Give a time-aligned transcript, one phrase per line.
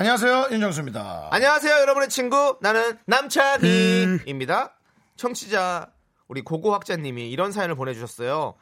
[0.00, 1.26] 안녕하세요 윤정수입니다.
[1.32, 2.56] 안녕하세요, 여러분의 친구.
[2.62, 4.78] 나는 남창희입니다.
[5.16, 5.92] 청취자,
[6.28, 8.54] 우리 고고학자님이 이런 사연을 보내주셨어요.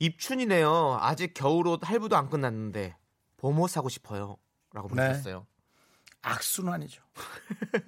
[0.00, 0.98] 입춘이네요.
[1.00, 2.94] 아직 겨울옷 할부도 안 끝났는데,
[3.38, 4.36] 봄옷 사고 싶어요.
[4.74, 4.96] 라고 네.
[4.96, 5.46] 보내주셨어요.
[6.20, 7.02] 악순환이죠.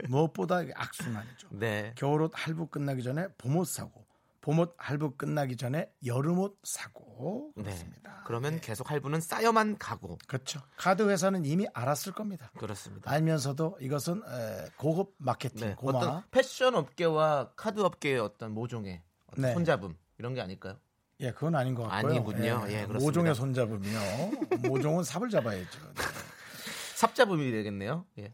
[0.09, 1.49] 무엇보다 악순환이죠.
[1.51, 1.93] 네.
[1.97, 4.04] 겨울옷 할부 끝나기 전에 봄옷 사고,
[4.45, 7.63] 봄옷 할부 끝나기 전에 여름옷 사고 네.
[7.63, 8.23] 그렇습니다.
[8.27, 10.19] 그러면 계속 할부는 쌓여만 가고.
[10.27, 10.61] 그렇죠.
[10.77, 12.51] 카드 회사는 이미 알았을 겁니다.
[12.59, 13.11] 그렇습니다.
[13.11, 15.75] 알면서도 이것은 에, 고급 마케팅, 네.
[15.75, 15.99] 고마.
[15.99, 19.55] 어떤 패션 업계와 카드 업계의 어떤 모종의 어떤 네.
[19.55, 19.97] 손잡음.
[20.19, 20.77] 이런 게 아닐까요?
[21.21, 22.11] 예, 그건 아닌 것 같고요.
[22.13, 22.65] 아니군요.
[22.67, 22.99] 예, 그렇습니다.
[22.99, 24.01] 모종의 손잡음이요.
[24.69, 25.81] 모종은 삽을 잡아야죠.
[26.95, 28.05] 삽잡음이 되겠네요.
[28.19, 28.33] 예.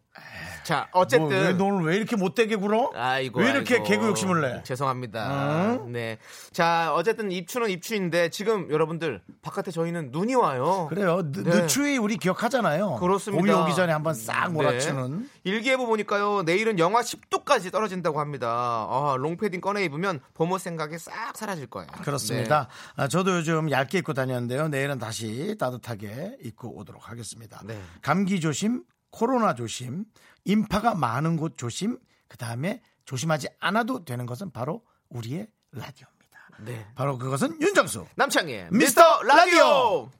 [0.64, 1.28] 자, 뭐, 어쨌든.
[1.30, 2.90] 왜 너는 왜 이렇게 못되게 굴어?
[2.94, 3.86] 아이고, 왜 이렇게 아이고.
[3.86, 4.62] 개그 욕심을 내?
[4.62, 5.78] 죄송합니다.
[5.80, 5.86] 어?
[5.88, 6.18] 네.
[6.52, 10.86] 자, 어쨌든 입추는 입추인데 지금 여러분들 바깥에 저희는 눈이 와요.
[10.90, 11.22] 그래요.
[11.32, 11.62] 늦, 네.
[11.62, 12.96] 늦추위 우리 기억하잖아요.
[12.96, 13.40] 그렇습니다.
[13.40, 15.20] 봄이 오기 전에 한번 싹 몰아치는.
[15.20, 15.26] 네.
[15.44, 16.42] 일기예보 보니까요.
[16.42, 18.48] 내일은 영하 10도까지 떨어진다고 합니다.
[18.48, 21.88] 아, 롱패딩 꺼내 입으면 봄옷 생각이 싹 사라질 거예요.
[22.02, 22.68] 그렇습니다.
[22.96, 24.68] 아, 저도 요즘 얇게 입고 다녔는데요.
[24.68, 27.62] 내일은 다시 따뜻하게 입고 오도록 하겠습니다.
[27.64, 27.80] 네.
[28.02, 30.04] 감기 조 심, 코로나 조심,
[30.44, 31.98] 인파가 많은 곳 조심,
[32.28, 36.38] 그 다음에 조심하지 않아도 되는 것은 바로 우리의 라디오입니다.
[36.64, 36.86] 네.
[36.94, 38.06] 바로 그것은 윤정수.
[38.16, 40.10] 남창의 미스터 미스터 라디오.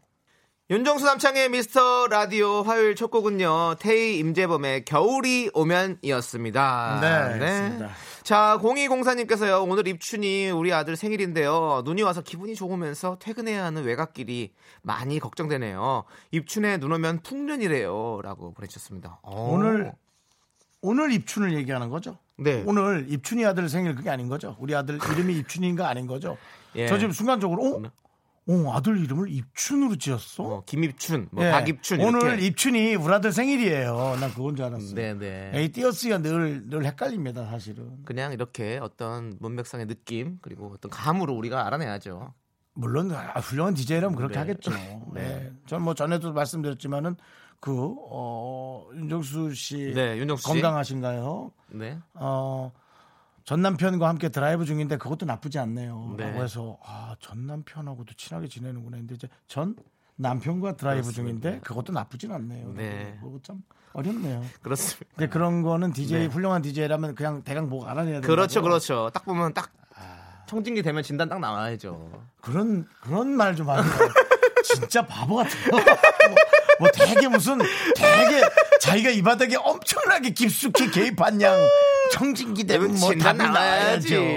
[0.71, 3.77] 윤정수 남창의 미스터 라디오 화요일 첫 곡은요.
[3.81, 6.99] 테이 임재범의 겨울이 오면이었습니다.
[7.01, 7.91] 네, 그렇습니다.
[8.23, 9.69] 자, 0204님께서요.
[9.69, 11.83] 오늘 입춘이 우리 아들 생일인데요.
[11.85, 16.05] 눈이 와서 기분이 좋으면서 퇴근해야 하는 외갓길이 많이 걱정되네요.
[16.31, 18.21] 입춘에 눈 오면 풍년이래요.
[18.23, 19.21] 라고 보내주셨습니다.
[19.23, 19.51] 어.
[19.53, 19.93] 오늘
[20.83, 22.19] 오늘 입춘을 얘기하는 거죠?
[22.37, 22.63] 네.
[22.67, 24.57] 오늘 입춘이 아들 생일 그게 아닌 거죠?
[24.61, 26.39] 우리 아들 이름이 입춘인가 아닌 거죠?
[26.75, 26.87] 예.
[26.87, 27.83] 저 지금 순간적으로 어?
[28.51, 30.43] 어, 아들 이름을 입춘으로 지었어?
[30.43, 31.51] 어, 김입춘, 뭐 예.
[31.51, 32.01] 박입춘.
[32.01, 32.47] 오늘 이렇게.
[32.47, 34.17] 입춘이 우리 아들 생일이에요.
[34.21, 34.95] 난 그건 줄 알았어요.
[34.95, 35.53] 네네.
[35.55, 38.03] 에이 띄어쓰기가 늘, 늘 헷갈립니다, 사실은.
[38.05, 42.35] 그냥 이렇게 어떤 문맥상의 느낌 그리고 어떤 감으로 우리가 알아내야죠.
[42.75, 44.39] 물론 아, 훌륭한 DJ라면 그렇게 네.
[44.41, 44.71] 하겠죠.
[45.15, 45.53] 네.
[45.67, 47.17] 전 뭐 전에도 말씀드렸지만은
[47.61, 49.93] 그, 어, 윤정수 씨.
[49.95, 50.49] 네, 윤정수 씨.
[50.49, 51.53] 건강하신가요?
[51.73, 51.99] 네.
[52.15, 52.73] 어,
[53.45, 56.15] 전 남편과 함께 드라이브 중인데 그것도 나쁘지 않네요.
[56.17, 56.27] 네.
[56.31, 59.75] 라고 해서 아, 전 남편하고도 친하게 지내는구나 했는데 이제 전
[60.17, 62.73] 남편과 드라이브 중인데 그것도 나쁘진 않네요.
[62.75, 63.19] 네.
[63.23, 63.63] 그거 참
[63.93, 64.45] 어렵네요.
[64.63, 65.07] 그렇습니다.
[65.17, 66.27] 근데 그런 거는 DJ 네.
[66.27, 68.27] 훌륭한 DJ라면 그냥 대강 뭐 알아내야 돼요.
[68.29, 69.11] 그렇죠, 그렇죠.
[69.13, 69.71] 딱 보면 딱
[70.47, 72.11] 청진기 대면 진단 딱 나와야죠.
[72.41, 73.85] 그런 그런 말 좀 하세요.
[74.63, 75.71] 진짜 바보 같아요.
[76.81, 77.59] 뭐, 뭐 되게 무슨
[77.95, 78.43] 되게
[78.81, 81.55] 자기가 이 바닥에 엄청나게 깊숙이 개입한 양
[82.13, 84.15] 청진기 되면 뭐 진단 답이 나와야지.
[84.15, 84.31] 나와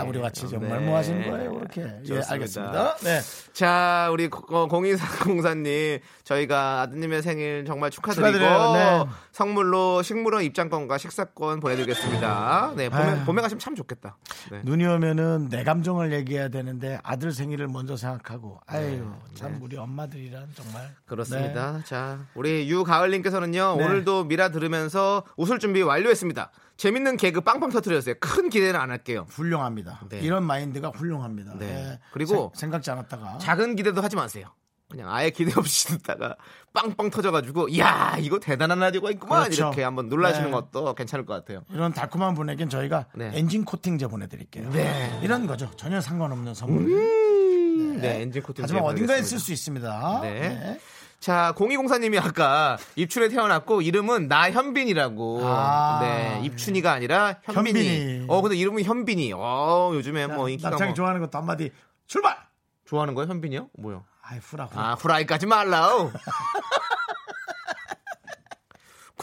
[0.00, 0.86] 싸구려 같이 정말 네.
[0.86, 1.82] 뭐 하시는 거예요, 그렇게.
[1.82, 2.20] 예.
[2.28, 2.96] 알겠습니다.
[2.98, 3.20] 네.
[3.52, 8.38] 자, 우리 어, 0240사님, 저희가 아드님의 생일 정말 축하드리고.
[8.38, 9.04] 네.
[9.32, 12.74] 선물로 식물원 입장권과 식사권 보내드리겠습니다.
[12.76, 13.24] 네, 봄에.
[13.24, 14.16] 봄에 가시면 참 좋겠다.
[14.50, 14.60] 네.
[14.64, 20.90] 눈이 오면은 내 감정을 얘기해야 되는데 아들 생일을 먼저 생각하고 아유 참 우리 엄마들이란 정말
[21.06, 21.80] 그렇습니다.
[21.84, 23.84] 자, 우리 유가을님께서는요, 네.
[23.84, 26.50] 오늘도 미라 들으면서 웃을 준비 완료했습니다.
[26.80, 28.14] 재밌는 개그 빵빵 터트렸어요.
[28.20, 29.26] 큰 기대는 안 할게요.
[29.28, 30.00] 훌륭합니다.
[30.08, 30.20] 네.
[30.20, 31.52] 이런 마인드가 훌륭합니다.
[31.58, 31.66] 네.
[31.66, 31.98] 예.
[32.10, 34.46] 그리고 생- 생각지 않았다가 작은 기대도 하지 마세요.
[34.90, 36.36] 그냥 아예 기대 없이 듣다가
[36.72, 39.42] 빵빵 터져가지고, 이야, 이거 대단한 라디오가 있구만.
[39.42, 39.64] 그렇죠.
[39.64, 40.50] 이렇게 한번 놀라시는 네.
[40.52, 41.64] 것도 괜찮을 것 같아요.
[41.70, 43.30] 이런 달콤한 분에겐 저희가 네.
[43.34, 44.70] 엔진 코팅제 보내드릴게요.
[44.70, 45.20] 네.
[45.22, 45.70] 이런 거죠.
[45.76, 47.98] 전혀 상관없는 선물.
[48.00, 48.62] 네, 엔진 코팅.
[48.64, 49.20] 하지만 어딘가에.
[49.22, 50.20] 쓸 수 있습니다.
[50.22, 50.80] 네.
[51.20, 51.26] 네.
[51.26, 55.40] 자, 0204님이 아까 입춘에 태어났고 이름은 나현빈이라고.
[55.44, 55.98] 아.
[56.00, 57.78] 네, 입춘이가 아니라 현빈이.
[57.78, 58.24] 현빈이.
[58.28, 59.32] 어, 근데 이름은 현빈이.
[59.36, 61.70] 어, 요즘에 뭐 인기가 남창이 뭐 좋아하는 것도 한마디
[62.06, 62.38] 출발.
[62.86, 63.68] 좋아하는 거예요, 현빈이요?
[63.78, 64.04] 뭐요?
[64.22, 64.82] 아이 후라 후라.
[64.82, 66.10] 아, 후라이까지 말라오.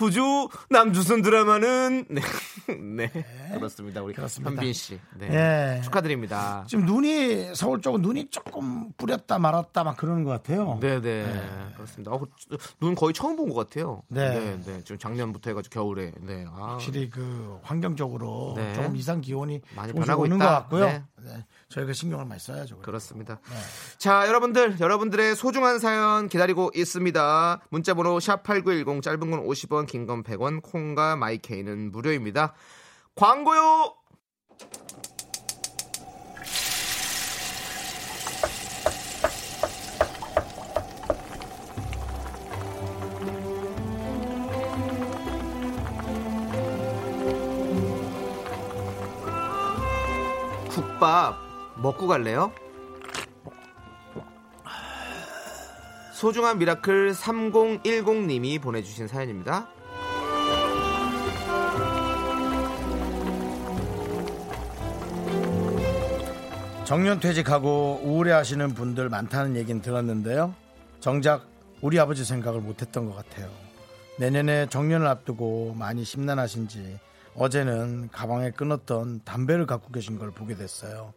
[0.02, 2.06] 구주 남주선 드라마는
[2.96, 4.04] 네, 네, 그렇습니다.
[4.04, 4.52] 우리 그렇습니다.
[4.52, 5.82] 현빈 씨, 네, 예.
[5.82, 6.66] 축하드립니다.
[6.68, 10.78] 지금 눈이 서울 쪽은 눈이 조금 뿌렸다 말았다 막 그러는 것 같아요.
[10.82, 11.26] 네, 네,
[11.76, 12.12] 그렇습니다.
[12.12, 12.28] 어, 그,
[12.80, 14.04] 눈 거의 처음 본 것 같아요.
[14.10, 14.30] 네.
[14.30, 14.82] 네, 네.
[14.84, 18.74] 지금 작년부터 해가지고 겨울에, 네, 아, 확실히 그 환경적으로 네.
[18.76, 20.38] 조금 이상 기온이 많이 변하고 있다.
[20.38, 20.86] 것 같고요.
[20.86, 21.04] 네.
[21.70, 21.76] 네.
[21.76, 22.80] 저희가 신경을 많이 써야죠.
[22.80, 23.40] 그렇습니다.
[23.50, 23.56] 네.
[23.98, 27.62] 자, 여러분들, 여러분들의 소중한 사연 기다리고 있습니다.
[27.70, 32.54] 문자번호 샵8910 짧은 건 50원, 긴 건 100원, 콩과 마이케이는 무료입니다.
[33.16, 33.94] 광고요!
[50.70, 51.47] 국밥
[51.82, 52.52] 먹고 갈래요?
[56.14, 59.68] 소중한 미라클 3010님이 보내주신 사연입니다.
[66.86, 70.56] 정년 퇴직하고 우울해하시는 분들 많다는 얘기는 들었는데요.
[71.00, 71.46] 정작
[71.82, 73.50] 우리 아버지 생각을 못했던 것 같아요.
[74.18, 76.98] 내년에 정년을 앞두고 많이 심란하신지
[77.36, 81.14] 어제는 가방에 끊었던 담배를 갖고 계신 걸 보게 됐어요.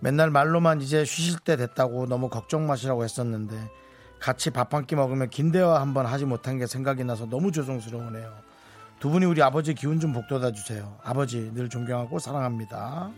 [0.00, 3.70] 맨날 말로만 이제 쉬실 때 됐다고 너무 걱정 마시라고 했었는데
[4.20, 8.32] 같이 밥 한 끼 먹으면 긴 대화 한번 하지 못한 게 생각이 나서 너무 죄송스러우네요.
[9.00, 10.96] 두 분이 우리 아버지 기운 좀 북돋아 주세요.
[11.04, 13.10] 아버지 늘 존경하고 사랑합니다.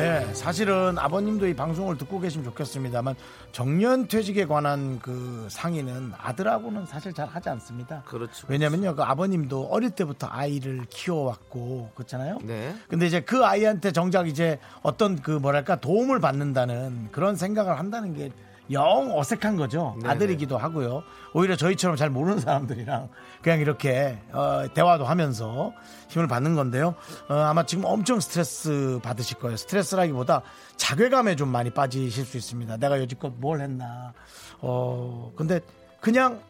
[0.00, 3.14] 네, 사실은 아버님도 이 방송을 듣고 계시면 좋겠습니다만
[3.52, 8.02] 정년 퇴직에 관한 그 상의는 아들하고는 사실 잘 하지 않습니다.
[8.06, 8.46] 그렇죠.
[8.48, 12.38] 왜냐면요, 그 아버님도 어릴 때부터 아이를 키워왔고 그렇잖아요.
[12.42, 12.74] 네.
[12.88, 18.30] 근데 이제 그 아이한테 정작 이제 어떤 그 뭐랄까 도움을 받는다는 그런 생각을 한다는 게
[18.72, 19.96] 영 어색한 거죠.
[20.00, 20.08] 네네.
[20.12, 21.02] 아들이기도 하고요.
[21.32, 23.08] 오히려 저희처럼 잘 모르는 사람들이랑
[23.42, 25.72] 그냥 이렇게 어, 대화도 하면서
[26.08, 26.94] 힘을 받는 건데요.
[27.28, 29.56] 어, 아마 지금 엄청 스트레스 받으실 거예요.
[29.56, 30.42] 스트레스라기보다
[30.76, 32.76] 자괴감에 좀 많이 빠지실 수 있습니다.
[32.76, 34.12] 내가 여지껏 뭘 했나.
[34.60, 35.60] 어, 근데
[36.00, 36.40] 그냥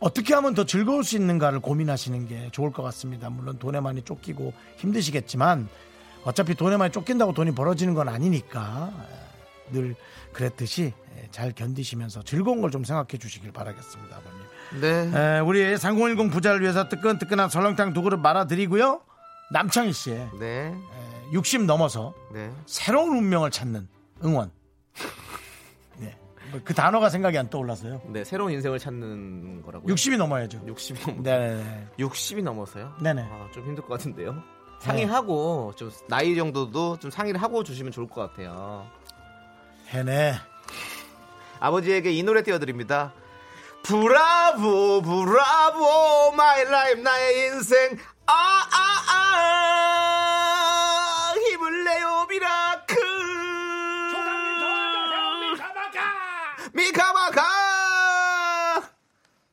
[0.00, 3.30] 어떻게 하면 더 즐거울 수 있는가를 고민하시는 게 좋을 것 같습니다.
[3.30, 5.68] 물론 돈에 많이 쫓기고 힘드시겠지만
[6.24, 8.92] 어차피 돈에 많이 쫓긴다고 돈이 벌어지는 건 아니니까
[9.72, 9.94] 늘
[10.32, 10.92] 그랬듯이
[11.30, 14.40] 잘 견디시면서 즐거운 걸 좀 생각해 주시길 바라겠습니다, 아버님.
[14.80, 15.36] 네.
[15.36, 19.00] 에, 우리 3010 부자를 위해서 뜨끈뜨끈한 설렁탕 두 그릇 말아드리고요.
[19.52, 20.46] 남창희 씨의 네.
[20.74, 22.50] 에, 60 넘어서 네.
[22.66, 23.88] 새로운 운명을 찾는
[24.24, 24.50] 응원.
[25.98, 26.16] 네.
[26.50, 28.02] 뭐그 단어가 생각이 안 떠올라서요.
[28.08, 28.24] 네.
[28.24, 29.94] 새로운 인생을 찾는 거라고요.
[29.94, 30.60] 60이 넘어야죠.
[30.66, 31.86] 60이 넘 네네네.
[31.98, 32.94] 60이 넘어서요?
[33.00, 33.22] 네네.
[33.22, 34.34] 아, 좀 힘들 것 같은데요.
[34.80, 38.86] 상의하고 좀 나이 정도도 좀 상의를 하고 주시면 좋을 것 같아요.
[39.88, 40.34] 해내.
[41.60, 43.12] 아버지에게 이 노래 띄워드립니다.
[43.82, 48.42] Bravo Bravo my life 나의 인생 아아아
[51.34, 52.96] 힘을 내요 miracle
[56.74, 57.42] 미카마카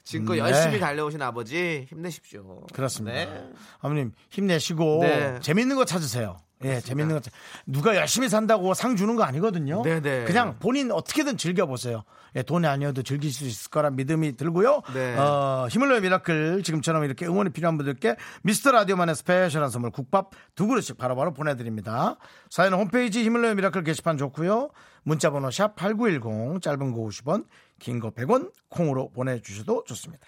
[0.04, 0.40] 지금껏 네.
[0.40, 2.66] 열심히 달려오신 아버지 힘내십시오.
[2.74, 3.18] 그렇습니다.
[3.18, 3.50] 네.
[3.80, 5.40] 아버님 힘내시고 네.
[5.42, 6.38] 재밌는 거 찾으세요.
[6.66, 7.34] 예, 재밌는 거 찾-
[7.66, 9.82] 누가 열심히 산다고 상 주는 거 아니거든요.
[9.84, 10.26] 네네.
[10.26, 12.04] 그냥 본인 어떻게든 즐겨 보세요.
[12.36, 14.82] 예, 돈이 아니어도 즐길 수 있을 거란 믿음이 들고요.
[14.94, 15.16] 네.
[15.18, 20.66] 어, 힘을 내요 miracle 지금처럼 이렇게 응원이 필요한 분들께 미스터 라디오만의 special한 선물 국밥 두
[20.68, 22.16] 그릇씩 바로바로 보내드립니다.
[22.50, 24.70] 사연은 홈페이지 힘을 내요 miracle 게시판 좋고요.
[25.04, 27.46] 문자번호 샵 #8910 짧은 거 50원,
[27.80, 30.26] 긴 거 100원 콩으로 보내주셔도 좋습니다.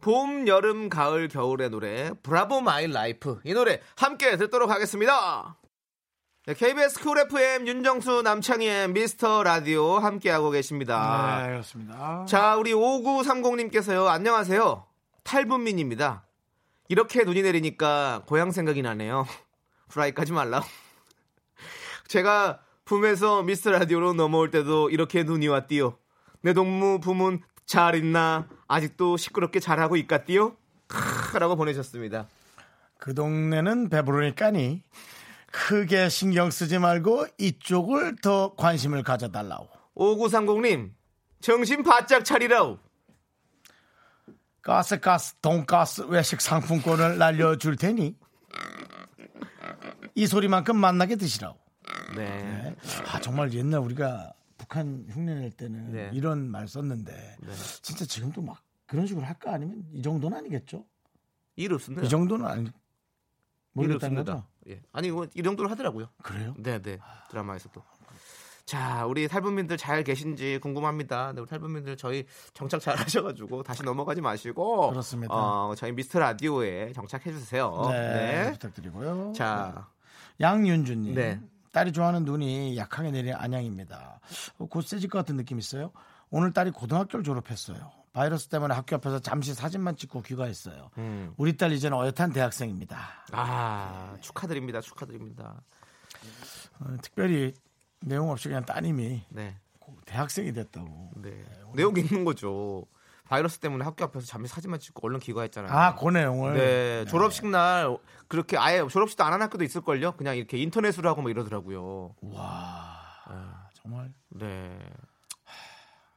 [0.00, 5.56] 봄, 여름, 가을, 겨울의 노래 Bravo My Life 이 노래 함께 듣도록 하겠습니다.
[6.48, 11.42] 네, KBS Cool FM 윤정수 남창희의 미스터 라디오 함께하고 계십니다.
[11.42, 12.24] 네, 그렇습니다.
[12.26, 14.06] 자, 우리 5930님께서요.
[14.06, 14.86] 안녕하세요.
[15.24, 16.24] 탈북민입니다.
[16.88, 19.26] 이렇게 눈이 내리니까 고향 생각이 나네요.
[19.90, 20.62] 후라이 까지 말라.
[22.08, 25.98] 제가 품에서 미스터 라디오로 넘어올 때도 이렇게 눈이 왔디요.
[26.40, 28.48] 내 동무 부문 잘 있나?
[28.68, 30.56] 아직도 시끄럽게 잘하고 있겠디요?
[30.86, 32.26] 라고 보내셨습니다.
[32.96, 34.82] 그 동네는 배부르니까니
[35.50, 39.68] 크게 신경 쓰지 말고 이쪽을 더 관심을 가져달라고.
[39.96, 40.92] 5930님,
[41.40, 42.78] 정신 바짝 차리라우.
[44.62, 48.16] 가스 가스 돈가스 외식 상품권을 날려줄 테니
[50.14, 51.58] 이 소리만큼 만나게 드시라고.
[52.16, 52.74] 네.
[53.06, 56.10] 아 정말 옛날 우리가 북한 흉내 낼 때는 네.
[56.12, 57.36] 이런 말 썼는데
[57.80, 60.84] 진짜 지금도 막 그런 식으로 할까 아니면 이 정도는 아니겠죠?
[61.56, 62.04] 일 없습니다.
[62.04, 62.72] 이 정도는 아니 일
[63.72, 64.16] 모르겠다는.
[64.24, 64.44] 거죠?
[64.68, 64.80] 예.
[64.92, 66.08] 아니, 이 정도로 하더라고요.
[66.22, 66.54] 그래요?
[66.58, 66.98] 네네
[67.30, 67.82] 드라마에서도
[68.64, 74.20] 자 우리 탈북민들 잘 계신지 궁금합니다 네, 우리 탈북민들 저희 정착 잘 하셔가지고 다시 넘어가지
[74.20, 75.32] 마시고 그렇습니다.
[75.34, 79.32] 어, 저희 미스터 라디오에 정착해 주세요 네, 부탁드리고요.
[79.34, 79.88] 자
[80.40, 81.14] 양윤주님.
[81.14, 81.40] 네.
[81.72, 84.20] 딸이 좋아하는 눈이 약하게 내린 안양입니다.
[84.58, 85.90] 어, 곧 세질 것 같은 느낌 있어요.
[86.30, 87.90] 오늘 딸이 고등학교를 졸업했어요.
[88.18, 90.90] 바이러스 때문에 학교 앞에서 잠시 사진만 찍고 귀가했어요.
[90.98, 91.32] 음.
[91.36, 92.98] 우리 딸 이제는 어엿한 대학생입니다.
[93.30, 94.80] 아 축하드립니다.
[94.80, 95.62] 축하드립니다.
[96.80, 97.54] 어, 특별히
[98.00, 99.56] 내용 없이 그냥 따님이 네.
[100.04, 101.12] 대학생이 됐다고.
[101.14, 101.44] 네.
[101.76, 102.86] 내용 읽는 거죠.
[103.28, 105.70] 바이러스 때문에 학교 앞에서 잠시 사진만 찍고 얼른 귀가했잖아요.
[105.72, 106.54] 아, 그 내용을.
[106.54, 107.96] 네, 졸업식 날
[108.26, 110.10] 그렇게 아예 졸업식도 안 한 학교도 있을 걸요?
[110.16, 112.16] 그냥 이렇게 인터넷으로 하고 뭐 이러더라고요.
[112.22, 114.12] 와, 정말.
[114.30, 114.76] 네.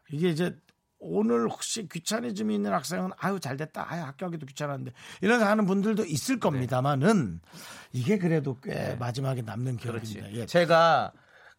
[0.10, 0.58] 이게 이제
[1.04, 6.06] 오늘 혹시 귀차니즘이 있는 학생은 아유 잘 됐다 아유 학교 하기도 귀찮았는데 이런 하는 분들도
[6.06, 7.42] 있을 겁니다만은
[7.92, 9.78] 이게 그래도 꽤 마지막에 남는.
[9.78, 10.32] 기억입니다.
[10.34, 10.46] 예.
[10.46, 11.12] 제가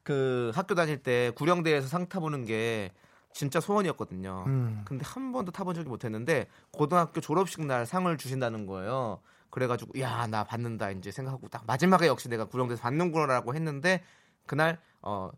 [0.05, 2.93] 그 학교 다닐 때 구령대에서 상 타보는 게
[3.33, 4.45] 진짜 소원이었거든요.
[4.47, 4.83] 음.
[4.85, 9.21] 근데 한 번도 타본 적이 못했는데 고등학교 졸업식 날 상을 주신다는 거예요.
[9.51, 14.03] 그래가지고 야 나 받는다 이제 생각하고 딱 마지막에 역시 내가 구령대에서 받는구나라고 했는데
[14.47, 15.31] 그날 어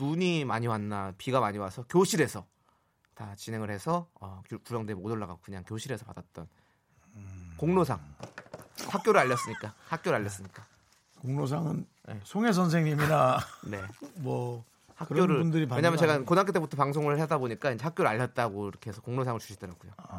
[0.00, 2.46] 눈이 많이 왔나 비가 많이 와서 교실에서
[3.20, 6.48] 다 진행을 해서 어, 구- 구령대 못 올라가고 그냥 교실에서 받았던
[7.58, 8.00] 공로상
[8.88, 10.64] 학교를 알렸으니까 학교를 알렸으니까
[11.20, 12.18] 공로상은 네.
[12.24, 13.82] 송혜 선생님이나 네
[14.16, 16.18] 뭐 학교를 분들이 왜냐면 거 제가?
[16.20, 19.92] 고등학교 때부터 방송을 하다 보니까 이제 학교를 알렸다고 이렇게 해서 공로상을 주시더라고요.
[19.98, 20.18] 아,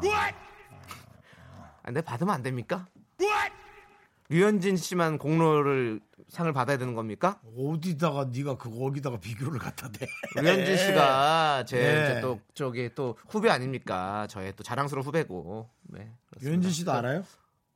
[1.84, 2.86] 근데 받으면 안 됩니까?
[4.32, 7.38] 류현진 씨만 공로를 상을 받아야 되는 겁니까?
[7.54, 10.06] 어디다가 네가 그거 어디다가 비교를 갖다 대.
[10.40, 12.10] 류현진 씨가 제 네.
[12.10, 14.26] 이제 또 저기 또 후배 아닙니까?
[14.30, 15.68] 저의 또 자랑스러운 후배고.
[15.82, 16.10] 네.
[16.30, 16.48] 그렇습니다.
[16.48, 17.24] 유현진 씨도 알아요?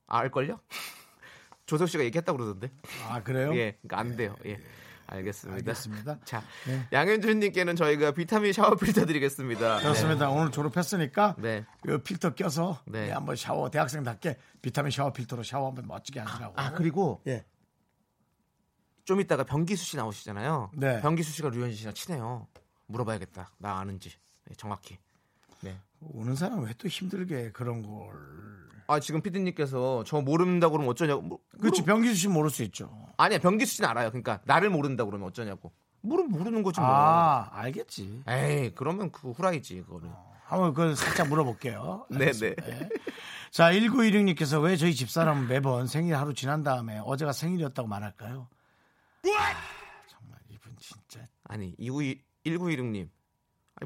[0.07, 0.59] 아, 알걸요?
[1.67, 2.71] 조석 씨가 얘기했다고 그러던데.
[3.07, 3.55] 아 그래요?
[3.55, 4.35] 예, 그러니까 안 돼요.
[4.47, 4.59] 예.
[5.07, 5.57] 알겠습니다.
[5.57, 6.19] 알겠습니다.
[6.25, 6.87] 자, 네.
[6.93, 9.79] 양현준님께는 저희가 비타민 샤워 필터 드리겠습니다.
[9.79, 10.31] 그렇습니다.
[10.31, 11.65] 오늘 졸업했으니까 네.
[11.87, 13.09] 이 필터 껴서 네.
[13.09, 16.55] 예, 한번 샤워 대학생답게 비타민 샤워 필터로 샤워 한번 멋지게 하시라고.
[16.57, 17.45] 아 그리고 예.
[19.05, 20.73] 좀 이따가 변기수 씨 나오시잖아요.
[20.75, 21.01] 네.
[21.01, 22.49] 변기수 씨가 류현진 씨랑 친해요.
[22.87, 23.53] 물어봐야겠다.
[23.59, 24.11] 나 아는지
[24.45, 24.99] 네, 정확히.
[25.63, 25.79] 네.
[26.01, 28.15] 오는 사람 왜 또 힘들게 그런 걸.
[28.89, 31.23] 아 지금 피디님께서 저 모른다고 그러면 어쩌냐고.
[31.23, 32.91] 뭐, 그렇지 변기수 씨 모를 수 있죠.
[33.17, 34.11] 아니야 변기수 씨는 알아요.
[34.11, 35.73] 그러니까 나를 모른다고 그러면 어쩌냐고.
[36.03, 36.89] 모르 모르는 거지 뭐.
[36.89, 38.23] 아 알겠지.
[38.29, 40.11] 에이 그러면 그 후라이지 그거는.
[40.45, 42.07] 한번 그 살짝 물어볼게요.
[42.11, 42.25] 네네.
[42.55, 42.69] 알겠습니다.
[42.69, 42.89] 예.
[43.51, 48.47] 자 1916님께서 왜 저희 집사람은 매번 생일 하루 지난 다음에 어제가 생일이었다고 말할까요?
[49.25, 49.55] 아,
[50.07, 53.09] 정말 이분 진짜 아니 29 1916님.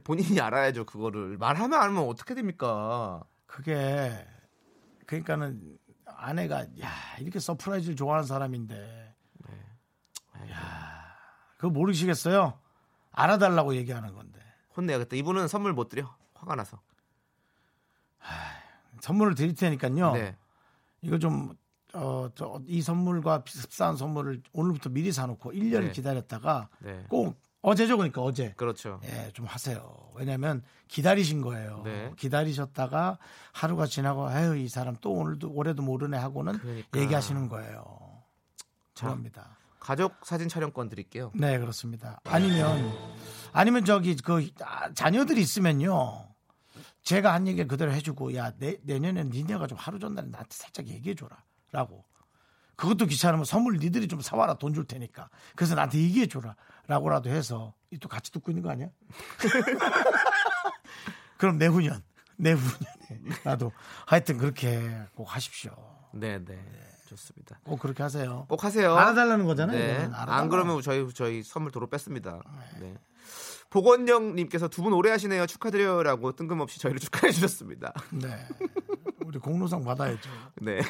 [0.05, 3.23] 본인이 알아야죠 그거를 말하면 알면 어떻게 됩니까?
[3.47, 4.27] 그게
[5.07, 9.15] 그러니까는 아내가 야 이렇게 surprise를 좋아하는 사람인데
[10.51, 11.17] 야
[11.57, 12.59] 그거 모르시겠어요?
[13.13, 14.41] 알아달라고 얘기하는 건데
[14.77, 15.17] 혼내야겠다.
[15.17, 16.15] 이분은 선물 못 드려.
[16.35, 16.81] 화가 나서.
[19.01, 20.13] 선물을 드릴 테니까요.
[20.13, 20.37] 네.
[21.03, 21.55] 이거 좀
[21.95, 25.93] 어, 저, 이 선물과 흡사한 선물을 오늘부터 미리 사놓고 1년을 네.
[25.93, 27.05] 기다렸다가 네.
[27.09, 29.01] 꼭 어제죠 그러니까 어제 그렇죠.
[29.05, 30.11] 예, 좀 하세요.
[30.15, 31.83] 왜냐면 기다리신 거예요.
[31.85, 32.11] 네.
[32.17, 33.19] 기다리셨다가
[33.53, 36.99] 하루가 지나고 아유 이 사람 또 오늘도 올해도 모르네 하고는 그러니까.
[37.01, 38.23] 얘기하시는 거예요.
[38.95, 39.07] 자.
[39.09, 39.59] 그럽니다.
[39.79, 41.33] 가족 사진 촬영권 드릴게요.
[41.35, 42.21] 네, 그렇습니다.
[42.25, 42.93] 아니면
[43.53, 46.29] 아니면 저기 그 아, 자녀들이 있으면요.
[47.03, 51.15] 제가 한 얘기 그대로 해주고 야 내, 내년엔 니네가 좀 하루 전날에 나한테 살짝 얘기해
[51.15, 52.05] 줘라라고.
[52.77, 55.29] 그것도 귀찮으면 선물 니들이 좀 사와라 돈 줄 테니까.
[55.55, 56.57] 그래서 나한테 얘기해 줘라
[56.95, 58.89] 라고라도 해서 이또 같이 듣고 있는 거 아니야?
[61.39, 62.03] 그럼 내후년
[62.37, 63.71] 내후년에 나도
[64.07, 64.83] 하여튼 그렇게
[65.15, 65.71] 꼭 하십시오.
[66.13, 66.59] 네, 네.
[67.07, 67.61] 좋습니다.
[67.63, 68.45] 꼭 그렇게 하세요.
[68.49, 68.97] 꼭 하세요.
[68.97, 69.79] 알아달라는 거잖아요.
[69.79, 70.11] 네.
[70.13, 72.41] 안 그러면 저희 저희 선물 도로 뺐습니다.
[72.81, 72.97] 네.
[73.71, 75.47] 보건영님께서 두 분 오래 하시네요.
[75.47, 77.93] 축하드려요라고 뜬금없이 저희를 축하해 주셨습니다.
[78.11, 78.37] 네.
[79.25, 80.29] 우리 공로상 받아야죠.
[80.61, 80.81] 네.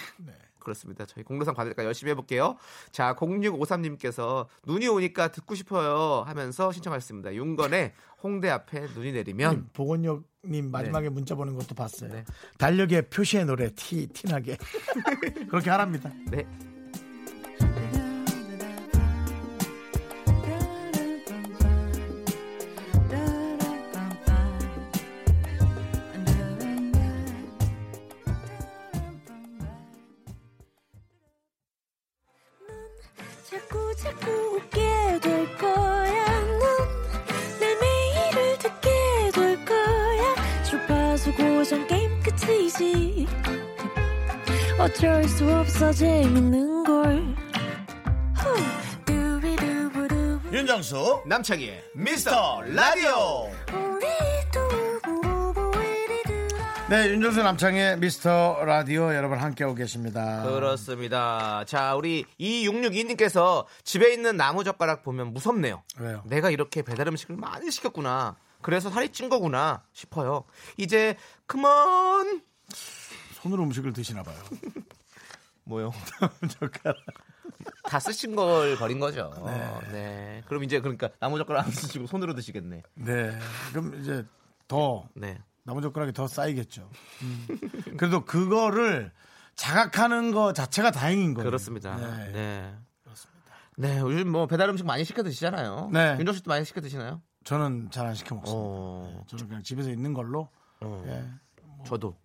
[0.61, 1.07] 그렇습니다.
[1.07, 2.57] 저희 공로상 받을까 열심히 해볼게요.
[2.93, 7.35] 자, 0653님께서 눈이 오니까 듣고 싶어요 하면서 신청하셨습니다.
[7.35, 12.13] 윤건의 홍대 앞에 눈이 내리면 보건역님 마지막에 문자 보낸 것도 봤어요.
[12.13, 12.25] 네.
[12.59, 14.57] 달력의 표시의 노래 티 티나게
[15.49, 16.13] 그렇게 하랍니다.
[16.31, 16.47] 네.
[45.93, 47.37] 재밌는 걸.
[50.53, 53.51] 윤정수 남창희의 미스터 라디오.
[56.89, 60.43] 네, 윤정수 남창의 미스터 라디오 여러분 함께하고 계십니다.
[60.43, 61.65] 그렇습니다.
[61.67, 65.83] 자, 우리 2662님께서 집에 있는 나무 젓가락 보면 무섭네요.
[65.99, 66.23] 왜요?
[66.27, 68.37] 내가 이렇게 배달 음식을 많이 시켰구나.
[68.61, 70.45] 그래서 살이 찐 거구나 싶어요.
[70.77, 71.17] 이제
[71.47, 72.43] 그만
[73.41, 74.37] 손으로 음식을 드시나 봐요.
[75.71, 75.91] 뭐요?
[76.59, 76.97] 젓가락.
[77.85, 79.31] 다 쓰신 걸 버린 거죠.
[79.93, 80.43] 네.
[80.47, 82.83] 그럼 이제 그러니까 나무 젓가락 안 쓰시고 손으로 드시겠네.
[82.95, 83.39] 네.
[83.71, 84.25] 그럼 이제
[84.69, 85.39] 더 네.
[85.65, 86.89] 나무 젓가락이 더 쌓이겠죠.
[87.23, 87.47] 음.
[87.97, 89.13] 그래도 그거를
[89.55, 91.47] 자각하는 거 자체가 다행인 거예요.
[91.49, 91.97] 그렇습니다.
[91.97, 92.33] 네.
[92.33, 92.75] 네.
[93.03, 93.55] 그렇습니다.
[93.77, 95.91] 네, 요즘 뭐 배달 음식 많이 시켜 드시잖아요.
[95.93, 96.17] 네.
[96.19, 97.21] 윤정 씨도 많이 시켜 드시나요?
[97.45, 98.61] 저는 잘 안 시켜 먹습니다.
[98.63, 99.03] 어.
[99.07, 100.49] 네, 저는 그냥 집에서 있는 걸로
[100.81, 101.03] 어.
[101.07, 101.25] 예.
[101.85, 102.17] 저도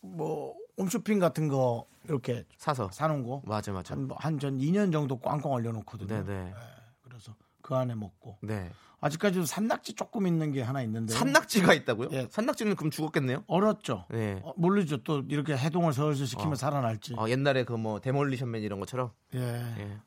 [0.00, 2.90] 뭐 홈쇼핑 같은 거 이렇게 사서.
[2.92, 3.94] 사놓은 거 맞아, 맞아.
[4.16, 6.08] 한전 2년 정도 꽝꽝 얼려놓거든요.
[6.08, 6.54] 네, 네.
[7.02, 8.70] 그래서 그 안에 먹고 네.
[9.00, 12.08] 아직까지도 산낙지 조금 있는 게 하나 있는데 산낙지가 있다고요?
[12.12, 12.28] 예.
[12.30, 13.44] 산낙지는 그럼 죽었겠네요?
[13.48, 14.06] 얼었죠.
[14.10, 14.40] 네.
[14.44, 15.02] 어, 모르죠.
[15.02, 16.54] 또 이렇게 해동을 슬슬 시키면 어.
[16.56, 17.14] 살아날지.
[17.18, 19.10] 어, 옛날에 그 뭐 데몰리션맨 이런 것처럼.
[19.34, 19.40] 예.
[19.78, 19.98] 예.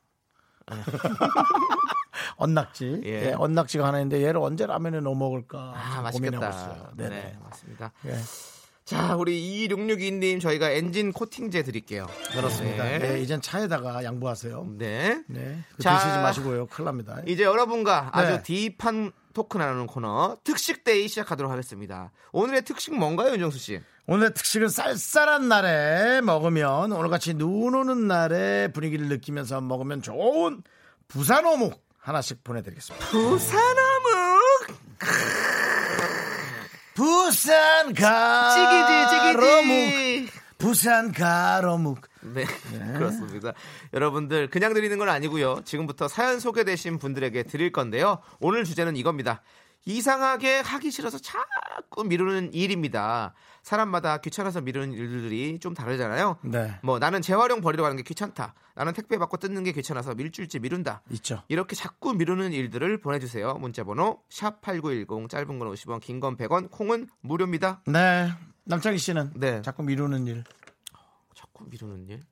[2.38, 3.02] 언낙지.
[3.06, 3.10] 예.
[3.30, 3.34] 예.
[3.34, 6.46] 언낙지가 하나 있는데 얘를 언제 라면에 넣어 먹을까 아, 고민하고.
[6.46, 6.92] 있어요.
[6.96, 7.10] 네네.
[7.10, 7.92] 네, 맞습니다.
[8.06, 8.16] 예.
[8.86, 12.06] 자, 우리 2662님 저희가 엔진 코팅제 드릴게요.
[12.32, 12.84] 그렇습니다.
[12.84, 13.16] 네.
[13.16, 14.68] 예, 이젠 차에다가 양보하세요.
[14.78, 15.24] 네.
[15.28, 15.64] 네.
[15.76, 16.68] 그 자, 드시지 마시고요.
[16.68, 17.20] 큰일 납니다.
[17.26, 18.22] 이제 여러분과 네.
[18.22, 22.12] 아주 딥한 토크 나누는 코너 특식데이 시작하도록 하겠습니다.
[22.32, 23.82] 오늘의 특식 뭔가요, 윤정수 씨?
[24.06, 30.62] 오늘 특식은 쌀쌀한 날에 먹으면 오늘같이 눈 오는 날에 분위기를 느끼면서 먹으면 좋은
[31.08, 33.08] 부산 어묵 하나씩 보내드리겠습니다.
[33.08, 34.42] 부산어묵
[36.96, 39.36] 부산 가로묵.
[40.58, 42.46] 부산 가로묵 네,
[42.98, 43.54] 그렇습니다.
[43.94, 45.62] 여러분들 그냥 드리는 건 아니고요.
[45.66, 48.20] 지금부터 사연 소개되신 분들에게 드릴 건데요.
[48.40, 49.44] 오늘 주제는 이겁니다.
[49.88, 53.34] 이상하게 하기 싫어서 자꾸 미루는 일입니다.
[53.62, 56.38] 사람마다 귀찮아서 미루는 일들이 좀 다르잖아요.
[56.42, 58.54] 네 뭐 나는 재활용 버리러 가는 게 귀찮다.
[58.76, 61.02] 나는 택배 받고 뜯는 게 귀찮아서 밀줄지 미룬다.
[61.12, 61.44] 있죠.
[61.48, 63.54] 이렇게 자꾸 미루는 일들을 보내주세요.
[63.56, 67.82] 문자번호 샵 #8910 짧은 건 50원, 긴 건 100원, 콩은 무료입니다.
[67.88, 68.32] 네
[68.66, 69.62] 남창희 씨는 네.
[69.62, 70.44] 자꾸 미루는 일
[71.36, 72.24] 자꾸 미루는 일?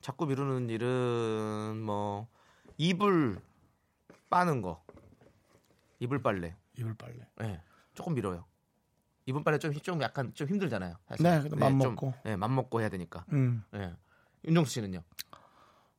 [0.00, 2.28] 자꾸 미루는 일은 뭐
[2.76, 3.38] 이불
[4.30, 4.82] 빠는 거,
[5.98, 6.54] 이불 빨래.
[6.78, 7.16] 이불 빨래.
[7.38, 7.60] 네,
[7.94, 8.44] 조금 미뤄요.
[9.26, 10.94] 이불 빨래 좀, 좀 약간 좀 힘들잖아요.
[11.08, 11.22] 사실.
[11.24, 12.14] 네, 근데 맘 좀, 먹고.
[12.24, 13.24] 네, 맘 먹고 해야 되니까.
[13.32, 13.64] 음.
[13.72, 13.92] 네.
[14.46, 15.02] 윤정수 씨는요?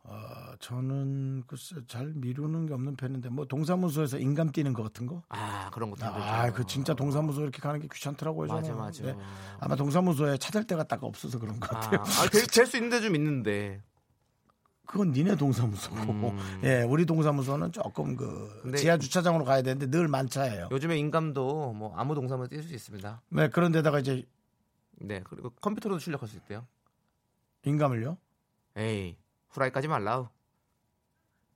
[0.10, 5.22] 어, 저는 글쎄 잘 미루는 게 없는 편인데 뭐 동사무소에서 인감 뛰는 거 같은 거.
[5.28, 6.24] 아 그런 것도 힘들죠.
[6.26, 8.48] 아, 그 진짜 동사무소 이렇게 가는 게 귀찮더라고요.
[8.48, 8.74] 맞아.
[8.74, 9.04] 맞아.
[9.04, 9.18] 네.
[9.60, 12.04] 아마 동사무소에 찾을 데가 딱 없어서 그런 것 아, 같아요.
[12.50, 13.82] 될수 있는데 좀 있는데.
[14.88, 16.12] 그건 니네 동사무소고.
[16.12, 16.62] 음.
[16.64, 20.70] 예, 우리 동사무소는 조금 그 지하 주차장으로 가야 되는데 늘 만차예요.
[20.72, 23.22] 요즘에 인감도 뭐 아무 동사무소 뛸수 있습니다.
[23.30, 24.24] 네, 그런 데다가 이제
[25.00, 26.66] 네, 그리고 컴퓨터로도 출력할 수 있대요.
[27.66, 28.18] 인감을요?
[28.78, 29.18] 에이,
[29.50, 30.30] 후라이까지 말라우.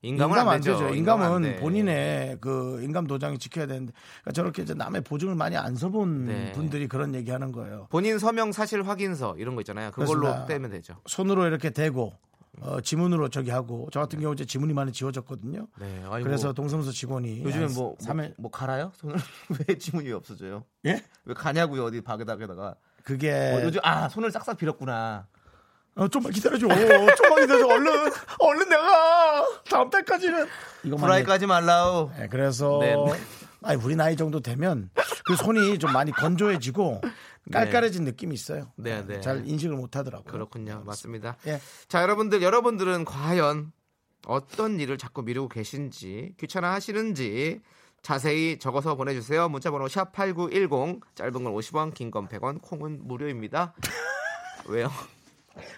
[0.03, 0.79] 인감은 인감 안안 되죠.
[0.79, 0.95] 되죠.
[0.95, 1.55] 인감은 돼.
[1.59, 6.51] 본인의 그 인감 도장이 지켜야 되는데 그러니까 저렇게 이제 남의 보증을 많이 안 서본 네.
[6.53, 7.87] 분들이 그런 얘기하는 거예요.
[7.91, 9.91] 본인 서명 사실 확인서 이런 거 있잖아요.
[9.91, 10.45] 그걸로.
[10.47, 10.95] 떼면 되죠.
[11.05, 12.13] 손으로 이렇게 대고
[12.59, 15.67] 어, 지문으로 저기 하고 저 같은 경우 이제 지문이 많이 지워졌거든요.
[15.79, 16.03] 네.
[16.09, 18.91] 아이고, 그래서 동사무소 직원이 요즘에 한 뭐, 삼 뭐, 회- 뭐 갈아요?
[18.97, 19.15] 손을
[19.67, 20.65] 왜 지문이 없어져요?
[20.85, 21.03] 예?
[21.25, 21.85] 왜 가냐고요?
[21.85, 22.75] 어디 바닥에다가.
[23.03, 25.27] 그게 어, 요즘 아 손을 싹싹 빌었구나.
[25.95, 26.67] 어, 좀만 기다려줘.
[26.67, 27.67] 좀만 기다려줘.
[27.67, 30.45] 얼른 얼른 내가 다음 달까지는
[30.83, 32.11] 이거만 후라이까지 말라우.
[32.17, 33.13] 네, 그래서 네, 네.
[33.63, 34.89] 아니 우리 나이 정도 되면
[35.25, 37.01] 그 손이 좀 많이 건조해지고
[37.51, 38.71] 깔깔해진 느낌이 있어요.
[38.75, 39.21] 네, 네.
[39.21, 40.31] 잘 인식을 못 하더라고요.
[40.31, 40.83] 그렇군요.
[40.85, 41.37] 맞습니다.
[41.47, 41.59] 예.
[41.87, 43.71] 자, 여러분들, 여러분들은 과연
[44.27, 47.61] 어떤 일을 자꾸 미루고 계신지, 귀찮아 하시는지
[48.03, 49.47] 자세히 적어서 보내주세요.
[49.49, 53.73] 문자번호 샵 8910, 짧은 건 50원, 긴 건 100원, 콩은 무료입니다.
[54.65, 54.91] 왜요?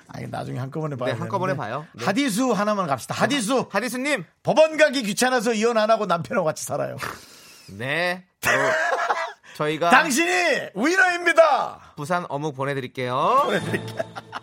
[0.07, 1.55] 아니 나중에 한꺼번에 봐야 네, 한꺼번에.
[1.55, 1.85] 봐요.
[1.95, 2.05] 네.
[2.05, 3.15] 하디수 하나만 갑시다.
[3.15, 6.95] 하디수 하디스님, 법원 가기 귀찮아서 이혼 안 하고 남편하고 같이 살아요.
[7.67, 8.23] 네.
[8.41, 8.61] 바로
[9.55, 11.93] 저희가 당신이 위너입니다.
[11.95, 13.47] 부산 어묵 보내드릴게요.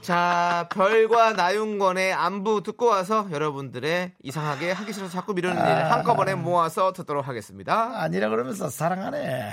[0.00, 6.92] 자, 별과 나윤권의 안부 듣고 와서 여러분들의 이상하게 하기 싫어서 자꾸 미루는 일 한꺼번에 모아서
[6.92, 8.00] 듣도록 하겠습니다.
[8.00, 9.52] 아니라 그러면서 사랑하네.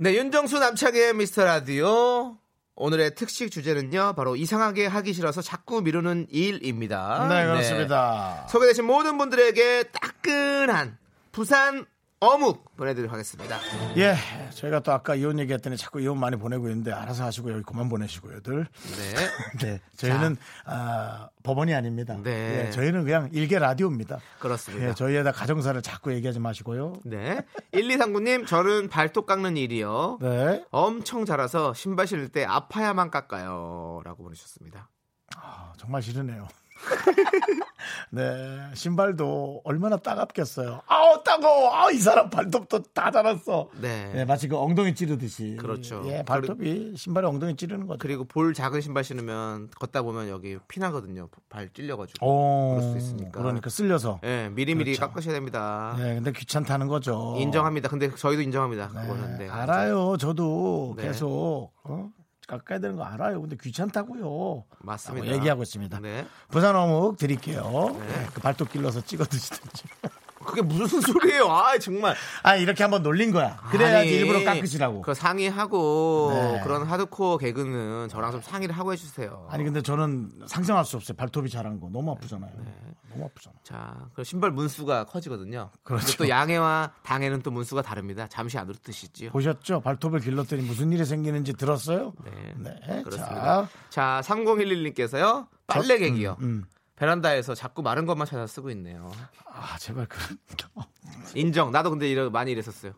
[0.00, 2.38] 네, 윤정수 남창의 미스터 라디오.
[2.76, 7.26] 오늘의 특식 주제는요, 바로 이상하게 하기 싫어서 자꾸 미루는 일입니다.
[7.28, 8.46] 네 그렇습니다.
[8.48, 10.98] 소개되신 모든 분들에게 따끈한
[11.32, 11.84] 부산
[12.20, 13.58] 어묵 보내드리도록 하겠습니다.
[13.96, 14.16] 예,
[14.50, 18.40] 저희가 또 아까 이혼 얘기했더니 자꾸 이혼 많이 보내고 있는데 알아서 하시고 여기 그만 보내시고요
[18.40, 18.66] 들.
[18.96, 19.58] 네.
[19.62, 22.16] 네, 저희는 아, 법원이 아닙니다.
[22.22, 22.66] 네.
[22.66, 24.18] 예, 저희는 그냥 일개 라디오입니다.
[24.40, 24.88] 그렇습니다.
[24.88, 26.94] 예, 저희에다 가정사를 자꾸 얘기하지 마시고요.
[27.04, 27.40] 네.
[27.72, 30.18] 1239님, 저는 발톱 깎는 일이요.
[30.20, 34.00] 네, 엄청 자라서 신발 신을 때 아파야만 깎아요.
[34.04, 34.88] 라고 보내주셨습니다.
[35.36, 36.48] 아, 정말 싫으네요.
[38.10, 40.82] 네, 신발도 얼마나 따갑겠어요.
[40.86, 41.74] 아우 따가워.
[41.74, 43.68] 아, 이 사람 발톱도 다 자랐어.
[43.80, 44.10] 네.
[44.12, 45.56] 네, 마치 그 엉덩이 찌르듯이.
[45.56, 46.02] 그렇죠.
[46.06, 47.98] 예, 발톱이 신발에 엉덩이 찌르는 거죠.
[47.98, 51.28] 그리고 볼 작은 신발 신으면 걷다 보면 여기 피나거든요.
[51.48, 52.26] 발 찔려가지고.
[52.26, 53.30] 오, 그럴 수 있으니까.
[53.40, 54.20] 그러니까 쓸려서.
[54.24, 55.08] 예, 미리미리 그렇죠.
[55.08, 55.94] 깎으셔야 됩니다.
[55.98, 57.34] 네, 근데 귀찮다는 거죠.
[57.38, 57.88] 인정합니다.
[57.88, 58.90] 근데 저희도 인정합니다.
[58.94, 59.38] 네, 그거는.
[59.38, 60.16] 네, 알아요.
[60.16, 61.04] 저도 네.
[61.04, 62.10] 계속 어?
[62.48, 63.40] 깎아야 되는 거 알아요.
[63.40, 64.64] 근데 귀찮다고요.
[64.80, 65.28] 맞습니다.
[65.28, 66.00] 얘기하고 있습니다.
[66.00, 66.26] 네.
[66.48, 67.90] 부산 어묵 드릴게요.
[68.00, 68.06] 네.
[68.06, 69.84] 네, 그 발톱 길러서 찍어 드시든지.
[70.48, 71.44] 그게 무슨 소리예요?
[71.50, 72.16] 아, 정말.
[72.42, 73.56] 아 이렇게 한번 놀린 거야.
[73.70, 75.02] 그래야지 아니, 일부러 깎으시라고.
[75.02, 76.60] 그 상의하고 네.
[76.64, 79.46] 그런 하드코어 개그는 저랑 좀 상의를 하고 해주세요.
[79.50, 81.16] 아니 근데 저는 상상할 수 없어요.
[81.16, 82.50] 발톱이 자란 거 너무 아프잖아요.
[83.10, 83.56] 너무 아프잖아.
[83.62, 85.70] 자, 그 신발 문수가 커지거든요.
[85.82, 86.16] 그렇죠.
[86.16, 88.26] 또 양해와 당해는 또 문수가 다릅니다.
[88.28, 89.30] 잠시 안으로 뜨시지요.
[89.30, 89.80] 보셨죠?
[89.80, 92.14] 발톱을 길렀더니 무슨 일이 생기는지 들었어요?
[92.24, 92.30] 네.
[92.56, 93.02] 네.
[93.02, 93.68] 그렇습니다.
[93.90, 95.46] 자, 자, 3011님께서요.
[95.66, 96.38] 빨래개기요.
[96.40, 96.64] 음.
[96.98, 99.12] 베란다에서 자꾸 마른 것만 찾아 쓰고 있네요.
[99.46, 100.18] 아 제발 그
[101.34, 101.70] 인정.
[101.70, 102.92] 나도 근데 이러, 많이 이랬었어요.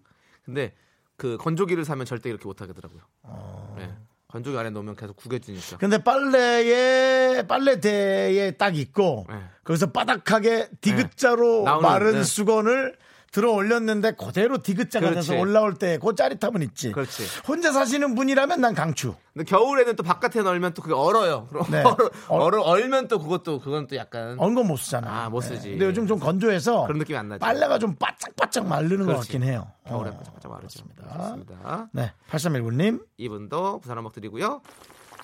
[0.45, 0.75] 근데
[1.17, 3.01] 그 건조기를 사면 절대 이렇게 못 하겠더라고요.
[3.23, 3.75] 어.
[3.79, 3.95] 네.
[4.29, 5.77] 건조기 안에 넣으면 계속 구겨지니까.
[5.77, 9.43] 근데 빨래에 빨래대에 딱 있고 네.
[9.65, 12.23] 거기서 바닥하게 디귿자로 나오는, 마른 네.
[12.25, 12.97] 수건을
[13.31, 15.29] 들어 올렸는데 그대로 디귿자가 그렇지.
[15.29, 16.91] 돼서 올라올 때 그 짜릿함은 있지.
[16.91, 17.23] 그렇지.
[17.47, 19.15] 혼자 사시는 분이라면 난 강추.
[19.33, 21.47] 근데 겨울에는 또 바깥에 널면 또 그게 얼어요.
[21.47, 21.83] 그럼 네.
[21.85, 25.25] 얼- 얼어, 얼면 또 그것도 그건 또 약간 언건 못 쓰잖아.
[25.27, 25.71] 아, 못 쓰지.
[25.71, 27.39] 근데 요즘 좀 건조해서 그런 느낌이 안 나죠.
[27.39, 29.29] 빨래가 좀 바짝바짝 마르는 것 그렇지.
[29.33, 29.71] 같긴 해요.
[29.87, 30.85] 겨울에 어, 바짝바짝 마르죠.
[30.97, 31.89] 그렇습니다.
[31.93, 33.05] 네, 8319님.
[33.17, 34.61] 이분도 부산 한번 드리고요.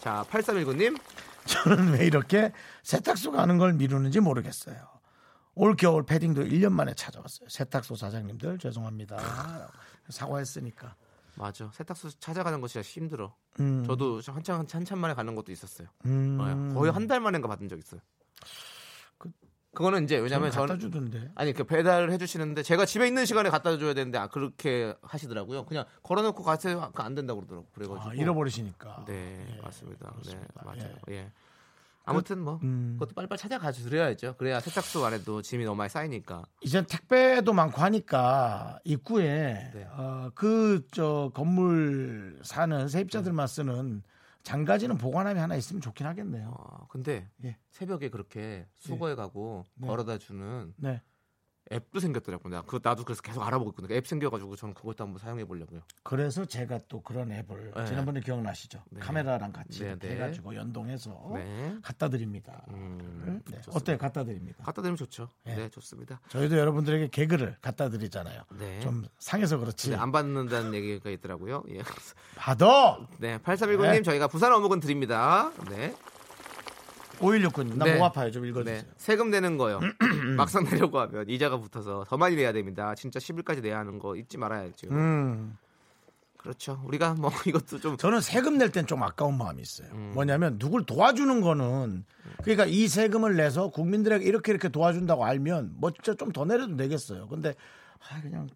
[0.01, 0.97] 자, 8319님.
[1.47, 4.77] 저는 왜 이렇게 세탁소 가는 걸 미루는지 모르겠어요.
[5.59, 7.49] 올 겨울 패딩도 1년 만에 찾아왔어요.
[7.49, 9.16] 세탁소 사장님들 죄송합니다.
[10.11, 10.95] 사과했으니까.
[11.35, 11.71] 맞아.
[11.75, 13.35] 세탁소 찾아가는 거 진짜 힘들어.
[13.61, 15.88] 음, 저도 한참 한참 만에 가는 것도 있었어요.
[16.05, 16.37] 음,
[16.69, 18.01] 네, 거의 한 달 만인가 받은 적 있어요.
[19.19, 19.31] 그-
[19.75, 21.31] 그거는 이제 왜냐면 저는 주던데.
[21.35, 25.64] 아니 그 배달을 해주시는데 제가 집에 있는 시간에 갖다 줘야 되는데 아, 그렇게 하시더라고요.
[25.64, 26.90] 그냥 걸어놓고 가세요.
[26.95, 27.66] 안 된다고 그러더라고.
[27.75, 29.05] 그래가지고 아, 잃어버리시니까.
[29.07, 30.07] 네 예, 맞습니다.
[30.09, 30.62] 네 그렇습니다.
[30.64, 30.95] 맞아요.
[31.11, 31.33] 예.
[32.07, 32.97] 아무튼 뭐 음.
[32.99, 34.37] 그것도 빨리빨리 찾아가 주셔야죠.
[34.38, 36.45] 그래야 세탁소 안에도 짐이 너무 많이 쌓이니까.
[36.62, 39.85] 이제 택배도 많고 하니까 입구에 네.
[39.90, 44.03] 어, 그저 건물 사는 세입자들만 쓰는
[44.45, 46.55] 장가지는 보관함이 하나 있으면 좋긴 하겠네요.
[46.57, 47.57] 어, 근데 예.
[47.73, 49.88] 새벽에 그렇게 수거해 가고 네.
[49.88, 51.03] 걸어다 주는 네.
[51.72, 52.55] 앱도 생겼더라고요.
[52.55, 53.96] 나그 나도 그래서 계속 알아보고 있거든요.
[53.96, 55.81] 앱 생겨가지고 저는 그것도 한번 사용해 보려고요.
[56.02, 57.87] 그래서 제가 또 그런 앱을 네.
[57.87, 58.83] 지난번에 기억나시죠?
[58.90, 59.00] 네.
[59.00, 60.11] 카메라랑 같이 네, 네.
[60.11, 61.76] 해가지고 연동해서 네.
[61.83, 62.64] 갖다 드립니다.
[62.70, 63.61] 음, 네.
[63.72, 63.98] 어때요?
[63.98, 64.62] 갖다 드립니다.
[64.64, 65.29] 갖다 드리면 좋죠.
[65.44, 65.57] 네.
[65.57, 66.20] 네, 좋습니다.
[66.29, 68.42] 저희도 여러분들에게 개그를 갖다 드리잖아요.
[68.59, 68.81] 네.
[68.81, 69.94] 좀 상해서 그렇지.
[69.94, 71.64] 안 받는다는 얘기가 있더라고요.
[71.70, 71.83] 예.
[72.37, 72.98] 받아!
[73.18, 74.02] 네, 8319님 네.
[74.02, 75.50] 저희가 부산 어묵은 드립니다.
[75.68, 75.94] 네.
[77.18, 77.92] 5169님, 네.
[77.92, 78.31] 나목 아파요.
[78.31, 78.83] 좀 읽어주세요.
[78.83, 78.88] 네.
[78.96, 79.81] 세금 내는 거요.
[80.37, 82.94] 막상 내려고 하면 이자가 붙어서 더 많이 내야 됩니다.
[82.94, 84.88] 진짜 10일까지 내야 하는 거 잊지 말아야죠.
[84.90, 85.57] 음.
[86.37, 86.81] 그렇죠.
[86.85, 89.88] 우리가 뭐 이것도 좀 저는 세금 낼 땐 좀 아까운 마음이 있어요.
[89.92, 90.12] 음.
[90.14, 92.05] 뭐냐면 누굴 도와주는 거는
[92.42, 97.26] 그러니까 이 세금을 내서 국민들에게 이렇게 이렇게 도와준다고 알면 뭐 진짜 좀 더 내려도 내겠어요.
[97.29, 97.55] 근데
[98.11, 98.48] 아, 그냥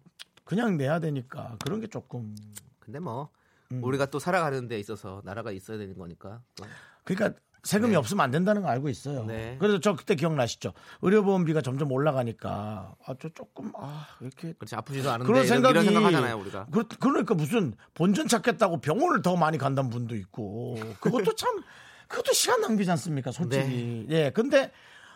[0.45, 2.33] 그냥 내야 되니까 그런 게 조금
[2.79, 3.29] 근데 뭐
[3.73, 3.83] 음.
[3.83, 6.41] 우리가 또 살아가는 데 있어서 나라가 있어야 되는 거니까.
[6.55, 6.63] 또.
[7.03, 7.95] 그러니까 세금이 네.
[7.97, 9.23] 없으면 안 된다는 거 알고 있어요.
[9.25, 9.55] 네.
[9.59, 10.73] 그래서 저 그때 기억나시죠?
[11.01, 16.39] 의료보험비가 점점 올라가니까 아 저 조금 아 이렇게 그렇지 아프지도 않은데 그런 생각이 이런 생각하잖아요
[16.39, 16.67] 우리가.
[16.71, 21.61] 그, 그러니까 무슨 본전 찾겠다고 병원을 더 많이 간다는 분도 있고 그것도 참
[22.07, 24.71] 그것도 시간 낭비지 않습니까 솔직히 예 근데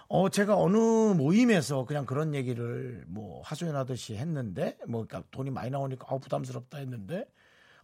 [0.08, 6.06] 어 제가 어느 모임에서 그냥 그런 얘기를 뭐 하소연하듯이 했는데 뭐 그러니까 돈이 많이 나오니까
[6.10, 7.26] 아 부담스럽다 했는데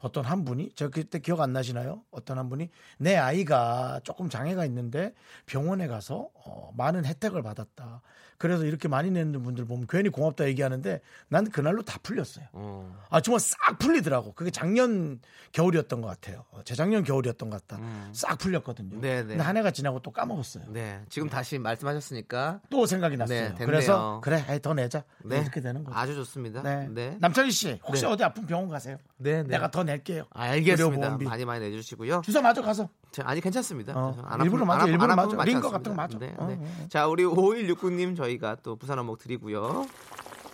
[0.02, 2.04] 어떤 한 분이 제가 그때 기억 안 나시나요?
[2.12, 5.14] 어떤 한 분이 내 아이가 조금 장애가 있는데
[5.46, 8.02] 병원에 가서 어, 많은 혜택을 받았다.
[8.42, 12.48] 그래서 이렇게 많이 내는 분들 보면 괜히 고맙다 얘기하는데 난 그날로 다 풀렸어요.
[12.54, 12.92] 어.
[13.12, 14.34] 아 정말 싹 풀리더라고.
[14.34, 15.20] 그게 작년
[15.52, 16.46] 겨울이었던 것 같아요.
[16.50, 17.80] 어, 재작년 겨울이었던 것 같다.
[18.14, 18.96] 싹 풀렸거든요.
[18.96, 19.02] 음.
[19.02, 19.28] 네네.
[19.28, 20.64] 근데 한 해가 지나고 또 까먹었어요.
[20.70, 23.54] 네, 지금 다시 말씀하셨으니까 또 생각이 났어요.
[23.56, 23.66] 네.
[23.66, 25.04] 그래서 그래, 아이, 더 내자.
[25.24, 25.96] 네, 이렇게 되는 거죠.
[25.96, 26.64] 아주 좋습니다.
[26.64, 26.88] 네.
[26.90, 28.12] 네, 남창희 씨, 혹시 네.
[28.12, 28.98] 어디 아픈 병원 가세요?
[29.18, 29.50] 네, 네.
[29.50, 30.24] 내가 더 낼게요.
[30.32, 30.84] 알겠습니다.
[30.96, 31.26] 의료보험비.
[31.26, 32.24] 많이 많이 내주시고요.
[32.26, 32.90] 주사 맞아 가서.
[33.12, 33.94] 자, 아니 괜찮습니다.
[33.94, 35.44] 어, 안 일부러 맞아, 일부러 안 맞아.
[35.44, 35.70] 링거.
[35.70, 36.18] 같은 거 맞아.
[36.18, 36.88] 네, 어, 네.
[36.90, 39.88] 자, 우리 5169님 저희 가 또 부산 어묵 드리고요.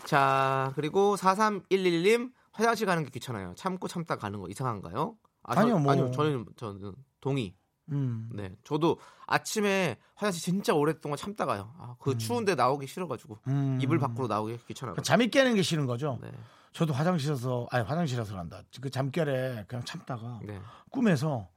[0.06, 3.54] 자, 그리고 4311님 화장실 가는 게 귀찮아요.
[3.56, 5.16] 참고 참다 가는 거 이상한가요?
[5.44, 5.92] 아, 저- 아니요, 뭐.
[5.92, 7.56] 아니요, 저는 저는 동의.
[7.90, 8.30] 음.
[8.34, 11.74] 네, 저도 아침에 화장실 진짜 오랫동안 참다 가요.
[11.80, 13.80] 아, 그 추운데 나오기 싫어가지고 음.
[13.82, 14.96] 이불 밖으로 나오기 귀찮아요.
[14.96, 16.20] 그 잠이 깨는 게 싫은 거죠.
[16.22, 16.30] 네,
[16.74, 18.62] 저도 화장실에서 아니 화장실에서 간다.
[18.82, 20.60] 그 잠결에 그냥 참다가 네.
[20.92, 21.48] 꿈에서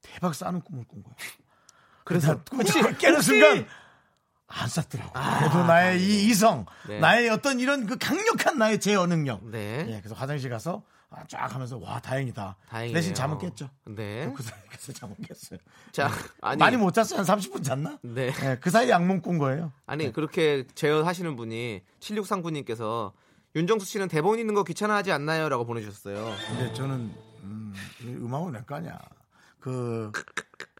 [0.00, 1.16] 대박 싸는 꿈을 꾼 거예요.
[2.04, 2.64] 그래서 꿈이
[2.98, 3.66] 깨는 순간
[4.48, 5.12] 안 쌌더라고.
[5.38, 6.98] 그래도 나의 이 이성, 아, 네.
[7.00, 9.44] 나의 어떤 이런 그 강력한 나의 제어 능력.
[9.44, 12.56] 네, 예, 그래서 화장실 가서 아, 쫙 하면서 와 다행이다.
[12.68, 12.94] 다행이에요.
[12.94, 13.68] 대신 잠은 깼죠.
[13.86, 15.58] 네, 그 사이에서 잠은 깼어요.
[15.92, 16.10] 자,
[16.42, 17.20] 아니, 많이 못 잤어요.
[17.20, 17.98] 한 30분 잤나?
[18.02, 18.32] 네.
[18.42, 19.72] 예, 그 사이에 악몽 꾼 거예요.
[19.86, 23.12] 아니 그렇게 제어하시는 분이 7639님께서
[23.56, 26.34] 윤정수 씨는 대본 있는 거 귀찮아하지 않나요?라고 보내주셨어요.
[26.48, 28.98] 근데 저는 음, 이 음악은 내거 아니야.
[29.60, 30.12] 그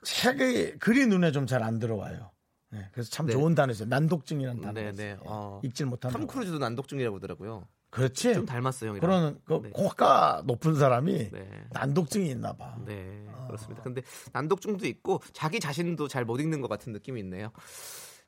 [0.05, 2.31] 책의 글이 눈에 좀 잘 안 들어와요.
[2.71, 3.33] 네, 그래서 참 네.
[3.33, 3.87] 좋은 단어죠.
[3.87, 4.73] 난독증이라는 단어.
[4.75, 5.17] 네, 네.
[5.25, 5.61] 어.
[5.65, 6.19] 읽질 못한다.
[6.19, 7.67] 탐 크루즈도 난독증이라고 하더라고요.
[7.91, 8.35] 그렇지.
[8.35, 9.01] 좀 닮았어요, 형이랑.
[9.09, 9.71] 그런 그 네.
[9.71, 11.51] 고가 높은 사람이 네.
[11.71, 12.77] 난독증이 있나 봐.
[12.85, 13.83] 네, 그렇습니다.
[13.83, 14.03] 근데
[14.35, 17.51] 난독증도 있고 자기 자신도 잘 못 읽는 것 같은 느낌이 있네요.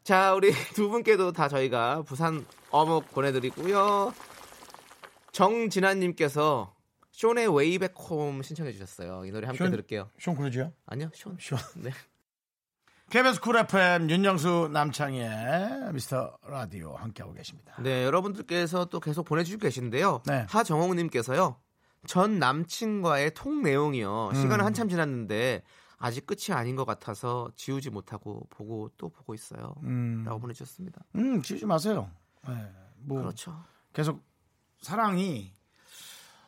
[0.03, 4.15] 자, 우리 두 분께도 다 저희가 부산 어묵 보내드리고요.
[5.33, 6.75] 정진아님께서
[7.13, 9.25] 숀의 Way Back Home 신청해 주셨어요.
[9.27, 10.11] 이 노래 함께 숀- 들을게요.
[10.19, 10.73] 쇼 크루즈요?
[10.87, 11.35] 아니요, 숀.
[11.39, 11.57] 숀.
[11.77, 11.91] 네.
[13.11, 17.75] KBS Cool FM 윤정수 남창희의 미스터 라디오 함께하고 계십니다.
[17.83, 20.23] 네, 여러분들께서 또 계속 보내주시고 계신데요.
[20.27, 20.47] 네.
[20.49, 21.57] 하정홍님께서요.
[22.07, 24.31] 전 남친과의 통 내용이요.
[24.35, 25.65] 시간은 한참 지났는데
[25.99, 29.75] 아직 끝이 아닌 것 같아서 지우지 못하고 보고 또 보고 있어요.
[29.83, 31.03] 음, 라고 보내주셨습니다.
[31.17, 32.09] 음 지우지 마세요.
[32.47, 32.55] 네,
[32.97, 33.61] 뭐 그렇죠.
[33.93, 34.23] 계속
[34.81, 35.53] 사랑이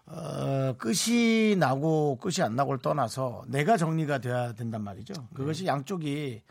[0.07, 5.15] 어, 끝이 나고 끝이 안 나고를 떠나서 내가 정리가 돼야 된단 말이죠.
[5.35, 6.43] 그것이 양쪽이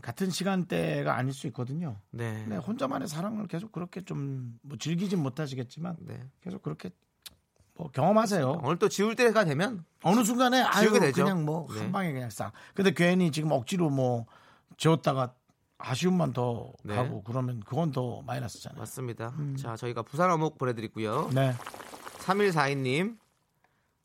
[0.00, 1.96] 같은 시간대가 아닐 수 있거든요.
[2.10, 2.44] 네.
[2.46, 6.20] 네, 혼자만의 사랑을 계속 그렇게 좀 뭐 즐기진 못하시겠지만 네.
[6.42, 6.90] 계속 그렇게
[7.74, 8.60] 뭐 경험하세요.
[8.62, 11.24] 오늘 또 지울 때가 되면 어느 순간에 아유 되죠.
[11.24, 11.92] 그냥 뭐한 네.
[11.92, 12.52] 방에 그냥 싹.
[12.74, 14.26] 근데 괜히 지금 억지로 뭐
[14.76, 15.34] 지웠다가
[15.78, 16.94] 아쉬움만 더 네.
[16.94, 18.78] 가고 그러면 그건 더 마이너스잖아요.
[18.78, 19.34] 맞습니다.
[19.58, 21.30] 자, 저희가 부산 어묵 보내드리고요.
[21.34, 21.52] 네.
[22.22, 23.18] 3142님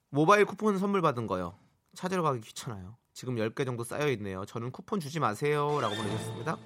[0.10, 1.56] 모바일 쿠폰 선물 받은 거요.
[1.96, 2.98] 찾으러 가기 귀찮아요.
[3.14, 4.46] 지금 10개 정도 쌓여 있네요.
[4.46, 5.80] 저는 쿠폰 주지 마세요.
[5.82, 6.58] 라고 보내주셨습니다.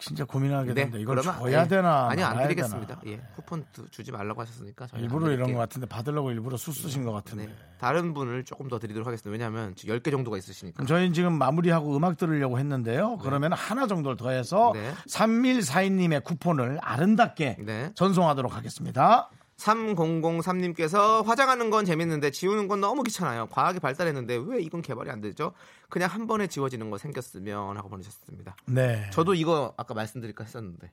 [0.00, 0.98] 진짜 고민하게 네, 된다.
[0.98, 1.68] 이걸 그러면 줘야 예.
[1.68, 2.08] 되나?
[2.10, 3.00] 아니요, 안 드리겠습니다.
[3.00, 3.12] 되나?
[3.16, 5.52] 예, 쿠폰 두- 주지 말라고 하셨으니까 일부러 안 이런.
[5.52, 7.46] 것 같은데 받으려고 일부러 수 쓰신 것 같은데.
[7.46, 7.52] 네.
[7.78, 9.30] 다른 분을 조금 더 드리도록 하겠습니다.
[9.30, 10.84] 왜냐하면 지금 10개 정도가 있으시니까.
[10.84, 13.18] 저희는 지금 마무리하고 음악 들으려고 했는데요.
[13.18, 14.92] 그러면 하나 정도를 더해서 네.
[15.08, 17.90] 3142님의 쿠폰을 아름답게 네.
[17.94, 19.28] 전송하도록 하겠습니다.
[19.60, 23.46] 3003님께서 화장하는 건 재밌는데 지우는 건 너무 귀찮아요.
[23.46, 25.52] 과학이 발달했는데 왜 이건 개발이 안 되죠?
[25.88, 28.56] 그냥 한 번에 지워지는 거 생겼으면 하고 보내셨습니다.
[28.66, 29.08] 네.
[29.12, 30.90] 저도 이거 아까 말씀드릴까 했었는데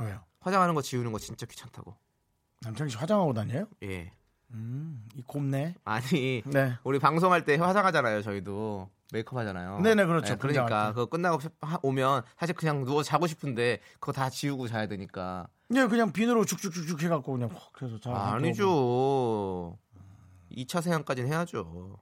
[0.00, 0.20] 왜요?
[0.40, 1.94] 화장하는 거 지우는 거 진짜 귀찮다고.
[2.62, 3.66] 남창희 씨 화장하고 다녀요?
[3.82, 4.12] 예.
[4.52, 5.74] 음, 이 곱네.
[5.84, 6.74] 아니 네.
[6.84, 8.22] 우리 방송할 때 화장하잖아요.
[8.22, 9.80] 저희도 메이크업 하잖아요.
[9.80, 10.36] 네네, 그렇죠.
[10.38, 10.94] 그러니까 분장할 때.
[10.94, 15.48] 그거 끝나고 하- 오면 사실 그냥 누워 자고 싶은데 그거 다 지우고 자야 되니까.
[15.68, 18.10] 네, 그냥 비누로 쭉쭉쭉쭉 해갖고 그냥 확 그래서 자.
[18.10, 19.76] 아, 아니죠.
[20.52, 21.98] 2차 세안까지는 해야죠.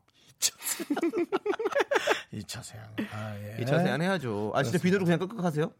[2.32, 2.84] 2차 세안.
[3.12, 3.56] 아, 예.
[3.64, 4.52] 2차 세안 해야죠.
[4.54, 5.72] 아 진짜 비누로 그냥 끄끄 하세요?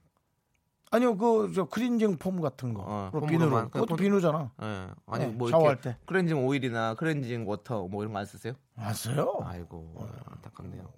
[0.90, 2.84] 아니요, 그, 저, cleansing foam 같은 거.
[2.86, 3.10] 어.
[3.26, 3.68] 비누로.
[3.70, 4.52] 그것도 그냥 비누잖아.
[4.62, 4.88] 예.
[5.06, 5.96] 아니 네, 뭐 샤워할 때.
[6.06, 8.54] cleansing oil이나 cleansing water 뭐 이런 거 안 쓰세요?
[8.76, 9.40] 왔어요?
[9.44, 10.88] 아이고 안타깝네요.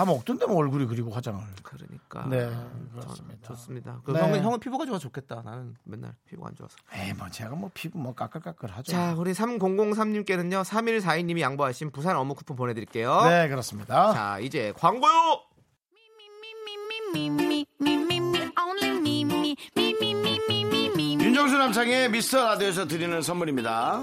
[0.00, 1.38] 다 먹던데 뭐 얼굴이 그리고 화장을.
[1.62, 2.26] 그러니까.
[2.26, 2.50] 네,
[2.94, 3.48] 그렇습니다.
[3.48, 4.00] 좋습니다.
[4.02, 4.20] 그 네.
[4.20, 5.42] 형은, 형은 피부가 좋아 좋겠다.
[5.44, 6.74] 나는 맨날 피부가 안 좋아서.
[6.94, 8.90] 에이 뭐 제가 뭐 피부 뭐 까끌까끌하죠.
[8.90, 10.64] 자, 우리 3003님께는요.
[10.64, 13.20] 3142님이 양보하신 부산 어묵 쿠폰 보내 드릴게요.
[13.24, 14.14] 네, 그렇습니다.
[14.14, 15.42] 자, 이제 광고요.
[21.20, 24.02] 윤정수 남창의 미스터 라디오에서 드리는 선물입니다.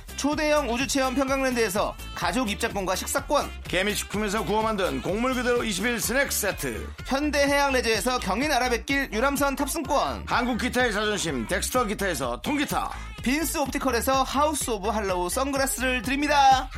[0.21, 3.49] 초대형 우주체험 평강랜드에서 가족 입장권과 식사권.
[3.63, 10.25] 개미식품에서 구워 만든 곡물 그대로 21 스낵 세트, 현대해양레저에서 경인 아라뱃길 유람선 탑승권.
[10.27, 12.91] 한국 기타의 자존심 덱스터 기타에서 통기타,
[13.23, 16.69] 빈스 옵티컬에서 하우스 오브 할로우 선글라스를 드립니다.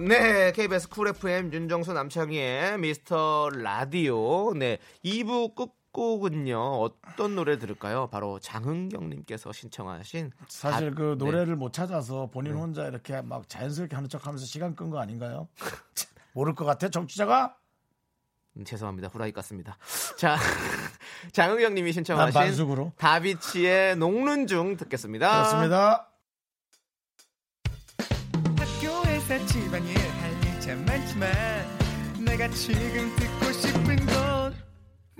[0.00, 4.54] 네, KBS Cool FM 윤정수 남창희의 미스터 라디오.
[4.54, 6.58] 네, 2부 끝 곡은요.
[6.80, 8.08] 어떤 노래 들을까요?
[8.08, 11.24] 바로 장은경님께서 신청하신 사실 가- 그 네.
[11.24, 15.48] 노래를 못 찾아서 본인 혼자 이렇게 막 자연스럽게 하는 척하면서 시간 끈 거 아닌가요?
[16.32, 17.56] 모를 것 같아 정치자가
[18.56, 19.08] 음, 죄송합니다.
[19.08, 19.78] 후라이 같습니다.
[20.18, 20.36] 자,
[21.32, 25.30] 장은경 님이 난 신청하신 다비치의 녹는 중 듣겠습니다.
[25.30, 26.08] 그렇습니다.
[28.58, 31.30] 학교에서 집안일 할일참 많지만
[32.24, 34.31] 내가 지금 듣고 싶은 건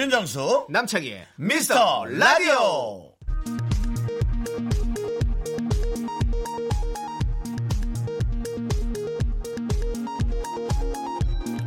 [0.00, 3.12] 윤정수 남창희의 미스터 라디오.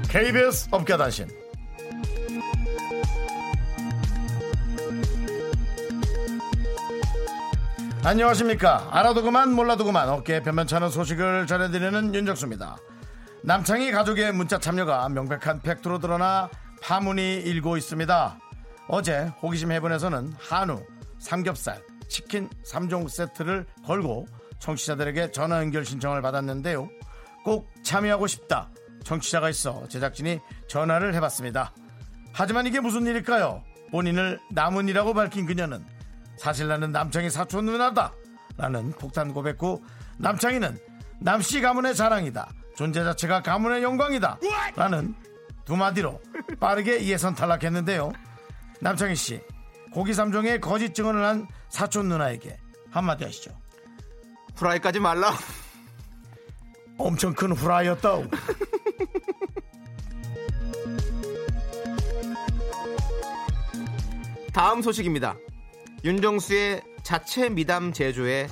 [0.10, 1.28] KBS 업계단신.
[8.04, 8.88] 안녕하십니까?
[8.90, 12.78] 알아도 그만 몰라도 그만 어깨에 변변찮은 소식을 전해드리는 윤정수입니다.
[13.44, 16.50] 남창희 가족의 문자 참여가 명백한 팩트로 드러나
[16.84, 18.40] 파문이 일고 있습니다.
[18.90, 20.84] 어제 호기심 해본에서는 한우,
[21.18, 24.28] 삼겹살, 치킨 3종 세트를 걸고
[24.60, 26.90] 청취자들에게 전화 연결 신청을 받았는데요.
[27.46, 28.70] 꼭 참여하고 싶다.
[29.06, 31.74] 청취자가 있어 제작진이 전화를 해봤습니다.
[32.34, 33.64] 하지만 이게 무슨 일일까요?
[33.92, 35.86] 본인을 남은이라고 밝힌 그녀는
[36.38, 38.14] 사실 나는 남창희 사촌 누나다.
[38.58, 39.82] 라는 폭탄 고백 후
[40.18, 40.78] 남창희는
[41.20, 42.50] 남씨 가문의 자랑이다.
[42.76, 44.40] 존재 자체가 가문의 영광이다.
[44.76, 45.16] 라는
[45.66, 46.22] 두 마디로
[46.60, 48.12] 빠르게 예선 탈락했는데요.
[48.82, 49.42] 남창희 씨,
[49.92, 52.58] 고기 3종의 거짓 증언을 한 사촌 누나에게
[52.92, 53.52] 한마디 하시죠.
[54.56, 55.34] 후라이까지 말라.
[56.98, 58.10] 엄청 큰 후라이였다.
[64.54, 65.36] 다음 소식입니다.
[66.04, 68.48] 윤정수의 자체 미담 제조에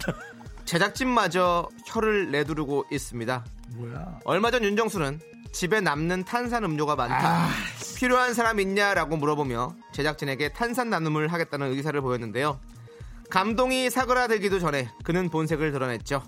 [0.66, 3.46] 제작진마저 혀를 내두르고 있습니다.
[3.76, 4.20] 뭐야?
[4.26, 5.20] 얼마 전 윤정수는
[5.52, 7.50] 집에 남는 탄산 음료가 많다.
[7.98, 12.60] 필요한 사람 있냐라고 물어보며 제작진에게 탄산 나눔을 하겠다는 의사를 보였는데요.
[13.30, 16.24] 감동이 사그라들기도 전에 그는 본색을 드러냈죠.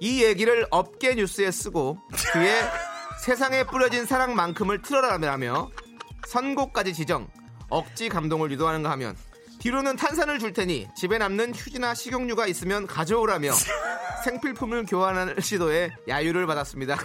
[0.00, 1.98] 이 얘기를 업계 뉴스에 쓰고
[2.32, 2.62] 그의
[3.22, 5.70] 세상에 뿌려진 사랑만큼을 틀어라라며
[6.26, 7.28] 선곡까지 지정
[7.68, 9.16] 억지 감동을 유도하는가 하면
[9.60, 13.52] 뒤로는 탄산을 줄 테니 집에 남는 휴지나 식용유가 있으면 가져오라며
[14.24, 16.96] 생필품을 교환하는 시도에 야유를 받았습니다.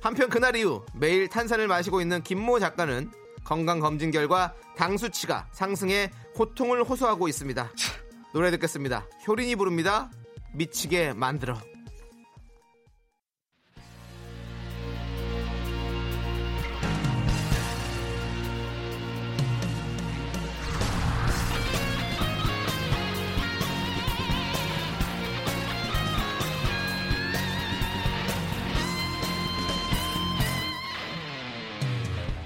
[0.00, 3.10] 한편 그날 이후 매일 탄산을 마시고 있는 김모 작가는
[3.44, 7.70] 건강 검진 결과 당 수치가 상승해 고통을 호소하고 있습니다.
[8.32, 9.06] 노래 듣겠습니다.
[9.26, 10.10] 효린이 부릅니다.
[10.54, 11.58] 미치게 만들어.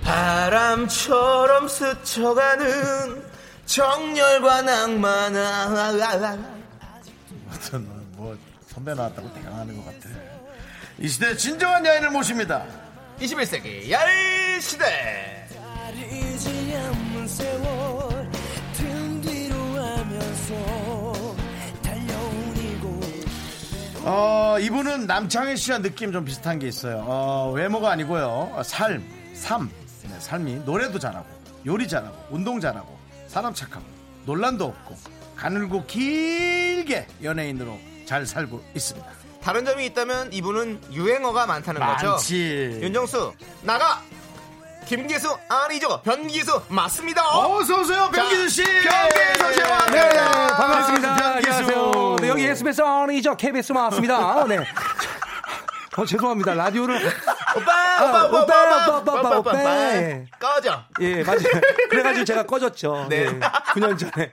[0.05, 3.25] 바람처럼 스쳐가는
[3.67, 5.35] 정열과 낭만
[7.49, 8.37] 아무튼 뭐
[8.69, 10.14] 선배 나왔다고 대강하는 것 같아.
[10.99, 12.64] 이 시대 진정한 여인을 모십니다.
[13.21, 14.85] 21세기 야일 시대
[24.07, 27.03] 어, 이분은 남창희 씨와 느낌 좀 비슷한 게 있어요.
[27.07, 28.51] 어, 외모가 아니고요.
[28.55, 29.71] 어, 삶, 삶.
[30.14, 31.27] 네, 삶이 노래도 잘하고,
[31.66, 32.96] 요리 잘하고, 운동 잘하고,
[33.27, 33.85] 사람 착하고,
[34.27, 34.96] 논란도 없고,
[35.35, 39.07] 가늘고 길게 연예인으로 잘 살고 있습니다.
[39.42, 42.79] 다른 점이 있다면 이분은 유행어가 많다는 거죠 많지.
[42.81, 44.00] 윤정수 나가
[44.87, 48.62] 김기수 아니죠 변기수 맞습니다 어서 오세요, 변기수 씨!
[48.62, 50.57] 변기수 씨 네, 왔습니다.
[50.57, 51.16] 반갑습니다.
[51.16, 51.50] 변기수.
[51.50, 52.16] 안녕하세요.
[52.20, 53.37] 네, 여기 SBS 아니죠?
[53.37, 54.44] KBS 맞습니다.
[54.46, 54.59] 네.
[55.96, 56.55] 어, 죄송합니다.
[56.55, 56.96] 라디오를.
[57.57, 59.53] 오빠 아, 오빠 오빠 오빠, 오빠 오빠, 오빠.
[60.39, 61.39] 꺼져 예, 맞아요.
[61.91, 63.07] 그래가지고 제가 꺼졌죠.
[63.09, 63.31] 네.
[63.31, 63.41] 네.
[63.41, 64.13] 9년 전에.
[64.17, 64.33] 네.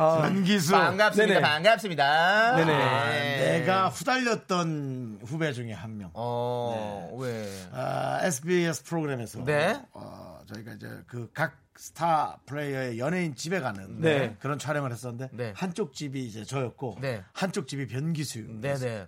[0.00, 0.70] 아, 변기수.
[0.72, 1.40] 반갑습니다 네네.
[1.40, 2.72] 반갑습니다 네네.
[2.76, 3.58] 네.
[3.60, 6.10] 내가 후달렸던 후배 중에 한 명.
[6.14, 9.80] 어왜 아, SBS 프로그램에서 네.
[9.92, 14.34] 어, 저희가 이제 그 각 스타 플레이어의 연예인 집에 가는 네.
[14.40, 15.52] 그런 촬영을 했었는데 네.
[15.56, 17.22] 한쪽 집이 이제 저였고 네.
[17.32, 18.44] 한쪽 집이 변기수.
[18.60, 19.06] 네네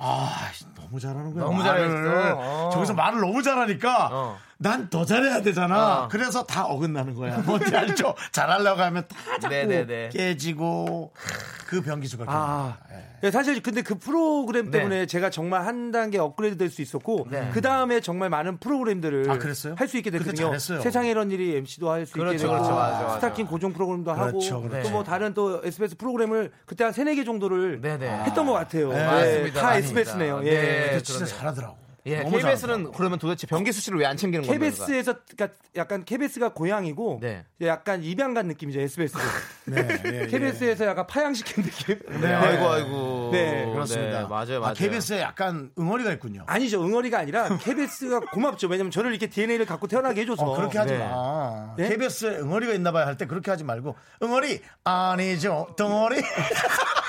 [0.00, 0.30] 아
[0.74, 1.44] 너무 잘하는 거야.
[1.44, 1.62] 너무.
[1.62, 2.36] 잘했어.
[2.38, 2.70] 어.
[2.72, 4.38] 저기서 말을 너무 잘하니까 어.
[4.62, 6.02] 난 더 잘해야 되잖아.
[6.04, 6.08] 어.
[6.08, 7.38] 그래서 다 어긋나는 거야.
[7.38, 8.14] 뭔지 알죠?
[8.30, 10.10] 잘하려고 하면 다 자꾸 네네네.
[10.10, 11.12] 깨지고
[11.66, 12.76] 그 변기수가 아.
[13.22, 14.78] 예, 사실 근데 그 프로그램 네.
[14.78, 19.38] 때문에 제가 정말 한 단계 업그레이드 될 수 있었고 그 다음에 정말 많은 프로그램들을 아,
[19.38, 19.74] 그랬어요?
[19.78, 20.58] 할수 있게 됐거든요.
[20.58, 22.70] 세상에 이런 일이 MC도 할수 있게 그렇죠, 되고 그렇죠.
[22.74, 23.14] 맞아, 맞아.
[23.16, 24.88] 스타킹 고정 프로그램도 하고 그렇죠, 그렇죠.
[24.90, 28.08] 또뭐 다른 또 SBS 프로그램을 그때 한 세네 개 정도를 네네.
[28.24, 28.90] 했던 것 같아요.
[28.92, 29.74] 네, 예, 맞습니다, 다.
[29.76, 30.40] SBS네요.
[30.44, 30.50] 예.
[30.50, 30.86] 네.
[30.90, 31.24] 근데 진짜.
[31.26, 31.76] 잘하더라고.
[32.06, 34.64] 예, KBS는 그러면 도대체 변기수 씨를 왜 안 챙기는 겁니까?
[34.64, 37.44] KBS에서 그러니까 약간 KBS가 고향이고 네.
[37.62, 39.18] 약간 입양 간 느낌이죠 SBS도.
[39.66, 40.26] 네, 예, 예.
[40.26, 41.98] KBS에서 약간 파양시킨 느낌.
[42.20, 42.32] 네.
[42.32, 43.28] 아이고 아이고.
[43.32, 44.22] 네, 그렇습니다.
[44.22, 44.64] 네, 맞아요, 맞아요.
[44.64, 46.44] 아, KBS에 약간 응어리가 있군요.
[46.46, 48.66] 아니죠 응어리가 아니라 KBS가 고맙죠.
[48.68, 50.42] 왜냐면 저를 이렇게 DNA를 갖고 태어나게 해줘서.
[50.44, 50.98] 어, 그렇게 하지 네.
[50.98, 51.74] 마.
[51.76, 51.88] 네?
[51.90, 56.16] KBS에 응어리가 있나 봐야 할때 그렇게 하지 말고 응어리 아니죠 덩어리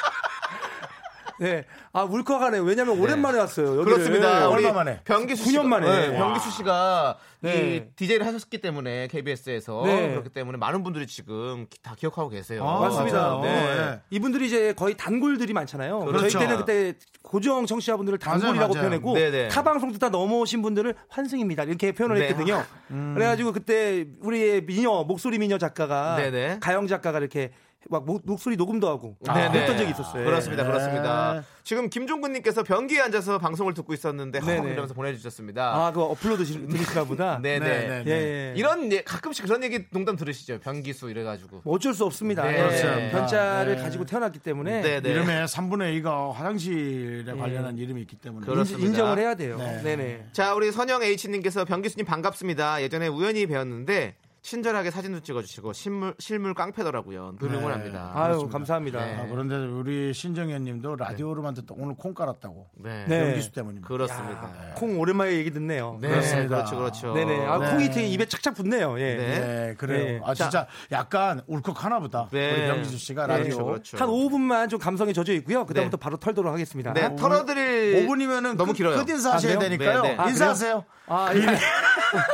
[1.41, 1.65] 네.
[1.91, 2.59] 아 울컥하네.
[2.59, 3.69] 요 왜냐면 오랜만에 왔어요.
[3.79, 3.85] 여기를.
[3.85, 4.47] 그렇습니다.
[4.49, 5.01] 우리 얼마 만에?
[5.03, 6.07] 변기수 9년 씨가, 만에.
[6.09, 7.75] 네, 변기수 씨가 네.
[7.77, 10.09] 이 DJ를 하셨기 때문에 KBS에서 네.
[10.11, 12.63] 그렇기 때문에 많은 분들이 지금 기- 다 기억하고 계세요.
[12.67, 13.17] 아, 맞습니다.
[13.19, 13.41] 맞아요.
[13.41, 13.51] 네.
[13.75, 13.99] 네.
[14.11, 15.99] 이분들이 이제 거의 단골들이 많잖아요.
[16.05, 16.29] 그렇죠.
[16.29, 18.73] 저희 때는 그때 고정 청취자분들을 단골이라고 맞아요.
[18.73, 19.47] 표현했고 네네.
[19.47, 21.63] 타 방송 듣다 넘어오신 분들을 환승입니다.
[21.63, 22.27] 이렇게 표현을 네.
[22.27, 22.63] 했거든요.
[23.15, 26.17] 그래가지고 그때 우리의 미녀 목소리 미녀 작가가.
[26.59, 27.51] 가영 작가가 이렇게
[27.89, 29.49] 막 목, 목소리 녹음도 하고 네네.
[29.51, 30.23] 그랬던 적이 있었어요.
[30.23, 30.69] 그렇습니다, 네.
[30.69, 31.43] 그렇습니다.
[31.63, 34.71] 지금 김종근님께서 변기에 앉아서 방송을 듣고 있었는데 허 네네.
[34.71, 35.75] 이러면서 보내주셨습니다.
[35.75, 37.39] 아, 그 업로드 시- 들으시나 보다.
[37.41, 37.59] 네네.
[37.67, 38.53] 네, 네, 예, 예.
[38.55, 40.59] 이런 예, 가끔씩 그런 얘기 농담 들으시죠?
[40.59, 41.61] 변기수 이래가지고.
[41.63, 42.43] 뭐 어쩔 수 없습니다.
[42.43, 42.53] 네.
[42.53, 43.17] 예, 그렇습니다.
[43.17, 43.81] 변자를 네.
[43.81, 45.09] 가지고 태어났기 때문에 네네.
[45.09, 48.51] 이름에 3분의 2가 화장실에 관련한 이름이 있기 때문에 네.
[48.51, 48.87] 그렇습니다.
[48.87, 49.57] 인정을 해야 돼요.
[49.57, 49.81] 네.
[49.83, 49.95] 네.
[49.95, 52.81] 네 자, 우리 선영 H님께서 변기수님 반갑습니다.
[52.83, 57.35] 예전에 우연히 배웠는데 친절하게 사진도 찍어주시고 실물 실물 깡패더라고요.
[57.39, 58.11] 늘 응원합니다.
[58.15, 59.05] 아유, 감사합니다.
[59.05, 59.15] 네.
[59.17, 62.67] 아, 그런데 우리 신정현 님도 라디오로만 듣다 오늘 콩 깔았다고.
[62.75, 63.05] 네.
[63.07, 63.25] 네.
[63.25, 63.87] 변기수 때문입니다.
[63.87, 64.49] 그렇습니다.
[64.75, 65.99] 콩 오랜만에 얘기 듣네요.
[66.01, 66.55] 네, 그렇습니다.
[66.55, 67.13] 그렇죠, 그렇죠.
[67.13, 67.45] 네네.
[67.45, 67.71] 아, 네.
[67.71, 68.99] 콩이 되게 입에 착착 붙네요.
[68.99, 69.15] 예.
[69.15, 69.39] 네.
[69.39, 70.03] 네, 그래요.
[70.05, 70.21] 네.
[70.25, 72.27] 아, 진짜 약간 울컥하나 보다.
[72.31, 72.51] 네.
[72.51, 73.37] 우리 변기수 씨가 네.
[73.37, 73.63] 라디오.
[73.63, 73.97] 그렇죠, 그렇죠.
[73.97, 75.65] 한 5분만 좀 감성에 젖어 있고요.
[75.65, 76.01] 그다음부터 네.
[76.01, 76.93] 바로 털도록 하겠습니다.
[76.93, 78.97] 네, 털어드릴 5분이면 너무 길어요.
[78.97, 79.59] 끝 인사 하셔야 아?
[79.59, 80.01] 되니까요.
[80.01, 80.17] 네, 네.
[80.17, 80.83] 아, 인사하세요.
[81.07, 81.41] 아, 예.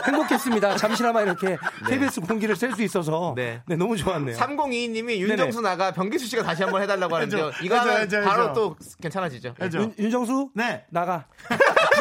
[0.06, 0.78] 행복했습니다.
[0.78, 1.58] 잠시나마 이렇게
[1.88, 3.62] KBS 공기를 쐴 수 있어서 네.
[3.66, 3.76] 네.
[3.76, 4.36] 너무 좋았네요.
[4.38, 7.48] 3022님이 윤정수 나가 변기수 씨가 다시 한번 해달라고 하는데요.
[7.48, 8.54] 해줘, 이거 하면 해줘, 해줘, 바로.
[8.54, 9.56] 또 괜찮아지죠.
[9.62, 9.80] 해줘.
[9.80, 10.86] 윤, 윤정수 네.
[10.90, 11.26] 나가.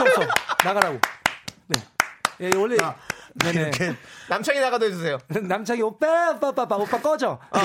[0.00, 0.20] 없어.
[0.64, 0.98] 나가라고.
[1.68, 1.80] 네.
[2.40, 2.94] 예, 원래 아,
[3.36, 3.70] 네네.
[4.28, 5.18] 남창이 나가도 해주세요.
[5.28, 7.38] 남창이 오빠 오빠 오빠 오빠, 꺼져.
[7.54, 7.60] 네.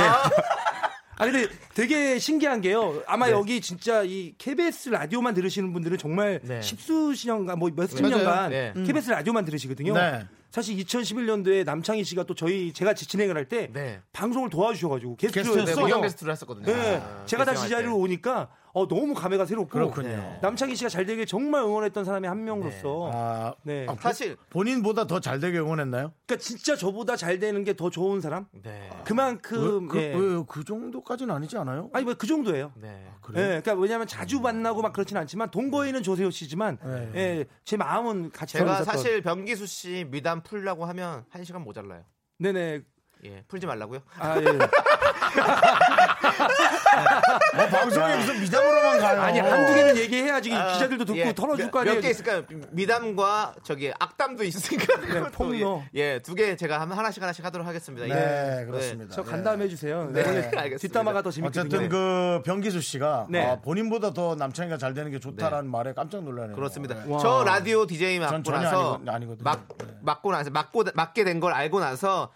[1.21, 3.03] 아 근데 되게 신기한 게요.
[3.05, 3.33] 아마 네.
[3.33, 6.59] 여기 진짜 이 KBS 라디오만 들으시는 분들은 정말 네.
[6.63, 8.01] 십수십 년간 뭐 몇십.
[8.01, 8.73] 년간 네.
[8.73, 9.93] KBS 라디오만 들으시거든요.
[9.93, 10.25] 네.
[10.49, 14.01] 사실 2011년도에 남창희 씨가 또 저희 제가 진행을 할때 네.
[14.13, 15.95] 방송을 도와주셔가지고 게스트로 게스트였어요?
[15.95, 16.65] 네, 게스트를 했었거든요.
[16.65, 17.97] 네, 아, 제가 다시 자리로 때.
[17.97, 20.39] 오니까 어, 너무 감회가 새롭고 그렇군요.
[20.41, 23.85] 남창희 씨가 잘 되길 정말 응원했던 사람의 한 명으로서 아, 네.
[23.89, 26.13] 아, 사실 본인보다 더 잘 되게 응원했나요?
[26.25, 28.89] 그러니까 진짜 저보다 잘 되는 게 더 좋은 사람 네.
[29.05, 30.11] 그만큼 그, 예.
[30.13, 31.89] 그, 그 정도까지는 아니지 않아요?
[31.93, 32.71] 아니 뭐 그 정도예요.
[32.75, 33.07] 네.
[33.21, 33.43] 그래요?
[33.43, 37.11] 예, 그러니까 왜냐하면 자주 만나고 막 그렇진 않지만 동거인은 조세호 씨지만 네.
[37.15, 42.03] 예, 제 마음은 같이 제가 사실 변기수 씨 미담 풀려고 하면 한 시간 모자라요.
[42.39, 42.81] 네네
[43.23, 43.99] 예, 풀지 말라고요.
[44.17, 44.45] 아 예.
[44.47, 44.51] 어,
[47.69, 49.21] 방송에 무슨 미담으로만 가요.
[49.21, 51.95] 아니 한두 개는 얘기해야지 기자들도 듣고 예, 털어줄 거 아니에요.
[51.95, 52.43] 몇 개 있을까요?
[52.71, 54.95] 미담과 저기 악담도 있으니까.
[55.01, 55.83] 그것도 폭로.
[55.95, 58.07] 예, 예, 두 개 제가 한- 하나씩 하나씩 하도록 하겠습니다.
[58.07, 58.65] 네, 예.
[58.65, 59.13] 그렇습니다.
[59.13, 59.29] 저 네.
[59.31, 60.09] 간담해 주세요.
[60.11, 60.77] 네, 원래 알겠습니다.
[60.79, 61.61] 뒷담화가 더 재밌거든요.
[61.77, 63.45] 어쨌든 그 변기수 씨가 네.
[63.45, 66.55] 아, 본인보다 더 남창이가 잘 되는 게 좋다라는 말에 깜짝 놀라네요.
[66.55, 66.95] 그렇습니다.
[66.95, 67.03] 네.
[67.05, 67.19] 와.
[67.19, 69.43] 저 라디오 DJ 전 맡고 전혀 나서 아니거- 아니거든요.
[69.43, 69.85] 막 네.
[70.01, 72.31] 맡고 나서 맡고 맡게 된 걸 알고 나서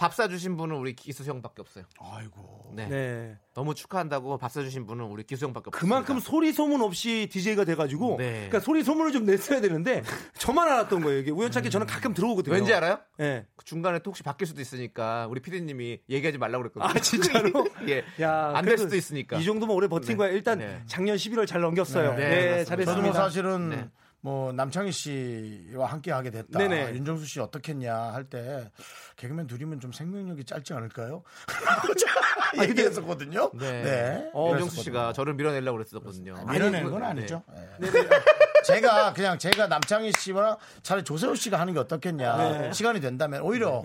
[0.00, 1.84] 밥 사주신 분은 우리 기수 형밖에 없어요.
[2.00, 2.72] 아이고.
[2.74, 2.88] 네.
[2.88, 3.36] 네.
[3.52, 5.78] 너무 축하한다고 밥 사주신 분은 우리 기수 형밖에 없어요.
[5.78, 8.32] 그만큼 소리 소문 없이 DJ가 돼가지고 네.
[8.32, 10.02] 그러니까 소리 소문을 좀 냈어야 되는데
[10.38, 11.18] 저만 알았던 거예요.
[11.18, 12.54] 이게 우연찮게 저는 가끔 들어오거든요.
[12.54, 12.98] 왠지 알아요?
[13.20, 13.44] 예.
[13.56, 16.88] 그 중간에 또 혹시 바뀔 수도 있으니까 우리 피디님이 얘기하지 말라고 그랬거든요.
[16.88, 17.66] 아 진짜로?
[17.86, 18.02] 예.
[18.22, 19.36] 야, 안될 그래도 수도 있으니까.
[19.36, 20.30] 이 정도면 오래 버틴 거야.
[20.30, 20.80] 일단 네.
[20.86, 22.14] 작년 11월 잘 넘겼어요.
[22.14, 22.64] 네, 네, 그렇습니다.
[22.64, 23.12] 저도 뭐 잘했습니다.
[23.20, 23.90] 사실은 네.
[24.22, 26.58] 뭐 남창희 씨와 함께 하게 됐다.
[26.58, 26.94] 네네.
[26.94, 28.70] 윤정수 씨 어떻겠냐 할 때
[29.16, 31.22] 개그맨 둘이면 좀 생명력이 짧지 않을까요?
[32.62, 33.50] 얘기했었거든요.
[33.54, 33.82] 네.
[33.82, 34.30] 네.
[34.34, 34.82] 어, 윤정수.
[34.82, 36.44] 씨가 저를 밀어내려고 그랬었거든요.
[36.50, 37.06] 밀어내는 건 네.
[37.06, 37.42] 아니죠.
[37.78, 37.88] 네.
[38.64, 43.82] 제가 그냥 제가 남창희 씨와 차라리 조세호 씨가 하는 게 어떻겠냐 시간이 된다면 오히려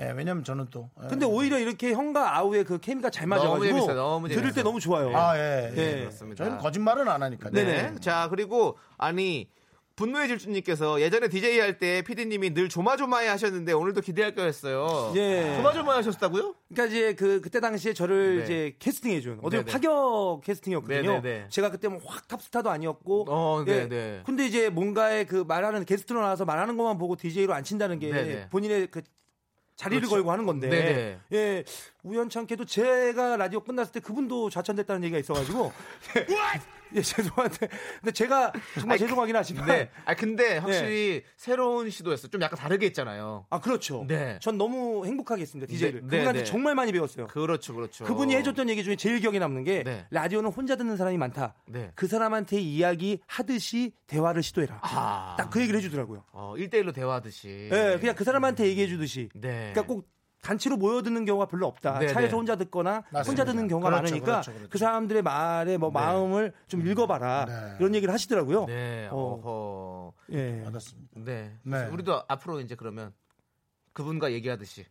[0.00, 1.06] 예, 왜냐면 저는 또 예.
[1.08, 3.94] 근데 오히려 이렇게 형과 아우의 그 케미가 잘 너무 맞아가지고 재밌어요.
[3.96, 4.64] 너무 들을 때 재밌어요.
[4.64, 5.16] 너무 좋아요.
[5.16, 5.74] 아 예, 예.
[5.74, 5.98] 네.
[6.00, 6.44] 그렇습니다.
[6.44, 7.50] 저희는 거짓말은 안 하니까.
[7.50, 7.94] 네.
[8.00, 9.48] 자, 그리고 아니
[9.98, 15.12] 분노의 질주님께서 예전에 DJ 할 때 PD님이 늘 조마조마해 하셨는데 오늘도 기대할 거였어요.
[15.16, 15.54] 예.
[15.56, 16.54] 조마조마해 하셨다고요?
[16.68, 18.44] 그러니까 이제 그 그때 당시에 저를 네.
[18.44, 19.72] 이제 캐스팅해 준 어떻게 네네.
[19.72, 21.20] 파격 캐스팅이었거든요.
[21.20, 21.46] 네네네.
[21.50, 23.26] 제가 그때 뭐 확 탑스타도 아니었고.
[23.28, 23.88] 어, 예.
[23.88, 24.22] 네네.
[24.24, 28.48] 근데 이제 뭔가의 그 말하는 게스트로 나와서 말하는 것만 보고 DJ로 안 친다는 게 네네.
[28.50, 29.02] 본인의 그
[29.76, 30.14] 자리를 그렇죠.
[30.16, 30.68] 걸고 하는 건데.
[30.68, 31.18] 네네.
[31.32, 31.64] 예.
[32.02, 35.72] 우연찮게도 제가 라디오 끝났을 때 그분도 좌천됐다는 얘기가 있어가지고
[36.94, 37.68] 예, 죄송한데
[38.00, 39.90] 근데 제가 정말 아니, 죄송하긴 하지만 네.
[40.04, 42.28] 아 근데 확실히 새로운 시도였어.
[42.28, 43.46] 좀 약간 다르게 했잖아요.
[43.50, 44.04] 아 그렇죠.
[44.08, 44.38] 네.
[44.40, 46.00] 전 너무 행복하게 했습니다 DJ를.
[46.02, 46.44] 네, 네, 그분한테 네.
[46.44, 47.26] 정말 많이 배웠어요.
[47.26, 48.04] 그렇죠, 그렇죠.
[48.04, 50.06] 그분이 해줬던 얘기 중에 제일 기억에 남는 게 네.
[50.10, 51.54] 라디오는 혼자 듣는 사람이 많다.
[51.66, 51.90] 네.
[51.94, 54.78] 그 사람한테 이야기 하듯이 대화를 시도해라.
[54.82, 55.34] 아.
[55.36, 56.24] 딱 그 얘기를 해주더라고요.
[56.32, 57.68] 어, 1대1로 대화하듯이.
[57.72, 59.28] 예, 그냥 그 사람한테 얘기해 주듯이.
[59.34, 59.72] 네.
[59.72, 60.06] 그러니까 꼭
[60.40, 61.98] 단체로 모여 듣는 경우가 별로 없다.
[61.98, 62.36] 네, 차에서 네.
[62.36, 63.28] 혼자 듣거나 맞습니다.
[63.28, 64.68] 혼자 듣는 경우가 그렇죠, 많으니까 그렇죠, 그렇죠.
[64.70, 67.76] 그 사람들의 말에 뭐 마음을 좀 읽어봐라 네.
[67.80, 68.66] 이런 얘기를 하시더라고요.
[68.66, 69.08] 네.
[69.10, 69.16] 어.
[69.16, 70.12] 어허.
[70.30, 70.62] 예.
[70.64, 71.10] 받았습니다.
[71.16, 71.56] 네.
[71.62, 71.86] 네.
[71.86, 73.12] 우리도 앞으로 이제 그러면
[73.92, 74.86] 그분과 얘기하듯이.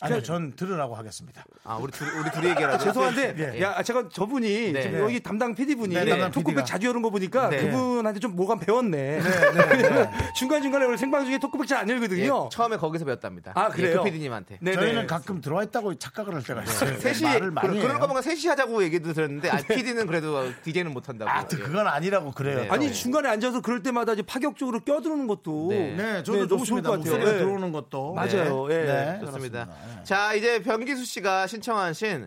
[0.00, 1.44] 아니요, 전 들으라고 하겠습니다.
[1.62, 2.82] 아, 우리 둘이, 우리 둘이 얘기하라고.
[2.82, 3.62] 죄송한데, 예.
[3.62, 4.82] 야, 제가 저분이 네.
[4.82, 6.66] 지금 여기 담당 PD분이 네, 담당 토크백.
[6.66, 7.70] 자주 여는 거 보니까 네.
[7.70, 9.20] 그분한테 좀 뭐가 배웠네.
[10.36, 12.48] 중간중간에 원래 생방 중에 토크백 잘안 예, 열거든요.
[12.50, 13.52] 처음에 거기서 배웠답니다.
[13.54, 13.98] 아, 그래요?
[14.02, 14.58] 그 PD님한테.
[14.60, 14.76] 네네.
[14.76, 16.98] 저희는 가끔 들어와 있다고 착각을 할 때가 있어요.
[16.98, 21.30] 셋이 말을 많이 거 보면 셋이 하자고 얘기도 들었는데 아, PD는 그래도 DJ는 못 한다고.
[21.30, 22.62] 아, 또 그건 아니라고 그래요.
[22.62, 22.68] 네.
[22.68, 22.92] 아니 네.
[22.92, 25.94] 중간에 앉아서 그럴 때마다 이제 파격적으로 껴드는 것도 네.
[25.96, 26.90] 네, 저도 네, 너무 좋을 좋습니다.
[26.90, 27.18] 것 같아요.
[27.24, 27.38] 네.
[27.38, 28.14] 들어오는 것도.
[28.14, 28.66] 맞아요.
[28.70, 28.74] 예.
[28.84, 29.68] 네, 좋습니다.
[29.86, 30.04] 네.
[30.04, 32.26] 자, 이제 변기수 씨가 신청하신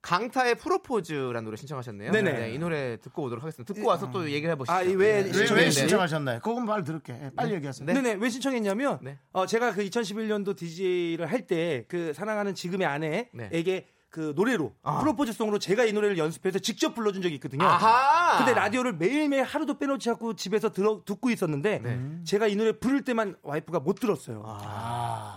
[0.00, 2.12] 강타의 프로포즈라는 노래 신청하셨네요.
[2.12, 2.32] 네네.
[2.32, 3.74] 네, 이 노래 듣고 오도록 하겠습니다.
[3.74, 4.72] 듣고 와서 또 얘기를 해보시죠.
[4.72, 5.30] 아, 이왜 네.
[5.36, 5.46] 왜?
[5.50, 5.70] 왜 네.
[5.70, 6.38] 신청하셨나요?
[6.40, 7.14] 그건 말 들을게.
[7.14, 7.84] 예, 빨리 얘기하세요.
[7.84, 8.00] 네.
[8.00, 9.18] 네왜 신청했냐면 네.
[9.32, 13.28] 어, 제가 그 2011년도 DJ를 할 때 그 사랑하는 지금의 네.
[13.42, 17.64] 아내에게 그 노래로 프로포즈송으로 제가 이 노래를 연습해서 직접 불러준 적이 있거든요.
[17.64, 18.38] 아하!
[18.38, 22.00] 근데 라디오를 매일매일 하루도 빼놓지 않고 집에서 들어, 듣고 있었는데 네.
[22.24, 24.44] 제가 이 노래 부를 때만 와이프가 못 들었어요.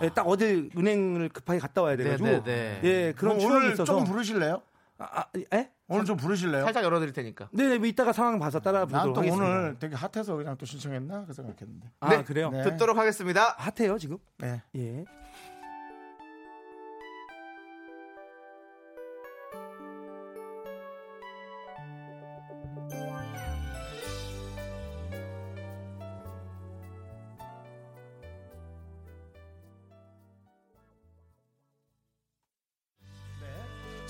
[0.03, 2.89] 예, 딱 어디 은행을 급하게 갔다 와야 돼가지고 네, 네, 네.
[2.89, 4.61] 예 그런 추억이 오늘 있어서 조금 부르실래요?
[4.99, 5.71] 아, 아, 예?
[5.87, 6.63] 오늘 좀 부르실래요?
[6.63, 7.49] 살짝 열어드릴 테니까.
[7.51, 9.45] 네네 뭐 이따가 상황 봐서 따라 난 부르도록 또 하겠습니다.
[9.45, 11.89] 오늘 되게 핫해서 그냥 또 신청했나 그 생각했는데.
[11.99, 12.23] 아 네.
[12.23, 12.49] 그래요?
[12.51, 12.63] 네.
[12.63, 13.55] 듣도록 하겠습니다.
[13.57, 14.17] 핫해요 지금?
[14.37, 14.61] 네.
[14.75, 15.03] 예.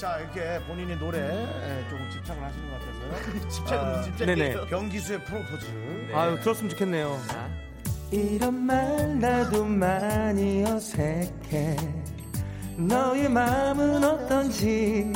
[0.01, 1.45] 자 이렇게 본인이 노래에
[1.87, 3.49] 조금 집착을 하시는 것 같아서요.
[3.49, 4.25] 집착은 집착.
[4.25, 4.65] 네네.
[4.65, 5.67] 병기수의 프로포즈.
[6.11, 7.21] 아유 들었으면 좋겠네요.
[7.27, 7.47] 자,
[8.09, 11.77] 이런 말 나도 많이 어색해
[12.77, 15.13] 너의 마음은 어떤지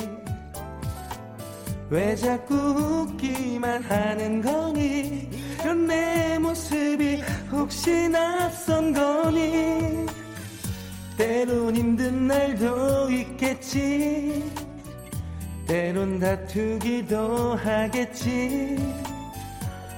[1.90, 5.32] 왜 자꾸 웃기만 하는 거니
[5.62, 10.06] 이런 내 모습이 혹시 낯선 거니
[11.18, 14.44] 때론 힘든 날도 있겠지
[15.68, 18.78] 때론 다투기도 하겠지.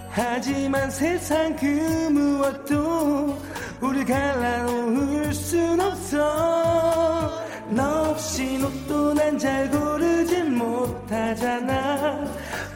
[0.09, 1.65] 하지만 세상 그
[2.11, 3.37] 무엇도
[3.81, 7.45] 우릴 갈라놓을 순 없어.
[7.69, 12.25] 너 없인 옷도 난 잘 고르질 못하잖아.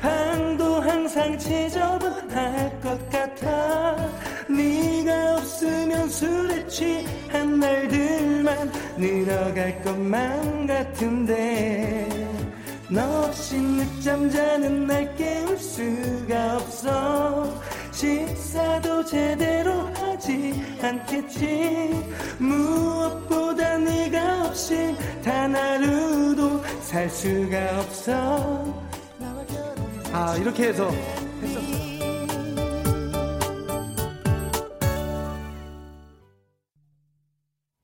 [0.01, 3.95] 방도 항상 지저분할 것 같아.
[4.49, 12.30] 네가 없으면 술에 취한 날들만 늘어갈 것만 같은데
[12.93, 17.61] 너 없이 늦잠 자는 날 깨울 수가 없어.
[17.93, 21.89] 식사도 제대로 하지 않겠지.
[22.37, 28.83] 무엇보다 네가 없이 단 하루도 살 수가 없어.
[30.11, 30.91] 아 이렇게 해서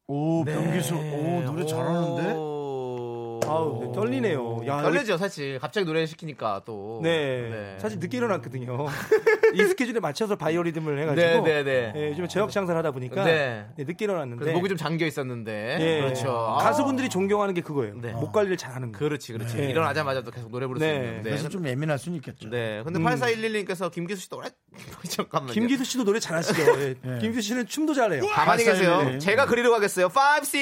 [0.08, 0.96] 오 병기수.
[0.96, 2.57] 오 노래 잘하는데.
[3.46, 3.50] 오.
[3.50, 5.60] 아우 네, 떨리네요 야, 떨리죠, 사실.
[5.60, 7.00] 갑자기 노래 시키니까 또.
[7.04, 7.78] 네.
[7.80, 8.88] 사실 늦게 일어났거든요.
[9.54, 11.46] 이 스케줄에 맞춰서 바이오리듬을 해가지고.
[11.46, 11.94] 네, 네, 네.
[11.96, 13.24] 예, 요즘에 저역 장사를 하다 보니까.
[13.24, 13.66] 네.
[13.78, 14.52] 네, 늦게 일어났는데.
[14.52, 15.78] 목이 좀 잠겨 있었는데.
[15.80, 16.02] 예.
[16.02, 16.32] 그렇죠.
[16.32, 16.58] 아.
[16.58, 17.96] 가수분들이 존경하는 게 그거예요.
[18.02, 18.12] 네.
[18.14, 19.00] 목 관리를 잘하는 거.
[19.00, 19.58] 그렇지, 그렇지.
[19.58, 19.70] 네.
[19.70, 20.96] 일어나자마자도 계속 노래 부를 수 네.
[20.96, 21.16] 있는.
[21.18, 21.24] 네.
[21.24, 22.50] 그래서 좀 예민할 수는 있겠죠.
[22.50, 22.80] 네.
[22.80, 22.84] 음.
[22.86, 24.50] 근데 8411님께서 김기수 씨 노래
[25.10, 25.54] 잠깐만요.
[25.54, 26.62] 김기수 씨도 노래 잘하시죠.
[26.82, 26.96] 예.
[27.20, 28.26] 김기수 씨는 춤도 잘해요.
[28.28, 28.98] 가만히 계세요.
[28.98, 29.20] 8411.
[29.20, 30.08] 제가 그리러 가겠어요.
[30.08, 30.10] 5,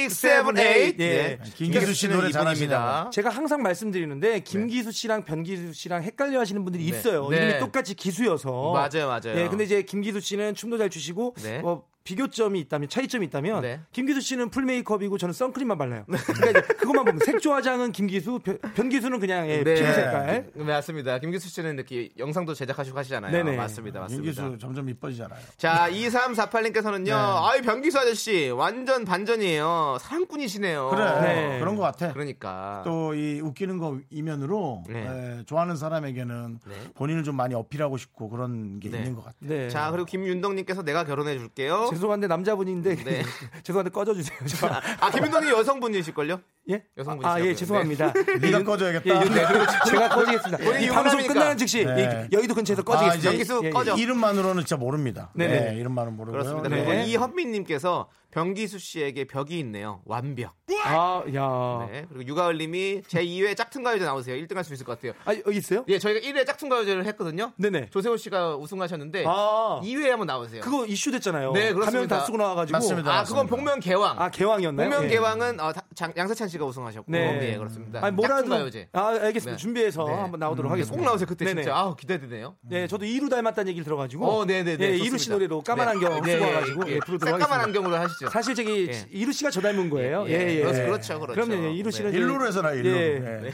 [0.05, 0.57] 6, 7, 8.
[0.57, 0.95] 예.
[0.95, 1.39] 네.
[1.55, 2.31] 김기수 씨 노래
[2.65, 3.09] 이분입니다.
[3.11, 6.89] 제가 항상 말씀드리는데 김기수 씨랑 변기수 씨랑 헷갈려 하시는 분들이 네.
[6.97, 7.29] 있어요.
[7.29, 7.37] 네.
[7.37, 8.73] 이름이 똑같이 기수여서.
[8.73, 9.37] 맞아요, 맞아요.
[9.39, 11.61] 예, 근데 이제 김기수 씨는 춤도 잘 추시고 네.
[11.63, 13.81] 어, 비교점이 있다면 차이점이 있다면 네.
[13.91, 16.05] 김기수 씨는 풀 메이크업이고 저는 선크림만 발라요.
[16.07, 19.73] 그러니까 그것만 보면 색조 화장은 김기수, 변, 변기수는 그냥 예, 네.
[19.73, 20.51] 피부 색깔.
[20.53, 21.17] 네, 맞습니다.
[21.17, 23.31] 김기수 씨는 이렇게 영상도 제작하시고 하시잖아요.
[23.31, 23.57] 네네.
[23.57, 24.01] 맞습니다.
[24.01, 24.23] 맞습니다.
[24.23, 25.39] 김기수 점점 이뻐지잖아요.
[25.57, 27.05] 자, 2348님께서는요.
[27.05, 27.11] 네.
[27.11, 28.49] 아이, 변기수 아저씨.
[28.51, 29.97] 완전 반전이에요.
[29.99, 30.89] 사랑꾼이시네요.
[30.91, 31.59] 그래 네.
[31.59, 32.13] 그런 것 같아.
[32.13, 32.81] 그러니까.
[32.85, 35.07] 또 이 웃기는 거 이면으로 네.
[35.39, 36.75] 에, 좋아하는 사람에게는 네.
[36.95, 38.99] 본인을 좀 많이 어필하고 싶고 그런 게 네.
[38.99, 39.49] 있는 것 같아요.
[39.49, 39.69] 네.
[39.69, 41.85] 자, 그리고 김윤덕님께서 내가 결혼해 줄게요.
[41.95, 43.23] 죄송한데 남자분인데 네.
[43.63, 44.37] 죄송한데 꺼져주세요.
[44.47, 44.67] 저.
[44.99, 46.41] 아, 김윤덕님 여성분이실걸요?
[46.69, 46.83] 예?
[46.97, 47.43] 여성분이시라고요.
[47.43, 47.55] 아, 예, 네.
[47.55, 48.13] 죄송합니다.
[48.41, 49.15] 네가 꺼져야겠다.
[49.15, 49.45] 예, 네,
[49.87, 50.79] 제가 꺼지겠습니다.
[50.79, 51.27] 이 방송.
[51.27, 52.27] 끝나는 즉시 네.
[52.31, 53.17] 이 여의도 근처에서 아, 꺼지겠습니다.
[53.17, 53.69] 이제 변기수 예, 예.
[53.71, 53.95] 꺼져.
[53.95, 55.31] 이름만으로는 진짜 모릅니다.
[55.35, 55.59] 네네.
[55.71, 56.41] 네, 이름만은 모르고요.
[56.43, 56.69] 그렇습니다.
[56.69, 57.05] 네.
[57.05, 60.01] 이현민님께서 병기수 씨에게 벽이 있네요.
[60.05, 60.53] 완벽.
[60.83, 61.87] 아, 야.
[61.89, 62.05] 네.
[62.09, 64.35] 그리고 유가을님이 제 2회 짝퉁 가요제 나오세요.
[64.43, 65.13] 1등 할 수 있을 것 같아요.
[65.25, 65.85] 아, 여기 있어요?
[65.87, 67.53] 예, 저희가 1회 짝퉁 가요제를 했거든요.
[67.57, 67.89] 네네.
[67.91, 69.79] 조세호 씨가 우승하셨는데 아.
[69.83, 70.61] 2회에 한번 나오세요.
[70.61, 71.53] 그거 이슈 됐잖아요.
[71.53, 71.91] 네, 그렇습니다.
[71.91, 72.75] 가면 다 쓰고 나와가지고.
[72.77, 73.19] 맞습니다.
[73.19, 74.19] 아, 그건 복면 개왕.
[74.21, 74.89] 아, 개왕이었나요?
[74.89, 75.13] 복면 예.
[75.15, 77.11] 개왕은 어, 다- 장- 양세찬 씨가 우승하셨고.
[77.11, 77.37] 네.
[77.39, 77.99] 네, 그렇습니다.
[78.03, 78.49] 아니, 뭐라도.
[78.49, 78.89] 가요제.
[78.93, 79.51] 아, 알겠습니다.
[79.51, 79.57] 네.
[79.57, 80.13] 준비해서 네.
[80.13, 81.05] 한번 나오도록 꼭 하겠습니다.
[81.05, 81.61] 나오세요 그때 네네.
[81.63, 81.75] 진짜.
[81.77, 82.55] 아우 기대되네요.
[82.61, 84.25] 네, 저도 이루 닮았다는 얘기를 들어가지고.
[84.27, 84.71] 어, 네네네.
[84.71, 85.05] 예, 좋습니다.
[85.05, 85.91] 이루 씨 노래로 까만 네.
[85.93, 86.99] 안경 네, 쓰고 와가지고 예, 예, 예.
[86.99, 87.63] 부르도록 하겠습니다.
[87.63, 88.29] 안경으로 하시죠.
[88.29, 89.05] 사실 저기 예.
[89.11, 90.25] 이루 씨가 저 닮은 거예요.
[90.27, 90.61] 예, 예.
[90.63, 91.41] 그렇- 그렇죠, 그렇죠.
[91.47, 92.17] 그럼요, 예, 이루 씨는 네.
[92.17, 92.89] 일루로 해서 나 일루.
[92.95, 93.19] 예.
[93.41, 93.51] 네.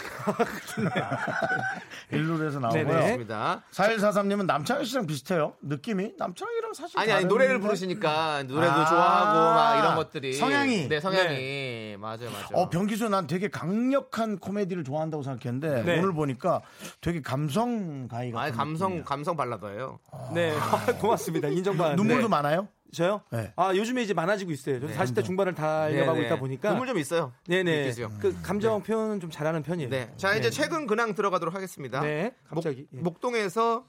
[2.12, 2.84] 일루로 해서 나오고요.
[2.84, 2.94] 네네.
[2.94, 3.64] 그렇습니다.
[3.72, 5.54] 4143님은 남창희 씨랑 비슷해요.
[5.62, 7.60] 느낌이 남창희랑 사실 아니 아니 노래를.
[7.62, 8.86] 부르시니까 노래도 아.
[8.86, 10.88] 좋아하고 막 이런 것들이 성향이.
[10.90, 12.46] 네 성향이 맞아요 맞아요.
[12.54, 16.00] 어, 병기 수난 되게 강력한 코미디를 좋아한다고 생각했는데 네.
[16.00, 16.62] 오늘 보니까
[17.02, 19.06] 되게 감성 가이 같은 아 감성 느낌이야.
[19.06, 20.00] 감성 발라더예요.
[20.34, 20.54] 네,
[21.00, 21.48] 고맙습니다.
[21.48, 21.96] 인정받는.
[21.96, 22.28] 눈물도 네.
[22.30, 22.68] 많아요?
[22.94, 23.22] 저요?
[23.32, 23.54] 네.
[23.56, 24.82] 아 요즘에 이제 많아지고 있어요.
[24.82, 26.40] 저도 40대 중반을 달려가고 네, 있다 네.
[26.42, 26.70] 보니까.
[26.72, 27.32] 눈물 좀 있어요.
[27.48, 27.84] 네네.
[27.84, 28.12] 느끼세요.
[28.20, 29.90] 그 감정 표현은 좀 잘하는 편이에요.
[29.90, 30.12] 네.
[30.18, 32.02] 자 이제 최근 근황 들어가도록 하겠습니다.
[32.02, 32.88] 네, 갑자기.
[32.94, 33.00] 예.
[33.00, 33.86] 목, 동에서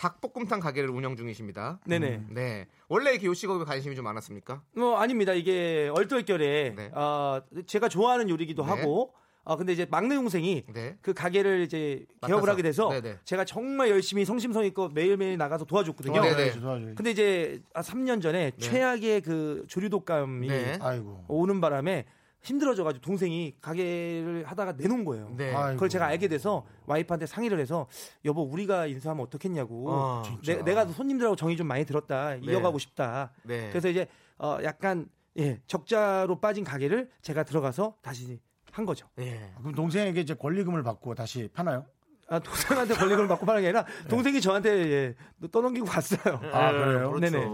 [0.00, 1.78] 닭볶음탕 가게를 운영 중이십니다.
[1.86, 2.24] 네네.
[2.30, 2.66] 네.
[2.88, 4.62] 원래 이렇게 요식업에 관심이 좀 많았습니까?
[4.74, 5.34] 뭐 아닙니다.
[5.34, 6.90] 이게 얼떨결에 네.
[6.94, 8.68] 어, 제가 좋아하는 요리기도 네.
[8.70, 9.12] 하고.
[9.42, 10.96] 어, 근데 이제 막내 동생이 네.
[11.00, 12.52] 그 가게를 이제 개업을 맡아서.
[12.52, 13.18] 하게 돼서 네네.
[13.24, 16.12] 제가 정말 열심히 성심성의껏 매일매일 나가서 도와줬거든요.
[16.14, 16.28] 네네.
[16.28, 16.94] 도와줘야지, 도와줘야지.
[16.94, 20.78] 근데 이제 아, 3년 전에 최악의 그 조류 독감이 네.
[20.80, 21.24] 아이고.
[21.28, 22.04] 오는 바람에
[22.42, 25.32] 힘들어져가지고 동생이 가게를 하다가 내놓은 거예요.
[25.36, 25.52] 네.
[25.72, 27.86] 그걸 제가 알게 돼서 와이프한테 상의를 해서
[28.24, 33.68] 여보 우리가 인수하면 어떻겠냐고 어, 내, 내가 손님들하고 정이 좀 많이 들었다 이어가고 싶다 네.
[33.70, 34.06] 그래서 이제
[34.38, 38.40] 어 약간 예 적자로 빠진 가게를 제가 들어가서 다시
[38.72, 39.52] 한 거죠 예.
[39.58, 41.84] 그럼 동생에게 이제 권리금을 받고 다시 파나요?
[42.30, 47.10] 아 동생한테 권리금을 받고 파는 게 아니라 동생이 저한테 예, 떠넘기고 갔어요 아, 그래요?
[47.10, 47.18] 그렇죠.
[47.18, 47.46] 네네.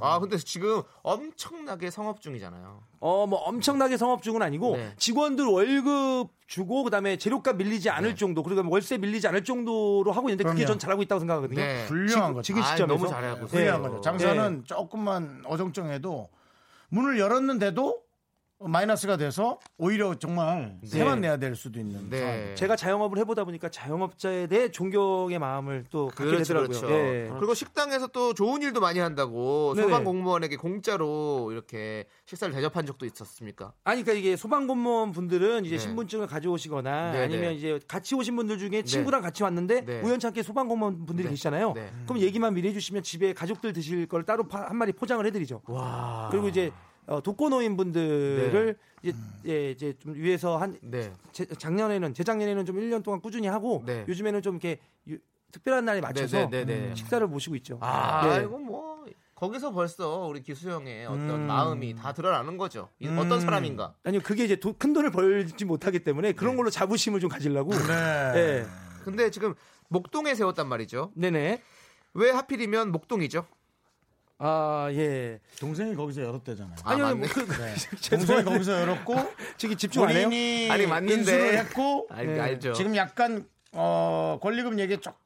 [0.00, 2.82] 아 근데 지금 엄청나게 성업 중이잖아요.
[3.00, 4.92] 어 뭐 엄청나게 성업 중은 아니고 네.
[4.96, 10.44] 직원들 월급 주고 그다음에 재료값 밀리지 않을 정도 그리고 월세 밀리지 않을 정도로 하고 있는데
[10.44, 10.66] 그게 그럼요.
[10.66, 11.84] 전 잘하고 있다고 생각하거든요 네.
[11.86, 12.42] 훌륭한 거죠.
[12.42, 13.60] 지금 아, 시점에서 너무 잘하고 있어요.
[13.60, 13.88] 훌륭한 네.
[13.88, 14.00] 거죠.
[14.00, 16.28] 장사는 조금만 어정쩡해도
[16.88, 18.00] 문을 열었는데도
[18.58, 22.18] 마이너스가 돼서 오히려 정말 세만 내야 될 수도 있는 네.
[22.18, 22.54] 상황.
[22.56, 26.68] 제가 자영업을 해보다 보니까 자영업자에 대해 존경의 마음을 또 갖게 그렇죠, 되더라고요.
[26.68, 26.90] 그렇죠.
[26.90, 27.30] 예.
[27.38, 29.86] 그리고 식당에서 또 좋은 일도 많이 한다고 네네.
[29.88, 33.74] 소방 공무원에게 공짜로 이렇게 식사를 대접한 적도 있었습니까?
[33.84, 35.78] 아니, 그러니까 이게 소방 공무원 분들은 이제 네.
[35.78, 37.24] 신분증을 가져오시거나 네네.
[37.24, 40.00] 아니면 이제 같이 오신 분들 중에 친구랑 같이 왔는데 네.
[40.00, 41.30] 우연찮게 소방 공무원 분들이 네.
[41.32, 41.74] 계시잖아요.
[41.74, 41.92] 네.
[42.06, 45.60] 그럼 얘기만 미리 해주시면 집에 가족들 드실 걸 따로 파- 한 마리 포장을 해드리죠.
[45.66, 46.28] 와.
[46.30, 46.72] 그리고 이제
[47.06, 51.12] 어, 독거노인 분들을 이제, 예, 이제 좀 위해서 한 네.
[51.32, 54.04] 제- 작년에는 재작년에는 좀 1년 동안 꾸준히 하고 네.
[54.08, 54.78] 요즘에는 좀 이렇게
[55.08, 55.18] 유-
[55.52, 56.94] 특별한 날에 맞춰서 네, 네, 네, 네.
[56.94, 57.78] 식사를 모시고 있죠.
[57.80, 58.44] 아, 네.
[58.44, 59.04] 이거 뭐
[59.36, 61.46] 거기서 벌써 우리 기수 형의 어떤 음.
[61.46, 62.88] 마음이 다 드러나는 거죠.
[62.98, 63.94] 이 어떤 사람인가?
[64.02, 66.56] 아니요, 그게 이제 도- 큰 돈을 벌지 못하기 때문에 그런 네.
[66.56, 67.70] 걸로 자부심을 좀 가지려고.
[67.72, 68.32] 네.
[68.32, 68.66] 네.
[69.04, 69.54] 근데 지금
[69.88, 71.12] 목동에 세웠단 말이죠.
[71.14, 71.62] 네네.
[72.14, 73.46] 왜 하필이면 목동이죠?
[74.38, 75.40] 아, 예.
[75.58, 76.76] 동생이 거기서 열었대잖아요.
[76.84, 77.18] 아, 아니요, 맞네.
[77.20, 79.14] 뭐 그, 동생이 죄송한데 거기서 열었고
[79.56, 80.26] 저기 집중 안 해요?
[80.70, 81.14] 아니, 맞는데.
[81.14, 82.40] 인수를 했고 알, 네.
[82.40, 82.74] 알죠.
[82.74, 85.16] 지금 약간 어, 권리금 얘기 조금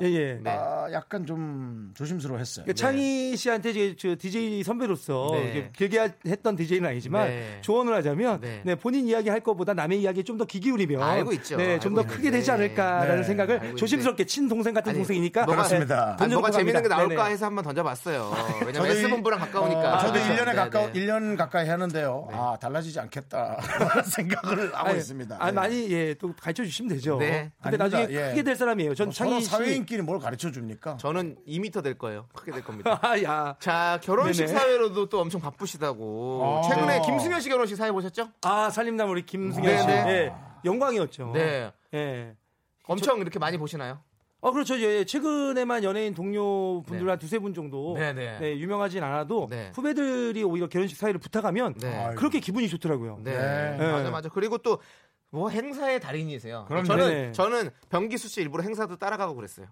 [0.00, 0.38] 예, 예.
[0.42, 0.50] 네.
[0.50, 2.66] 아, 약간 좀 조심스러워했어요.
[2.66, 5.70] 그 창희 씨한테 이제 저 DJ 선배로서 네.
[5.76, 7.58] 길게 하- 했던 DJ는 아니지만 네.
[7.62, 8.62] 조언을 하자면 네.
[8.64, 11.56] 네, 본인 이야기 할 것보다 남의 이야기에 좀더귀 기울이면 알고 있죠.
[11.56, 12.30] 네, 좀 더 크게.
[12.30, 13.22] 되지 않을까라는 네.
[13.24, 16.16] 생각을 조심스럽게 친동생 같은 아니, 동생이니까 그렇습니다.
[16.20, 16.88] 네, 뭐가 재밌는 게.
[16.88, 17.30] 나올까 네네.
[17.32, 18.32] 해서 한번 던져봤어요.
[18.60, 19.94] 왜냐면 저도 이- S본부랑 가까우니까.
[19.96, 20.32] 어, 저도 그렇죠.
[20.32, 21.00] 1년에 네, 가까워 네.
[21.00, 22.28] 1년 가까이 하는데요.
[22.32, 23.56] 아, 달라지지 않겠다.
[24.04, 25.36] 생각을 하고 아니, 있습니다.
[25.40, 25.52] 아, 네.
[25.52, 27.16] 많이 예, 또 가르쳐 주시면 되죠.
[27.18, 27.50] 네.
[27.62, 27.84] 근데 아닙니다.
[27.98, 28.28] 나중에 예.
[28.30, 28.94] 크게 될 사람이에요.
[28.94, 30.96] 전뭐 창희 씨 사회인끼리 뭘 가르쳐 줍니까?
[30.96, 32.26] 저는 2m 될 거예요.
[32.34, 32.98] 크게 될 겁니다.
[33.02, 33.56] 아, 야.
[33.58, 34.58] 자, 결혼식 네네.
[34.58, 36.62] 사회로도 또 엄청 바쁘시다고.
[36.64, 36.68] 아.
[36.68, 38.28] 최근에 김승현 씨 결혼식 사회 보셨죠?
[38.42, 39.86] 아, 살림남 우리 김승현 씨.
[39.86, 40.10] 네네.
[40.10, 40.32] 예.
[40.64, 41.32] 영광이었죠.
[41.34, 41.72] 네.
[41.94, 42.34] 예.
[42.84, 44.00] 엄청 이렇게 많이 보시나요?
[44.40, 44.78] 어 그렇죠.
[44.80, 47.10] 예, 최근에만 연예인 동료 분들 네.
[47.10, 48.38] 한 두세 분 정도 네, 네.
[48.38, 49.72] 네, 유명하진 않아도 네.
[49.74, 52.12] 후배들이 오히려 결혼식 사회를 부탁하면 네.
[52.16, 53.20] 그렇게 기분이 좋더라고요.
[53.24, 53.32] 네.
[53.76, 53.90] 네.
[53.90, 54.28] 맞아, 맞아.
[54.28, 54.78] 그리고 또,
[55.30, 56.66] 뭐 행사의 달인이세요.
[56.68, 56.86] 그럼요.
[56.86, 57.32] 저는, 네.
[57.32, 59.66] 저는 병기수 씨 일부러 행사도 따라가고 그랬어요.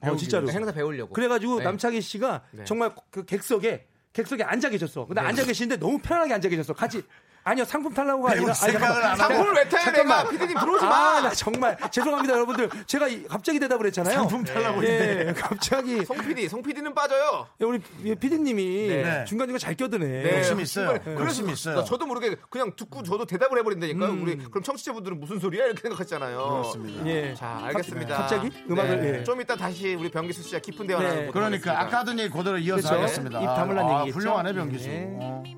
[0.00, 0.50] 어, 진짜로.
[0.50, 1.12] 행사 배우려고.
[1.12, 1.64] 그래가지고 네.
[1.64, 2.64] 남창희 씨가 네.
[2.64, 5.06] 정말 그 객석에 객석에 앉아 계셨어.
[5.06, 5.28] 근데 네.
[5.28, 6.72] 앉아 계시는데 너무 편안하게 앉아 계셨어.
[6.72, 7.02] 같이
[7.48, 9.34] 아니요 상품 탈라고가 아니라 안 하고.
[9.34, 12.68] 상품을 왜 타요 내가 피디님 들어오지 마 아, 나 정말 죄송합니다, 여러분들.
[12.86, 14.14] 제가 이- 갑자기 대답을 했잖아요.
[14.18, 17.80] 상품 탈라고 예, 갑자기 송 PD 송 PD는 빠져요 예, 우리
[18.16, 19.24] PD님이 네.
[19.26, 20.06] 중간 중간 잘 껴드네.
[20.06, 20.38] 네.
[20.38, 20.98] 욕심 있어요.
[21.04, 21.76] 그래서 욕심 있어요.
[21.76, 24.10] 나 저도 모르게 그냥 듣고 저도 대답을 해버린다니까요.
[24.10, 24.22] 음.
[24.22, 26.38] 우리 그럼 청취자분들은 무슨 소리야 이렇게 생각하잖아요.
[26.38, 27.06] 그렇습니다.
[27.06, 27.34] 예.
[27.34, 28.16] 자 알겠습니다.
[28.16, 29.18] 갑자기 음악을, 네.
[29.20, 29.24] 예.
[29.24, 31.08] 좀 이따 다시 우리 변기수 씨와 깊은 대화 네.
[31.08, 32.94] 나누고 그러니까 아까 하던 얘기 그대로 이어서 그렇죠.
[33.02, 33.40] 하겠습니다.
[33.40, 34.18] 입 다물란 아, 얘기겠죠?
[34.18, 34.88] 훌륭하네 변기수.
[34.88, 35.57] 네.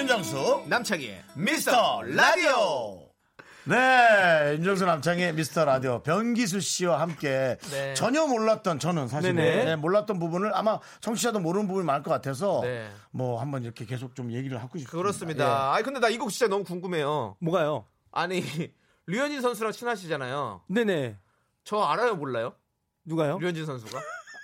[0.00, 3.06] 윤정수 남창희의 미스터 라디오.
[3.64, 7.92] 네, 윤정수 남창의 미스터 라디오 변기수 씨와 함께 네.
[7.92, 9.34] 전혀 몰랐던 저는 사실.
[9.34, 12.88] 네, 몰랐던 부분을 아마 청취자도 모르는 부분이 많을 것 같아서 네.
[13.10, 14.90] 뭐 한번 이렇게 계속 좀 얘기를 하고 싶습니다.
[14.90, 15.74] 그렇습니다.
[15.74, 17.36] 아니 근데 나 이거 진짜 너무 궁금해요.
[17.38, 17.84] 뭐가요?
[18.10, 18.42] 아니
[19.06, 20.62] 류현진 선수랑 친하시잖아요.
[20.66, 21.18] 네네.
[21.64, 22.54] 저 알아요 몰라요?
[23.04, 23.38] 누가요?
[23.38, 24.00] 류현진 선수가?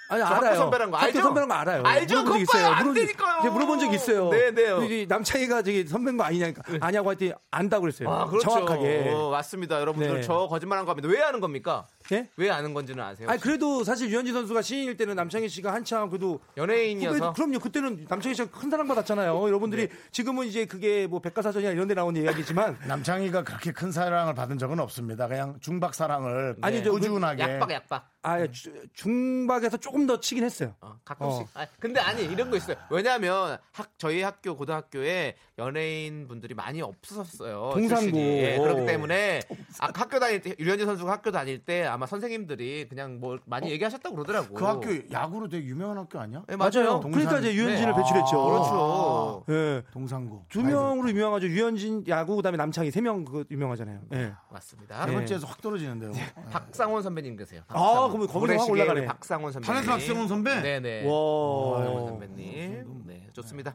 [0.09, 0.57] 아니, 알아요.
[0.57, 1.20] 선배라는 거 알죠?
[1.22, 1.82] 선배라는 거 알아요.
[1.84, 2.14] 알죠?
[2.22, 2.66] 물어본 적 그거 있어요.
[2.72, 3.42] 안 물어본 적- 되니까요.
[3.42, 4.28] 제가 물어본 적 있어요.
[4.30, 4.82] 네, 네요.
[4.84, 6.62] 이 남창희가 저기 선배인 거 아니냐니까.
[6.80, 8.11] 아냐고 했더니 안다고 그랬어요.
[8.11, 8.48] 아 그렇죠.
[8.50, 9.11] 정확하게.
[9.12, 9.80] 어, 맞습니다.
[9.80, 10.20] 여러분들 네.
[10.22, 11.09] 저 거짓말한 거 합니다.
[11.09, 11.86] 왜 아는 겁니까?
[12.12, 12.28] 예?
[12.36, 13.28] 왜 아는 건지는 아세요?
[13.28, 17.59] 아니 그래도 사실 유현진 선수가 신인일 때는 남창희 씨가 한참 그래도 연예인이어서 후배- 그럼요.
[17.59, 19.46] 그때는 남창희 씨가 큰 사랑 받았잖아요.
[19.48, 19.94] 여러분들이 네.
[20.12, 24.78] 지금은 이제 그게 뭐 백과사전이나 이런 데 나오는 이야기지만 남창희가 그렇게 큰 사랑을 받은 적은
[24.80, 25.26] 없습니다.
[25.26, 28.09] 그냥 중박 사랑을 아니, 저 꾸준하게 약박 약박.
[28.27, 30.74] 아 주- 중박에서 조금 더 치긴 했어요.
[30.81, 31.43] 어, 가끔씩.
[31.43, 31.47] 어.
[31.55, 32.77] 아, 근데 아니 이런 거 있어요.
[32.91, 37.70] 왜냐하면 학 저희 학교 고등학교에 연예인 분들이 많이 없었어요.
[37.72, 37.89] 동산고.
[37.89, 38.18] 출신이.
[38.43, 39.41] 예, 그렇기 때문에
[39.79, 44.16] 아, 학교 다닐 때 유현진 선수가 학교 다닐 때 아마 선생님들이 그냥 뭐 많이 얘기하셨다고
[44.16, 44.55] 그러더라고.
[44.55, 46.43] 그 학교 야구로 되게 유명한 학교 아니야?
[46.51, 47.01] 예, 맞아요.
[47.01, 47.12] 동산.
[47.12, 47.97] 그러니까 이제 유현진을 네.
[47.97, 48.45] 배출했죠.
[48.45, 49.45] 그렇죠.
[49.51, 49.83] 예.
[49.93, 50.45] 동상고.
[50.49, 51.47] 두 명으로 유명하죠.
[51.47, 54.01] 유현진 야구 그다음에 남창희 세 명 그거 유명하잖아요.
[54.14, 54.33] 예.
[54.51, 55.07] 맞습니다.
[55.07, 56.11] 세 번째에서 확 떨어지는데요.
[56.12, 56.33] 네.
[56.51, 57.62] 박상원 선배님 계세요.
[57.68, 59.05] 아, 그러면 거기서 확 올라가네.
[59.07, 59.75] 박상원 선배님.
[59.75, 60.61] 탄핵 박상원 선배?
[60.61, 61.05] 네네.
[61.07, 62.07] 와.
[62.09, 63.03] 선배님.
[63.07, 63.75] 네, 좋습니다.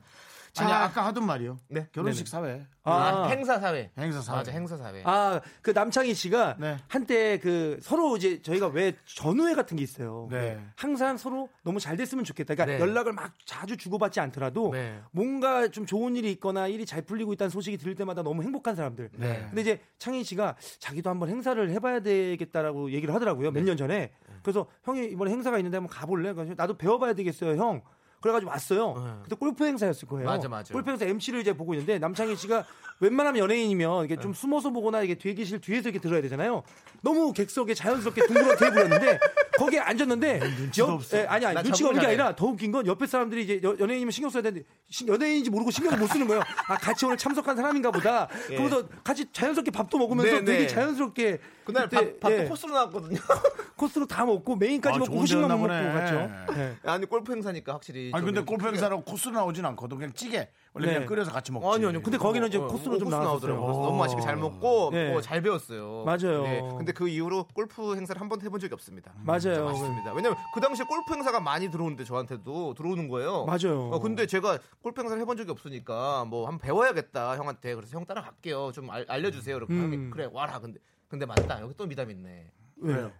[0.57, 1.59] 아니 자, 아까 하던 말이요.
[1.69, 1.87] 네.
[1.93, 2.65] 결혼식 사회.
[2.83, 3.27] 아, 아.
[3.29, 3.89] 행사 사회.
[3.97, 4.35] 행사 사회.
[4.35, 5.01] 맞아, 행사 사회.
[5.05, 6.75] 아, 그 남창희 씨가 네.
[6.89, 10.27] 한때 그 서로 이제 저희가 왜 전우회 같은 게 있어요.
[10.29, 10.59] 네.
[10.75, 12.55] 항상 서로 너무 잘 됐으면 좋겠다.
[12.55, 12.81] 그러니까 네.
[12.81, 14.99] 연락을 막 자주 주고받지 않더라도 네.
[15.11, 19.09] 뭔가 좀 좋은 일이 있거나 일이 잘 풀리고 있다는 소식이 들을 때마다 너무 행복한 사람들.
[19.13, 19.45] 네.
[19.47, 23.51] 근데 이제 창희 씨가 자기도 한번 행사를 해봐야 되겠다라고 얘기를 하더라고요.
[23.51, 24.11] 몇 년 전에.
[24.43, 26.33] 그래서 형이 이번에 행사가 있는데 한번 가볼래?
[26.33, 27.81] 그래서 나도 배워봐야 되겠어요, 형.
[28.21, 29.19] 그래가지고 왔어요.
[29.23, 30.27] 그때 골프 행사였을 거예요.
[30.27, 30.73] 맞아, 맞아.
[30.73, 32.65] 골프 행사 MC를 이제 보고 있는데 남창희 씨가
[33.01, 36.61] 웬만하면 연예인이면 이게 좀 숨어서 보거나 이게 대기실 뒤에서 이렇게 들어야 되잖아요.
[37.01, 39.19] 너무 객석에 자연스럽게 둥그렇게 해버렸는데
[39.57, 41.17] 거기에 앉았는데 눈치도 없어.
[41.17, 42.07] 예, 아니 아니 나 눈치가 없는 게.
[42.07, 45.71] 아니라 더 웃긴 건 옆에 사람들이 이제 여- 연예인이면 신경 써야 되는데 신- 연예인인지 모르고
[45.71, 46.41] 신경을 못 쓰는 거예요.
[46.67, 48.27] 아 같이 오늘 참석한 사람인가 보다.
[48.47, 50.39] 그러면서 같이 자연스럽게 밥도 먹으면서 예.
[50.39, 50.67] 네, 되게 네.
[50.67, 53.19] 자연스럽게 그날 그때, 밥, 밥도 예, 코스로 나왔거든요.
[53.75, 55.67] 코스로 다 먹고 메인까지 아, 먹고 후식만 먹고.
[55.67, 56.29] 갔죠.
[56.59, 56.75] 예.
[56.83, 58.11] 아니, 골프 행사니까 확실히.
[58.13, 59.97] 아니 좀 근데 골프 행사라고 코스로 나오진 않거든.
[59.97, 60.49] 그냥 찌개.
[60.73, 60.93] 원래 네.
[60.93, 61.67] 그냥 끓여서 같이 먹지.
[61.67, 62.01] 아니요, 아니요.
[62.01, 63.15] 근데 거기는 이제 어, 코스로 어, 좀 코스.
[63.21, 63.65] 나오더라고요.
[63.65, 63.85] 그래서 어.
[63.87, 65.13] 너무 맛있게 잘 먹고 네.
[65.13, 66.03] 어, 잘 배웠어요.
[66.05, 66.43] 맞아요.
[66.43, 66.61] 네.
[66.77, 69.11] 근데 그 이후로 골프 행사를 한 번도 해본 적이 없습니다.
[69.17, 69.65] 맞아요.
[69.65, 70.13] 맞습니다.
[70.13, 73.45] 왜냐면 그 당시에 골프 행사가 많이 들어오는데 저한테도 들어오는 거예요.
[73.45, 73.89] 맞아요.
[73.91, 78.71] 어, 근데 제가 골프 행사를 해본 적이 없으니까 뭐 한번 배워야겠다 형한테 그래서 형 따라갈게요.
[78.71, 79.57] 좀 알, 알려주세요.
[79.57, 80.09] 이렇게 음.
[80.11, 80.59] 그래 와라.
[80.59, 81.59] 근데 근데 맞다.
[81.59, 82.49] 여기 또 미담 있네.
[82.77, 83.11] 왜요?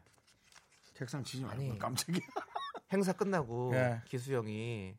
[0.94, 1.78] 책상 치지 말고.
[1.80, 2.22] 깜짝이야.
[2.94, 4.02] 행사 끝나고 예.
[4.08, 4.96] 기수 형이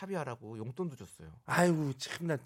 [0.00, 1.28] 차비하라고 용돈도 줬어요.
[1.46, 2.36] 아이고 참나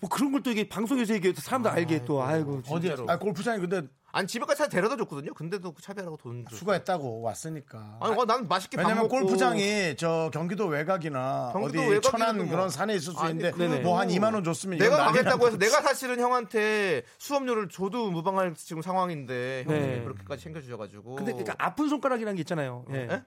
[0.00, 2.74] 뭐 그런 걸 또 이게 방송에서 얘기해도 사람도 알게 또 아이고 진짜.
[2.74, 2.86] 어디?
[2.88, 3.10] 진짜로.
[3.10, 5.32] 아 골프장이 근데 아니 집에 까지 차 데려다 줬거든요.
[5.32, 6.58] 근데도 그 차비하라고 돈 줬어요.
[6.58, 7.98] 수고했다고 왔으니까.
[8.00, 12.46] 아니, 어, 난 맛있게 밥 왜냐면 먹고 골프장이 저 경기도 외곽이나 경기도 어디 천안 뭐.
[12.48, 15.56] 그런 산에 있을 수 아니, 있는데 뭐 한 2만 원 줬으면 내가 가겠다고 해서.
[15.56, 20.02] 내가 사실은 형한테 수업료를 줘도 무방할 지금 상황인데 형이 네.
[20.02, 22.84] 그렇게까지 챙겨주셔가지고 근데 그러니까 아픈 손가락이라는 게 있잖아요.
[22.90, 23.08] 예.
[23.10, 23.24] 예?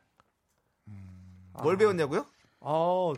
[1.64, 2.26] 뭘 배웠냐고요?
[2.60, 3.14] 어,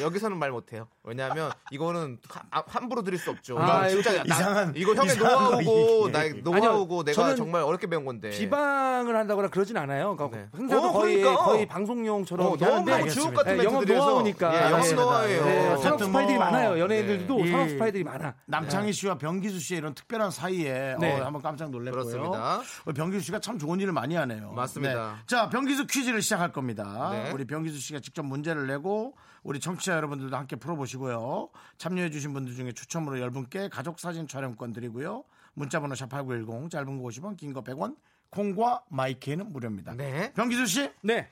[0.00, 0.88] 여기서는 말 못해요.
[1.04, 3.58] 왜냐하면 이거는 하- 아, 함부로 드릴 수 없죠.
[3.58, 6.08] 아, 이거 진짜 나- 이상한- 이거 형의 노하우고.
[6.10, 8.30] 나의 노하우고 아니요, 내가 정말 어렵게 배운 건데.
[8.30, 10.16] 비방을 한다거나 그러진 않아요.
[10.16, 10.48] 그러니까 네.
[10.56, 11.44] 행사도 어, 거의 그러니까.
[11.44, 13.84] 거의 방송용처럼 어, 너무 주옥 같은 예, 영업.
[13.84, 14.54] 노하우니까.
[14.54, 14.92] 예, 영업 예.
[14.92, 15.44] 노하우예요.
[15.44, 16.78] 네, 산업 어쨌든 스파이들이 뭐, 많아요.
[16.78, 17.50] 연예인들도 네.
[17.50, 18.34] 산업 이- 스파이들이 많아.
[18.46, 21.20] 남창희 씨와 변기수 씨의 이런 특별한 사이에 네.
[21.20, 22.62] 어, 한번 깜짝 놀랐고요.
[22.94, 24.52] 변기수 씨가 참 좋은 일을 많이 하네요.
[24.52, 25.12] 맞습니다.
[25.12, 25.22] 네.
[25.26, 27.10] 자, 변기수 퀴즈를 시작할 겁니다.
[27.12, 27.30] 네.
[27.32, 29.14] 우리 변기수 씨가 직접 문제를 내고
[29.46, 31.50] 우리 청취자 여러분들도 함께 풀어보시고요.
[31.78, 35.22] 참여해주신 분들 중에 추첨으로 10분께 가족 사진 촬영권 드리고요.
[35.54, 37.96] 문자번호 샵8910 짧은 거 50원 긴 거 100원
[38.30, 39.94] 콩과 마이크는 무료입니다.
[39.94, 40.32] 네.
[40.32, 41.30] 병기수 씨 네.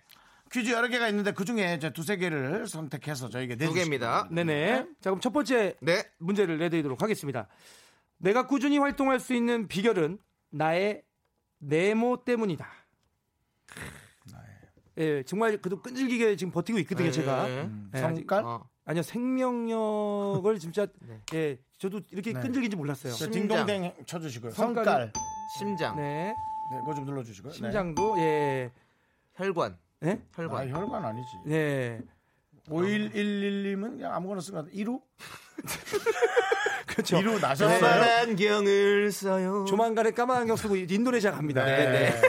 [0.52, 4.28] 퀴즈 여러 개가 있는데 그 중에 이제 두세 개를 선택해서 저에게 두 내주시기 개입니다.
[4.30, 4.86] 네네.
[5.00, 6.04] 자, 그럼 첫 번째 네.
[6.18, 7.48] 문제를 내드리도록 하겠습니다.
[8.18, 10.18] 내가 꾸준히 활동할 수 있는 비결은
[10.50, 11.02] 나의
[11.58, 12.64] 네모 때문이다.
[14.99, 17.47] 예, 정말 그래도 끈질기게 지금 버티고 있거든요, 제가.
[17.49, 17.68] 네.
[17.95, 18.68] 예, 아직- 성깔 어.
[18.84, 20.86] 아니요, 생명력을 진짜
[21.34, 22.40] 예, 저도 이렇게 네.
[22.40, 23.12] 끈질긴지 몰랐어요.
[23.14, 24.53] 저 딩동댕 쳐 주시고요.
[24.53, 25.12] 성깔을- 성깔
[25.59, 26.34] 심장, 네,
[26.72, 27.53] 네, 그거 좀 눌러 주시고요.
[27.53, 27.57] 네.
[27.59, 28.70] 심장도 예,
[29.34, 30.70] 혈관, 예, 아, 혈관.
[30.70, 31.28] 혈관 아니지.
[31.47, 32.01] 네,
[32.68, 34.68] 5111님은 그냥 아무거나 같아.
[34.74, 35.01] 1호?
[36.86, 37.18] 그렇죠.
[37.18, 37.80] 1호 나셨어요?
[37.80, 39.64] 까만 안경을 써요.
[39.66, 41.64] 조만간에 까만 안경 쓰고 인도네시아 갑니다.
[41.64, 42.11] 네.
[42.11, 42.20] 네,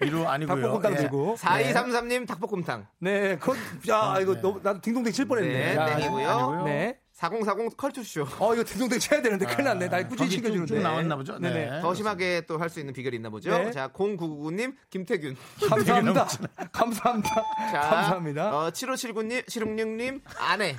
[0.00, 0.56] 1호 아니고요.
[0.62, 0.96] 닭볶음탕 예.
[0.96, 1.36] 들고.
[1.38, 2.86] 4233님 닭볶음탕.
[3.00, 3.52] 네, 그,
[3.90, 5.48] 야, 이거 너무, 나도 딩동댕 칠 뻔했네.
[5.52, 6.62] 네, 야, 땡이고요.
[6.64, 6.98] 네.
[7.12, 8.26] 4040 컬투쇼.
[8.38, 9.88] 어, 이거 딩동댕 쳐야 되는데 큰일 났네.
[9.88, 10.74] 날 꾸준히 챙겨주는데.
[10.74, 11.38] 쭉 나왔나 보죠?
[11.38, 11.50] 네.
[11.52, 11.80] 네네.
[11.82, 13.50] 더 심하게 또 할 수 있는 비결이 있나 보죠.
[13.50, 13.70] 네.
[13.72, 15.36] 자, 0999님, 김태균.
[15.68, 16.26] 감사합니다.
[16.72, 17.34] 감사합니다.
[17.72, 18.56] 자, 감사합니다.
[18.56, 20.76] 어, 7579님, 766님, 아내.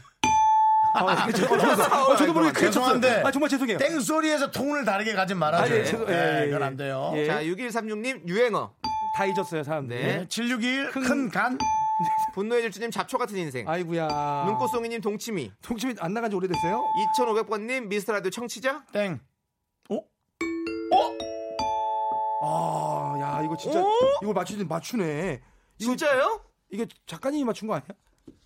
[0.94, 1.46] 아, 그쵸.
[1.46, 3.22] 어, 저도, 어, 저도 모르게 크게 죄송한데.
[3.24, 3.78] 아, 정말 죄송해요.
[3.78, 5.74] 땡소리에서 통을 다르게 가진 말아줘요.
[5.74, 6.66] 아, 예, 죄송- 예, 네, 예, 그건 예.
[6.66, 7.14] 안 돼요.
[7.16, 7.28] 예.
[7.28, 8.74] 자, 6136님, 유행어.
[9.16, 9.96] 다 잊었어요, 사람들.
[10.02, 10.18] 네.
[10.20, 10.28] 네.
[10.28, 11.58] 761 큰 간.
[12.34, 13.68] 분노의 질주님, 잡초 같은 인생.
[13.68, 14.46] 아이구야.
[14.48, 15.52] 눈꽃송이님, 동치미.
[15.62, 16.84] 통침이 안 나간 지 오래됐어요?
[17.18, 18.86] 2500번님, 미스터라디오 청취자.
[18.92, 19.20] 땡.
[19.90, 20.00] 어?
[22.44, 23.92] 아, 야, 이거 진짜, 오?
[24.24, 25.42] 이걸 맞추는, 맞추네.
[25.78, 26.44] 이거, 진짜요?
[26.72, 27.88] 이거 작가님이 맞춘 거 아니야?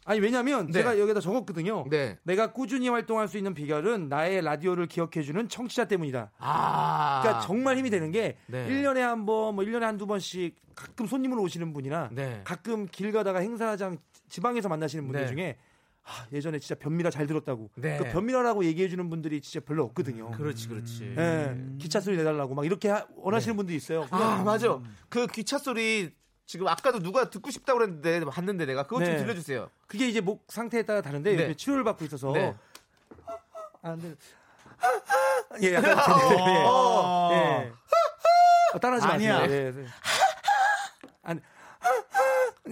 [0.08, 0.74] 아니, 왜냐면 네.
[0.74, 1.86] 제가 여기다 적었거든요.
[1.90, 2.18] 네.
[2.24, 6.32] 내가 꾸준히 활동할 수 있는 비결은 나의 라디오를 기억해주는 청취자 때문이다.
[6.38, 7.20] 아.
[7.24, 8.68] 그러니까 정말 힘이 되는 게 네.
[8.70, 12.42] 1년에 한 번, 뭐 1년에 한두 번씩 가끔 손님으로 오시는 분이나 네.
[12.44, 13.98] 가끔 길 가다가 행사장
[14.30, 15.28] 지방에서 만나시는 분들 네.
[15.28, 15.58] 중에
[16.04, 17.72] 아, 예전에 진짜 변미라 잘 들었다고.
[17.78, 17.98] 네.
[17.98, 20.30] 그 변미라라고 얘기해 주는 분들이 진짜 별로 없거든요.
[20.32, 21.16] 그렇지, 그렇지.
[21.18, 24.06] 예, 기차 소리 내달라고 막 이렇게 하- 원하시는 분들이 있어요.
[24.12, 24.80] 아, 맞아.
[25.10, 26.12] 그 기차 소리
[26.46, 29.18] 지금 아까도 누가 듣고 싶다고 그랬는데 봤는데 내가 그것 좀 네.
[29.18, 29.70] 들려주세요.
[29.88, 31.54] 그게 이제 목 상태에 따라 다른데 네.
[31.56, 32.54] 치료를 받고 있어서 네.
[33.82, 34.16] 아, 근데
[35.62, 36.64] 예, 약간 예.
[36.66, 37.30] 어.
[37.34, 37.72] 예.
[38.74, 39.36] 어, 따라하지 마세요.
[39.36, 39.50] 아니야.
[39.50, 39.86] 예, 예.
[41.24, 41.40] 아니,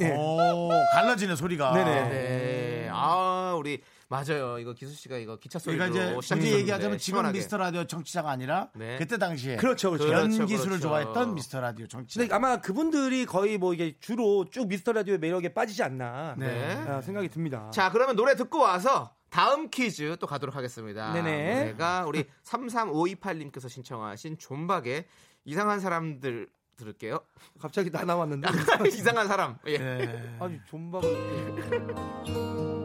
[0.01, 0.11] 예.
[0.11, 1.73] 오, 갈라지네 소리가.
[1.73, 2.09] 네네.
[2.09, 2.89] 네.
[2.91, 3.81] 아, 우리
[4.13, 4.59] 맞아요.
[4.59, 7.39] 이거 기수 씨가 이거 기차 소리로 그러니까 이제 굳이 얘기하자면 지금 시원하게.
[7.39, 8.97] 미스터 라디오 청취자가 아니라 네.
[8.97, 10.11] 그때 당시에 그렇죠, 그렇죠.
[10.13, 10.87] 연 그렇죠, 기술을 그렇죠.
[10.89, 12.19] 좋아했던 미스터 라디오 청취자.
[12.21, 16.75] 근데 아마 그분들이 거의 뭐 이게 주로 쭉 미스터 라디오의 매력에 빠지지 않나 네.
[16.87, 17.71] 아, 생각이 듭니다.
[17.73, 21.11] 자, 그러면 노래 듣고 와서 다음 퀴즈 또 가도록 하겠습니다.
[21.13, 21.55] 네네.
[21.61, 25.05] 노래가 우리 33528님께서 신청하신 존박의
[25.45, 27.19] 이상한 사람들 들을게요.
[27.59, 28.47] 갑자기 나 나왔는데
[28.93, 29.57] 이상한 사람.
[29.65, 29.77] 예.
[29.79, 30.37] 네.
[30.39, 31.01] 아니 존박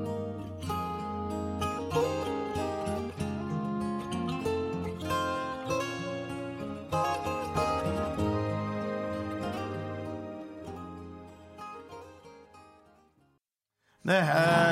[14.08, 14.22] 을 네,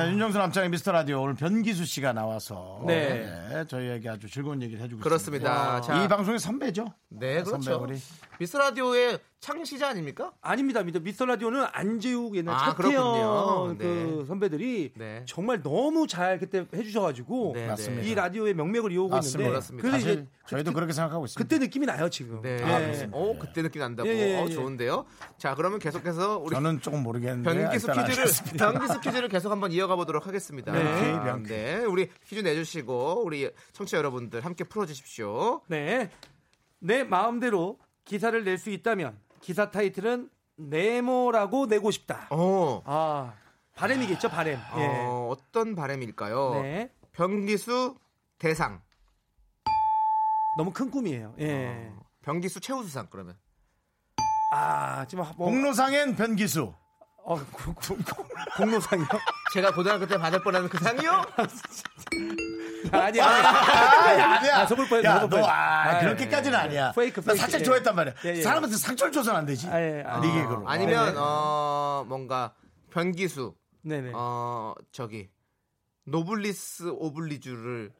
[0.07, 3.27] 아, 윤정수 남창의 미스터 라디오 오늘 변기수 씨가 나와서 네.
[3.51, 5.79] 네, 저희에게 아주 즐거운 얘기를 해주고 그렇습니다.
[5.79, 5.81] 있습니다.
[5.83, 6.05] 자.
[6.05, 6.87] 이 방송의 선배죠?
[7.09, 7.83] 네, 선배 그렇죠.
[7.85, 7.99] 우리.
[8.39, 10.33] 미스 라디오의 창시자 아닙니까?
[10.43, 10.83] 아닙니다.
[10.83, 13.79] 미스터- 미스터 라디오는 안재욱 옛날 아, 차태현.
[13.79, 14.25] 그 네.
[14.27, 15.23] 선배들이 네.
[15.27, 18.03] 정말 너무 잘 그때 해주셔가지고 네, 맞습니다.
[18.03, 19.39] 이 라디오의 명맥을 이어오고 맞습니다.
[19.39, 19.83] 있는데 그렇습니다.
[19.83, 21.43] 그래서 사실 이제 저희도 그 렇게 생각하고 있습니다.
[21.43, 22.41] 그때 느낌이 나요 지금.
[22.43, 22.59] 네.
[22.63, 23.09] 예.
[23.13, 24.09] 어, 그때 느낌 난다고.
[24.09, 24.53] 예, 예, 어, 예.
[24.53, 25.05] 좋은데요.
[25.39, 28.25] 자, 그러면 계속해서 우리 저는 조금 모르겠는데 변기수 퀴즈를.
[28.59, 30.73] 변기수 퀴즈를 계속 한번 이어가 보도록 하겠습니다.
[30.73, 31.13] 네.
[31.13, 31.37] 아.
[31.43, 35.63] 네, 우리 퀴즈 내주시고 우리 청취자 여러분들 함께 풀어주십시오.
[35.69, 36.11] 네.
[36.79, 42.29] 내 마음대로 기사를 낼 수 있다면 기사 타이틀은 네모라고 내고 싶다.
[42.31, 43.35] 어, 아
[43.75, 44.59] 바램이겠죠 바램.
[44.79, 44.87] 예.
[44.87, 46.63] 어, 어떤 바람일까요?
[46.63, 46.91] 네.
[47.13, 47.97] 변기수
[48.39, 48.81] 대상,
[50.59, 51.35] 너무 큰 꿈이에요.
[51.39, 51.67] 예.
[51.91, 53.37] 어, 변기수 최우수상 그러면.
[54.53, 56.73] 아 지금 뭐 공로상엔 변기수.
[57.29, 59.07] 어, 고- 고- 고- 공로상이요?
[59.53, 61.24] 제가 고등학교 때 받을 뻔한 그 상이요?
[62.93, 63.20] 아니 아니.
[63.20, 64.59] 아니야.
[64.59, 65.45] 아, 속을 뻔했네, 야, 너.
[65.45, 66.62] 아, 아, 그렇게까지는 예.
[66.62, 66.93] 아니야.
[66.93, 67.41] Fake, 나 fake.
[67.41, 67.64] 살짝 예.
[67.64, 68.14] 좋아했단 말이야.
[68.27, 68.43] 예, 예.
[68.43, 69.66] 사람한테 상처를 줘서는 안 되지.
[69.68, 70.05] 아, 예.
[70.07, 70.68] 아, 네 개그로.
[70.68, 71.18] 아니면 네.
[71.18, 72.55] 어 뭔가
[72.91, 74.12] 변기수, 네네.
[74.14, 75.29] 어 저기
[76.05, 77.91] 노블리스 오블리주를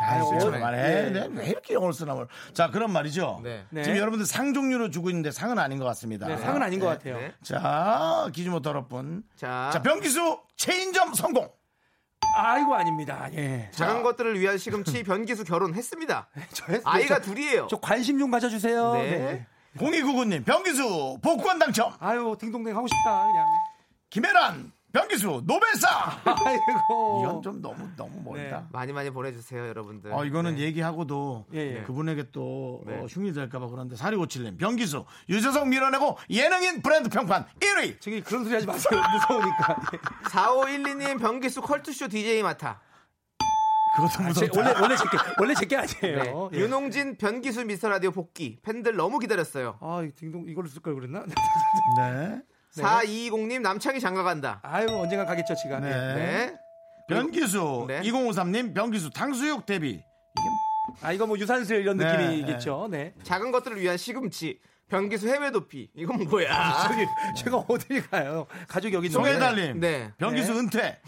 [0.00, 0.78] 아이, 어, 좀 그만해.
[1.06, 1.10] 예.
[1.10, 2.28] 네, 왜 이렇게 영어를 쓰나 뭘.
[2.54, 3.40] 자, 그럼 말이죠.
[3.42, 3.64] 네.
[3.70, 3.82] 네.
[3.82, 6.26] 지금 여러분들 상 종류로 주고 있는데 상은 아닌 것 같습니다.
[6.28, 6.92] 네, 상은 아닌 것 네.
[7.10, 7.16] 같아요.
[7.18, 7.34] 네.
[7.42, 9.22] 자, 기준모 더럽분.
[9.36, 11.50] 자, 자, 변기수 체인점 성공.
[12.36, 13.28] 아이고 아닙니다.
[13.34, 13.70] 예.
[13.72, 16.28] 작은 것들을 위한 시금치 변기수 결혼했습니다.
[16.52, 17.66] 저 했- 아이가 저- 둘이에요.
[17.70, 18.92] 저 관심 좀 가져주세요.
[18.94, 19.10] 네.
[19.10, 19.46] 네.
[19.78, 21.92] 0299님, 변기수 복권 당첨.
[22.00, 23.46] 아유 딩동댕 하고 싶다 그냥.
[24.10, 25.90] 김혜란 변기수 노벨상.
[26.24, 27.20] 아이고.
[27.22, 28.60] 이건 좀 너무 너무 멀다.
[28.60, 28.64] 네.
[28.72, 30.12] 많이 많이 보내주세요, 여러분들.
[30.12, 30.62] 어, 이거는 네.
[30.62, 31.82] 얘기하고도 예, 예.
[31.82, 32.98] 그분에게 또 네.
[32.98, 38.54] 어, 흉이 될까봐 그런데 4657님 변기수 유재석 밀어내고 예능인 브랜드 평판 1위 저기 그런 소리
[38.54, 39.00] 하지 마세요.
[39.12, 39.76] 무서우니까.
[39.92, 39.98] 예.
[40.30, 42.80] 4512님 변기수 컬투쇼 DJ 맡아.
[43.96, 46.48] 그것도 제, 무섭다 원래 원래 제게 원래 제게 아니에요.
[46.52, 46.58] 네.
[46.58, 46.60] 예.
[46.62, 48.58] 윤홍진 변기수 미스터 라디오 복귀.
[48.62, 49.76] 팬들 너무 기다렸어요.
[49.80, 51.24] 아, 이 딩동 이걸로 쓸 걸 그랬나?
[51.98, 52.40] 네.
[52.76, 54.60] 4220님 남창이 장가 간다.
[54.62, 55.80] 아유, 언젠가 가겠죠, 지가.
[55.80, 55.88] 네.
[55.88, 55.92] 예.
[56.14, 56.58] 네.
[57.08, 58.02] 변기수 네.
[58.02, 60.04] 2053님 변기수 탕수육 데뷔
[61.00, 62.88] 아, 이거 뭐 유산슬 이런 네, 느낌이겠죠.
[62.90, 63.14] 네.
[63.22, 64.58] 작은 것들을 위한 시금치.
[64.88, 65.90] 변기수 해외 도피.
[65.94, 66.88] 이건 뭐야?
[66.88, 67.06] 저기
[67.36, 68.46] 제가 어딜 가요?
[68.68, 69.08] 가족이 여기.
[69.10, 70.12] 송혜달님 네.
[70.16, 71.00] 변기수 은퇴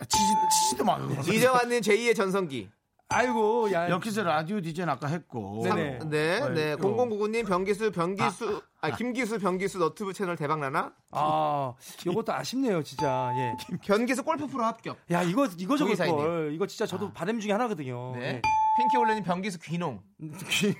[0.00, 0.24] 치지,
[0.64, 2.70] 치지도 말고 이정환님 제2의 전성기.
[3.10, 3.88] 아이고, 야.
[3.88, 5.98] 여기서 라디오 디제는 아까 했고 네네.
[6.10, 6.72] 네, 어, 네.
[6.72, 6.76] 어.
[6.76, 10.92] 0099님 변기수 변기수 아, 김기수 변기수 너튜브 채널 대박 나나?
[11.12, 11.72] 아,
[12.04, 13.32] 요것도 아쉽네요, 진짜.
[13.34, 13.52] 예.
[13.86, 14.98] 변기수 골프 프로 합격.
[15.10, 16.16] 야, 이거 이거 적을 조이사님.
[16.16, 16.52] 걸.
[16.52, 18.12] 이거 진짜 저도 바람 중에 하나거든요.
[18.14, 18.42] 네.
[18.76, 20.02] 핑키 올레님 변기수 귀농.
[20.22, 20.74] 예.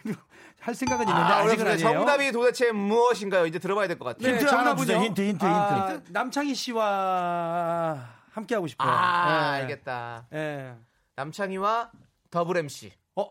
[0.61, 1.73] 할 생각은 있는데 아, 아, 직은 어렵습니다.
[1.89, 1.99] 아니에요.
[1.99, 3.47] 정답이 도대체 무엇인가요?
[3.47, 4.35] 이제 들어봐야 될 것 같아요.
[4.35, 4.77] 힌트 하나 정답은요?
[4.85, 5.01] 주세요.
[5.01, 6.13] 힌트, 힌트, 아, 힌트.
[6.13, 8.89] 남창희 씨와 함께 하고 싶어요.
[8.91, 9.63] 아, 예.
[9.63, 10.27] 알겠다.
[10.35, 10.75] 예.
[11.17, 11.91] 남창희와
[12.31, 12.93] 더블 MC.
[13.17, 13.27] 어,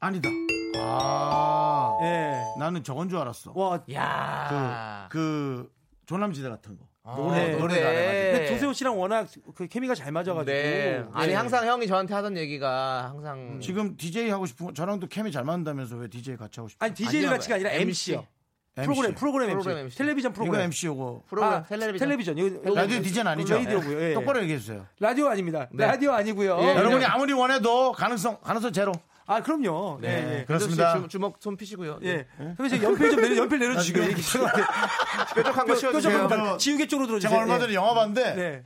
[0.00, 0.28] 아니다
[0.76, 2.42] 아 예.
[2.58, 5.08] 나는 저건 줄 알았어 와, 야.
[5.10, 5.70] 그
[6.06, 7.56] 조남지대 같은 거 아, 노래 네.
[7.56, 10.44] 노래 잘해가지고 근데 조세호 씨랑 워낙 그 케미가 잘 맞아가지고.
[10.44, 11.04] 네.
[11.12, 11.34] 아니 예.
[11.34, 15.96] 항상 형이 저한테 하던 얘기가 항상 지금 DJ 하고 싶은 거 저랑도 캠이 잘 맞는다면서
[15.96, 16.84] 왜 DJ 같이 하고 싶어?
[16.84, 18.14] 아니 아니요, 같이가 아니라 MC.
[18.14, 18.26] MC요.
[18.82, 19.54] 프로그램 프로그램 MC.
[19.62, 19.98] 프로그램 MC.
[19.98, 20.64] 텔레비전 이거 프로그램.
[20.64, 21.98] MC 오고 프로그램 아, 텔레비전.
[22.08, 22.38] 텔레비전.
[22.38, 23.54] 이거 라디오 DJ는 아니죠?
[23.54, 24.02] 라디오고요.
[24.02, 24.14] 예.
[24.14, 24.86] 똑바로 얘기해 주세요.
[24.98, 25.68] 라디오 아닙니다.
[25.70, 25.86] 네.
[25.86, 26.58] 라디오 아니고요.
[26.60, 28.92] 예, 여러분이 아무리 원해도 가능성 가능성 제로.
[29.26, 29.98] 아 그럼요.
[30.02, 30.08] 네.
[30.22, 30.38] 네.
[30.40, 30.44] 예.
[30.44, 31.00] 그렇습니다.
[31.00, 32.00] 주, 주먹 손 피시고요.
[32.02, 32.26] 예.
[32.56, 34.62] 선생님 저 연필 좀 내려 연필 내려 주시고 아, 얘기 죄송한데
[35.36, 36.28] 뾰족한 거 뾰족한 씌워주세요.
[36.28, 37.30] 거 지우개 쪽으로 들어주세요.
[37.30, 37.76] 제가 얼마 전에 예.
[37.76, 38.62] 영화 봤는데 네.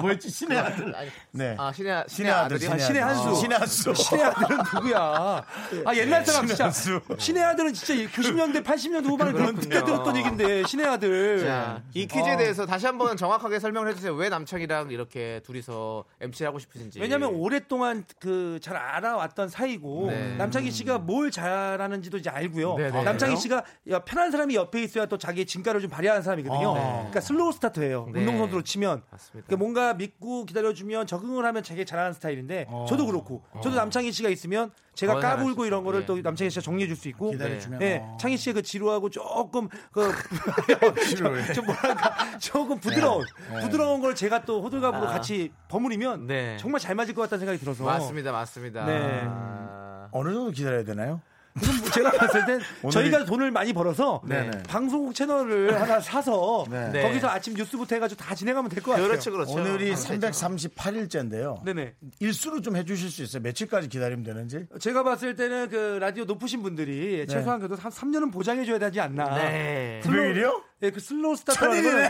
[0.00, 0.94] 뭐였지 신의 아들.
[0.94, 1.56] 아니, 네.
[1.58, 2.56] 아 신의 신의 아들.
[2.56, 3.34] 아, 신의 한수.
[3.36, 3.94] 신의 한수.
[3.94, 5.44] 신의 아들은 누구야?
[5.84, 7.00] 아 옛날 사람 진짜 한수.
[7.18, 9.82] 신의 아들은 진짜 90년대 80년대 후반에 그런 그때.
[9.84, 11.40] 들었던 얘기인데 신의 아들.
[11.44, 14.14] 자, 이 퀴즈에 대해서 다시 한번 정확하게 설명을 해주세요.
[14.14, 17.00] 왜 남창이랑 이렇게 둘이서 MC를 하고 싶으신지.
[17.00, 20.36] 왜냐면 오랫동안 그 잘 알아왔던 사이고 네.
[20.36, 22.76] 남창희 씨가 뭘 잘하는지도 이제 알고요.
[22.76, 23.02] 네, 네.
[23.02, 23.36] 남창희?
[23.36, 26.68] 씨가 야, 편한 사람이 옆에 있어야 또 자기의 진가를 좀 발휘하는 사람이거든요.
[26.68, 26.96] 어.
[27.10, 28.01] 그러니까 slow start예요.
[28.10, 28.20] 네.
[28.20, 29.46] 운동선수로 치면 맞습니다.
[29.46, 34.70] 그러니까 뭔가 믿고 기다려주면 적응을 하면 자기 잘하는 스타일인데 저도 그렇고 저도 남창희 씨가 있으면
[34.94, 35.64] 제가 더 까불고.
[35.66, 36.06] 이런 거를 예.
[36.06, 37.80] 또 남창희 씨가 정리해 줄 수 있고 기다려주면.
[37.82, 38.16] 예, 어.
[38.20, 40.10] 창희 씨의 그 지루하고 조금 그
[41.16, 43.24] 좀, 좀 뭐랄까 조금 부드러운
[43.62, 46.56] 부드러운 걸 제가 또 호들갑으로 같이 버무리면 네.
[46.58, 48.84] 정말 잘 맞을 것 같다는 생각이 들어서 맞습니다, 맞습니다.
[48.86, 49.22] 네.
[49.24, 51.20] 아, 어느 정도 기다려야 되나요?
[51.60, 54.62] 그럼 뭐 제가 봤을 땐 저희가 돈을 많이 벌어서 네네.
[54.64, 57.02] 방송국 채널을 하나 사서 네.
[57.02, 59.08] 거기서 아침 뉴스부터 해가지고 다 진행하면 될 것 같아요.
[59.08, 59.52] 그렇죠, 그렇죠.
[59.52, 61.62] 오늘이 아, 338일째인데요.
[61.64, 61.94] 네네.
[62.20, 63.42] 일수로 좀 해주실 수 있어요.
[63.42, 64.66] 며칠까지 기다리면 되는지?
[64.80, 69.34] 제가 봤을 때는 그 라디오 높으신 분들이 최소한 그래도 한 3년은 보장해줘야 되지 않나.
[69.36, 70.00] 네.
[70.04, 70.62] 900일이요?
[70.82, 72.08] 예, 그 slow start라는 거는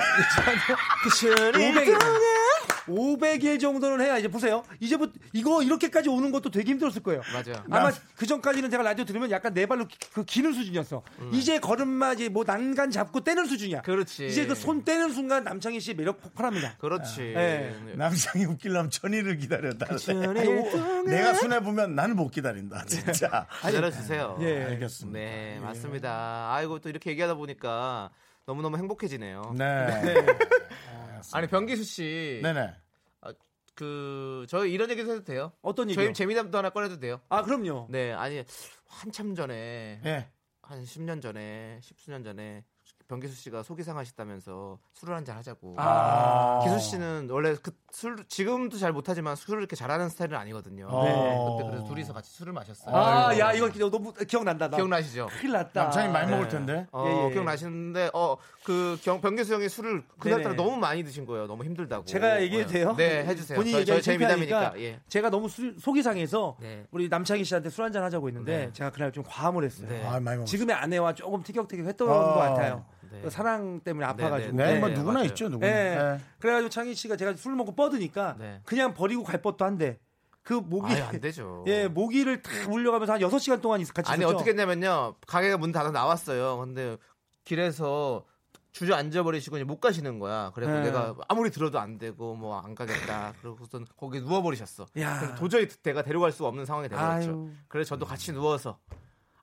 [1.53, 1.99] 500일.
[2.86, 4.62] 500일 정도는 해야 이제 보세요.
[4.80, 7.22] 이제부터 이거 이렇게까지 오는 것도 되게 힘들었을 거예요.
[7.32, 7.62] 맞아요.
[7.70, 11.02] 아마 그 전까지는 제가 라디오 들으면 약간 네 발로 기- 그 기는 수준이었어.
[11.32, 13.82] 이제 걸음마 이제 뭐 난간 잡고 떼는 수준이야.
[13.82, 14.26] 그렇지.
[14.26, 16.76] 이제 그 손 떼는 순간 남창희 씨 매력 폭발합니다.
[16.78, 17.32] 그렇지.
[17.34, 17.74] 네.
[17.96, 20.42] 남성이 웃기려면 천일을 기다렸다는데
[21.06, 24.36] 내가 순해 보면 나는 못 기다린다 진짜 기다려 주세요.
[24.40, 24.64] 예.
[24.64, 26.52] 알겠습니다 네, 맞습니다.
[26.52, 28.10] 아이고, 또 이렇게 얘기하다 보니까
[28.47, 29.55] 너무너무 행복해지네요.
[29.57, 29.64] 네.
[31.32, 32.40] 아니, 변기수 씨.
[32.43, 32.74] 네네
[33.74, 35.53] 그, 저희 이런 얘기도 해도 돼요?
[35.62, 36.05] 어떤 얘기요?
[36.05, 37.20] 저희 재미담도 하나 꺼내도 돼요?
[37.28, 37.86] 아 그럼요.
[37.90, 38.45] 네, 아니,
[38.86, 40.28] 한참 전에, 예.
[40.61, 42.64] 한 10년 전에, 십수년 전에,
[43.09, 45.76] 변기수 씨가 속이 상하셨다면서 술을 한잔 하자고.
[45.78, 46.61] 아.
[46.64, 50.86] 기수 씨는 원래 그 술, 지금도 잘 못하지만 술을 이렇게 잘하는 스타일은 아니거든요.
[51.05, 51.12] 네.
[51.59, 52.97] 그때 그래서 둘이서 같이 술을 마셨어요.
[52.97, 54.68] 아, 야 이거 너무 기억난다.
[54.68, 54.76] 나.
[54.78, 55.28] 기억나시죠?
[55.38, 55.82] 큰일 났다.
[55.82, 56.32] 남창이 많이 네.
[56.36, 57.32] 먹을 텐데 어, 예, 예.
[57.32, 60.57] 기억나시는데, 어, 그, 경, 변기수 형이 술을 그날따라 네네.
[60.57, 61.47] 너무 많이 드신 거예요.
[61.47, 62.07] 너무 힘들다고.
[62.07, 62.95] 제가 얘기해도 돼요?
[62.97, 63.57] 네, 해주세요.
[63.59, 64.80] 본인이 저희, 저희 얘기하기 제 미담이니까.
[64.80, 65.01] 예.
[65.09, 66.86] 제가 너무 술- 속이 상해서 네.
[66.93, 68.72] 우리 남창희 씨한테 술 한잔 하자고 했는데 네.
[68.72, 69.88] 제가 그날 좀 과음을 했어요.
[69.90, 70.03] 네.
[70.07, 72.12] 아 많이 먹었어 지금의 아내와 조금 티격태격 했던 어.
[72.12, 72.86] 것 같아요.
[73.12, 73.20] 네.
[73.22, 74.56] 그 사랑 때문에 아파가지고.
[74.56, 75.26] 네, 네, 뭐 네, 누구나 맞아요.
[75.28, 75.96] 있죠 누구나 네.
[75.96, 76.20] 네.
[76.38, 78.60] 그래가지고 창희 씨가 제가 술 먹고 뻗으니까 네.
[78.64, 79.98] 그냥 버리고 갈 법도 한데
[80.42, 81.64] 그 모기 아유, 안 되죠.
[81.68, 84.34] 예 모기를 탁 물려가면서 한 6시간 동안 있- 같이 아니, 있었죠.
[84.36, 85.14] 어떻게 했냐면요.
[85.26, 86.58] 가게가 문 닫아 나왔어요.
[86.58, 86.96] 근데
[87.44, 88.24] 길에서
[88.72, 90.50] 주저앉아 버리시고 이제 못 가시는 거야.
[90.54, 90.84] 그래서 네.
[90.84, 93.34] 내가 아무리 들어도 안 되고 뭐 안 가겠다.
[93.40, 94.86] 그러고선 거기 누워 버리셨어.
[94.98, 95.18] 야.
[95.20, 97.50] 그래서 도저히 내가 데려갈 수가 없는 상황이 되버렸죠.
[97.68, 98.78] 그래서 저도 같이 누워서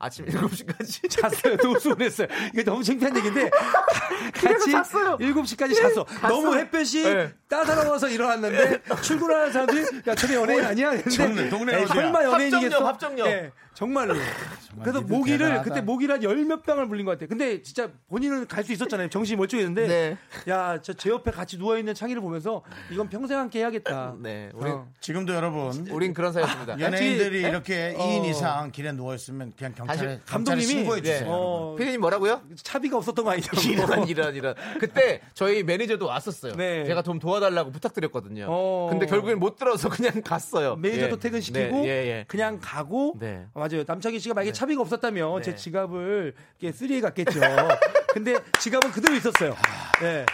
[0.01, 1.55] 아침 7시까지 잤어요.
[1.61, 2.27] 노숙했어요.
[2.53, 3.49] 이게 너무 창피한 얘기인데
[4.33, 5.17] 같이 잤어요.
[5.17, 6.05] 7시까지 잤어.
[6.21, 7.33] 너무 햇볕이 네.
[7.49, 10.91] 따사로워서 일어났는데 출근하는 사람들이 야, 저게 연예인 아니야?
[10.91, 11.93] 근데 동네- 동네 에이, 어디야?
[12.01, 12.87] 설마 연예인이겠어?
[12.87, 13.27] 합정역, 합정역.
[13.27, 14.13] 예, 정말로.
[14.81, 15.63] 그래서 니들 모기를 대단하다.
[15.63, 17.29] 그때 모기를 한 열 몇 방을 물린 것 같아요.
[17.29, 19.07] 근데 진짜 본인은 갈 수 있었잖아요.
[19.09, 20.17] 정신이 멀쩡했는데 네.
[20.51, 22.61] 야, 저 제 옆에 같이 누워 있는 창희를 보면서
[22.91, 24.15] 이건 평생 함께 해야겠다.
[24.19, 24.85] 네, 우리 어.
[24.99, 26.77] 지금도 여러분 우린 그런 사이였습니다.
[26.79, 28.03] 연예인들이 같이- 이렇게 어.
[28.05, 31.21] 2인 이상 길에 누워 있으면 그냥 경찰에 감독님이 신고해 주세요.
[31.21, 31.25] 네.
[31.29, 32.41] 어, 피디님 뭐라고요?
[32.61, 33.49] 차비가 없었던 거 아니죠?
[33.71, 34.55] 이런 이런 이런.
[34.79, 36.55] 그때 저희 매니저도 왔었어요.
[36.57, 36.83] 네.
[36.85, 38.45] 제가 좀 도와달라고 부탁드렸거든요.
[38.49, 38.87] 어.
[38.91, 40.75] 근데 결국엔 못 들어서 그냥 갔어요.
[40.75, 41.19] 매니저도 예.
[41.19, 42.25] 퇴근시키고 네, 예, 예.
[42.27, 43.45] 그냥 가고 네.
[43.69, 45.55] 아, 맞아요 남창희 씨가 만약에 차비가 없었다면 제 네.
[45.55, 47.39] 지갑을 이렇게 쓰리에 갔겠죠
[48.13, 49.55] 근데 지갑은 그대로 있었어요
[50.01, 50.25] 네.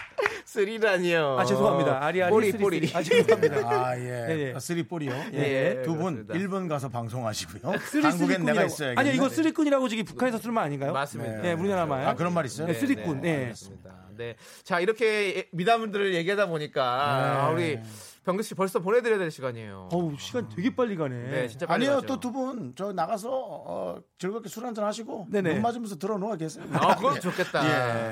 [0.46, 1.38] 쓰리라니요.
[1.40, 2.88] 아 죄송합니다 아리 아리 뽀리 쓰리, 뽀리.
[2.88, 2.96] 쓰리.
[2.98, 4.02] 아 죄송합니다 아, 예.
[4.04, 4.54] 네, 네.
[4.56, 5.12] 아, 쓰리볼이요.
[5.34, 6.36] 예, 두분 그렇습니다.
[6.36, 7.78] 일본 가서 방송하시고요.
[7.90, 8.64] 쓰리 한국엔 내가.
[8.64, 9.00] 있어야겠네.
[9.02, 10.94] 아니요 이거 쓰리꾼이라고 저기 북한에서 쓰는 말 아닌가요?
[10.94, 11.42] 맞습니다.
[11.42, 12.06] 네, 우리나라 말.
[12.08, 12.68] 아, 그런 말 있어요?
[12.68, 13.22] 네, 쓰리꾼.
[13.22, 13.46] 네.
[13.46, 13.90] 그렇습니다.
[14.16, 14.36] 네.
[14.64, 17.80] 자, 이렇게 미담들을 얘기하다 보니까 아, 우리
[18.26, 19.90] 병규 씨 벌써 보내드려야 될 시간이에요.
[19.92, 21.16] 어우 시간 되게 빨리 가네.
[21.30, 22.08] 네, 진짜 빨리 아니요, 가죠.
[22.08, 25.54] 또 두 분 저 나가서 어, 즐겁게 술 한잔 하시고 네네.
[25.54, 26.66] 눈 맞으면서 들어 누워 계세요.
[26.74, 27.64] 아, 그건 좋겠다.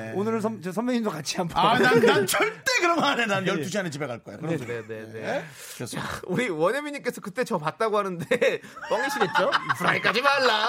[0.10, 0.14] 예.
[0.14, 1.58] 오늘은 선, 저 선배님도 같이 한번.
[1.66, 3.26] 아, 난, 난 절대 그런 거 안 해.
[3.26, 4.38] 난 12시 안에 집에 갈 거야.
[4.38, 5.44] 그럼 네, 네, 네, 네.
[5.76, 5.98] 그래서
[6.28, 8.26] 우리 원혜민님께서 그때 저 봤다고 하는데
[8.90, 9.52] 뻥이시겠죠?
[9.78, 10.68] 프라이까지 말라.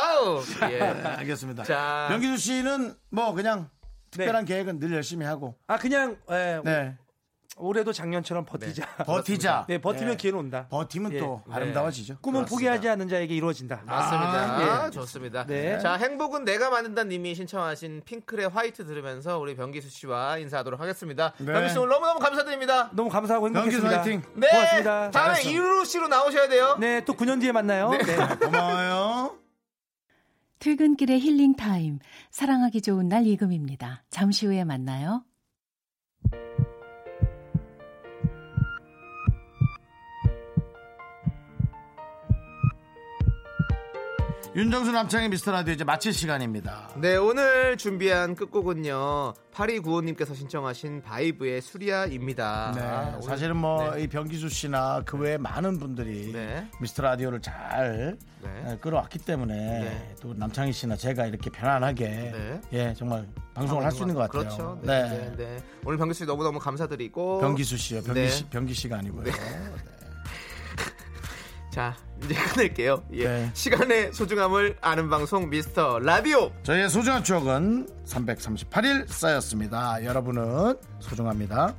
[0.70, 0.80] 예.
[0.80, 1.64] 알겠습니다.
[1.64, 2.06] 자.
[2.10, 3.68] 명기수 씨는 뭐 그냥
[4.10, 6.96] 특별한 계획은 늘 열심히 하고 아 그냥 예, 네.
[7.56, 8.86] 올해도 작년처럼 버티자.
[9.06, 9.66] 버티자.
[9.68, 10.16] 네, 버티면 네.
[10.16, 10.66] 기회는 온다.
[10.70, 11.18] 버티면 예.
[11.18, 12.18] 또 아름다워지죠.
[12.20, 12.50] 꿈은 그렇습니다.
[12.54, 13.82] 포기하지 않는 자에게 이루어진다.
[13.86, 14.82] 맞습니다.
[14.82, 14.90] 아, 예.
[14.90, 15.46] 좋습니다.
[15.46, 15.78] 네.
[15.78, 21.32] 자, 행복은 내가 만든다 님이 신청하신 핑클의 화이트 들으면서 우리 병기수 씨와 인사하도록 하겠습니다.
[21.38, 21.52] 네.
[21.52, 22.90] 병기수 씨 오늘 너무너무 감사드립니다.
[22.92, 23.98] 너무 감사하고 행복했습니다.
[23.98, 24.22] 화이팅.
[24.34, 24.48] 네.
[24.48, 25.10] 고맙습니다.
[25.10, 25.42] 다음에.
[25.44, 26.76] 이루 씨로 나오셔야 돼요.
[26.80, 27.90] 네, 또 9년 뒤에 만나요.
[27.90, 27.98] 네.
[28.40, 29.38] 고마워요.
[30.58, 31.98] 퇴근길의 힐링 타임.
[32.30, 34.04] 사랑하기 좋은 날 이금입니다.
[34.10, 35.22] 잠시 후에 만나요.
[44.56, 46.88] 윤정수 남창의 미스터 라디오 이제 마칠 시간입니다.
[46.96, 49.34] 네, 오늘 준비한 끝곡은요.
[49.52, 52.72] 8295님께서 신청하신 바이브의 수리아입니다.
[52.76, 54.04] 네, 아, 사실은 뭐 네.
[54.04, 56.68] 이 병기수 씨나 그 외에 많은 분들이 네.
[56.80, 58.72] 미스터 라디오를 잘 네.
[58.72, 60.14] 에, 끌어왔기 때문에 네.
[60.20, 62.60] 또 남창희 씨나 제가 이렇게 편안하게 네.
[62.72, 64.42] 예 정말 방송을 할 수 있는 것 같아요.
[64.42, 64.78] 그렇죠.
[64.82, 65.02] 네.
[65.08, 65.56] 네, 네.
[65.84, 67.40] 오늘 병기수 씨 너무 너무 감사드리고.
[67.40, 68.02] 병기수 씨요.
[68.04, 68.28] 병기 네.
[68.28, 69.24] 씨, 병기 씨가 아니고요.
[71.74, 73.02] 자, 이제 끝낼게요.
[73.14, 73.24] 예.
[73.24, 73.50] 네.
[73.52, 76.52] 시간의 소중함을 아는 방송 미스터 라디오.
[76.62, 80.04] 저희의 소중한 추억은 338일 쌓였습니다.
[80.04, 81.74] 여러분은 소중합니다.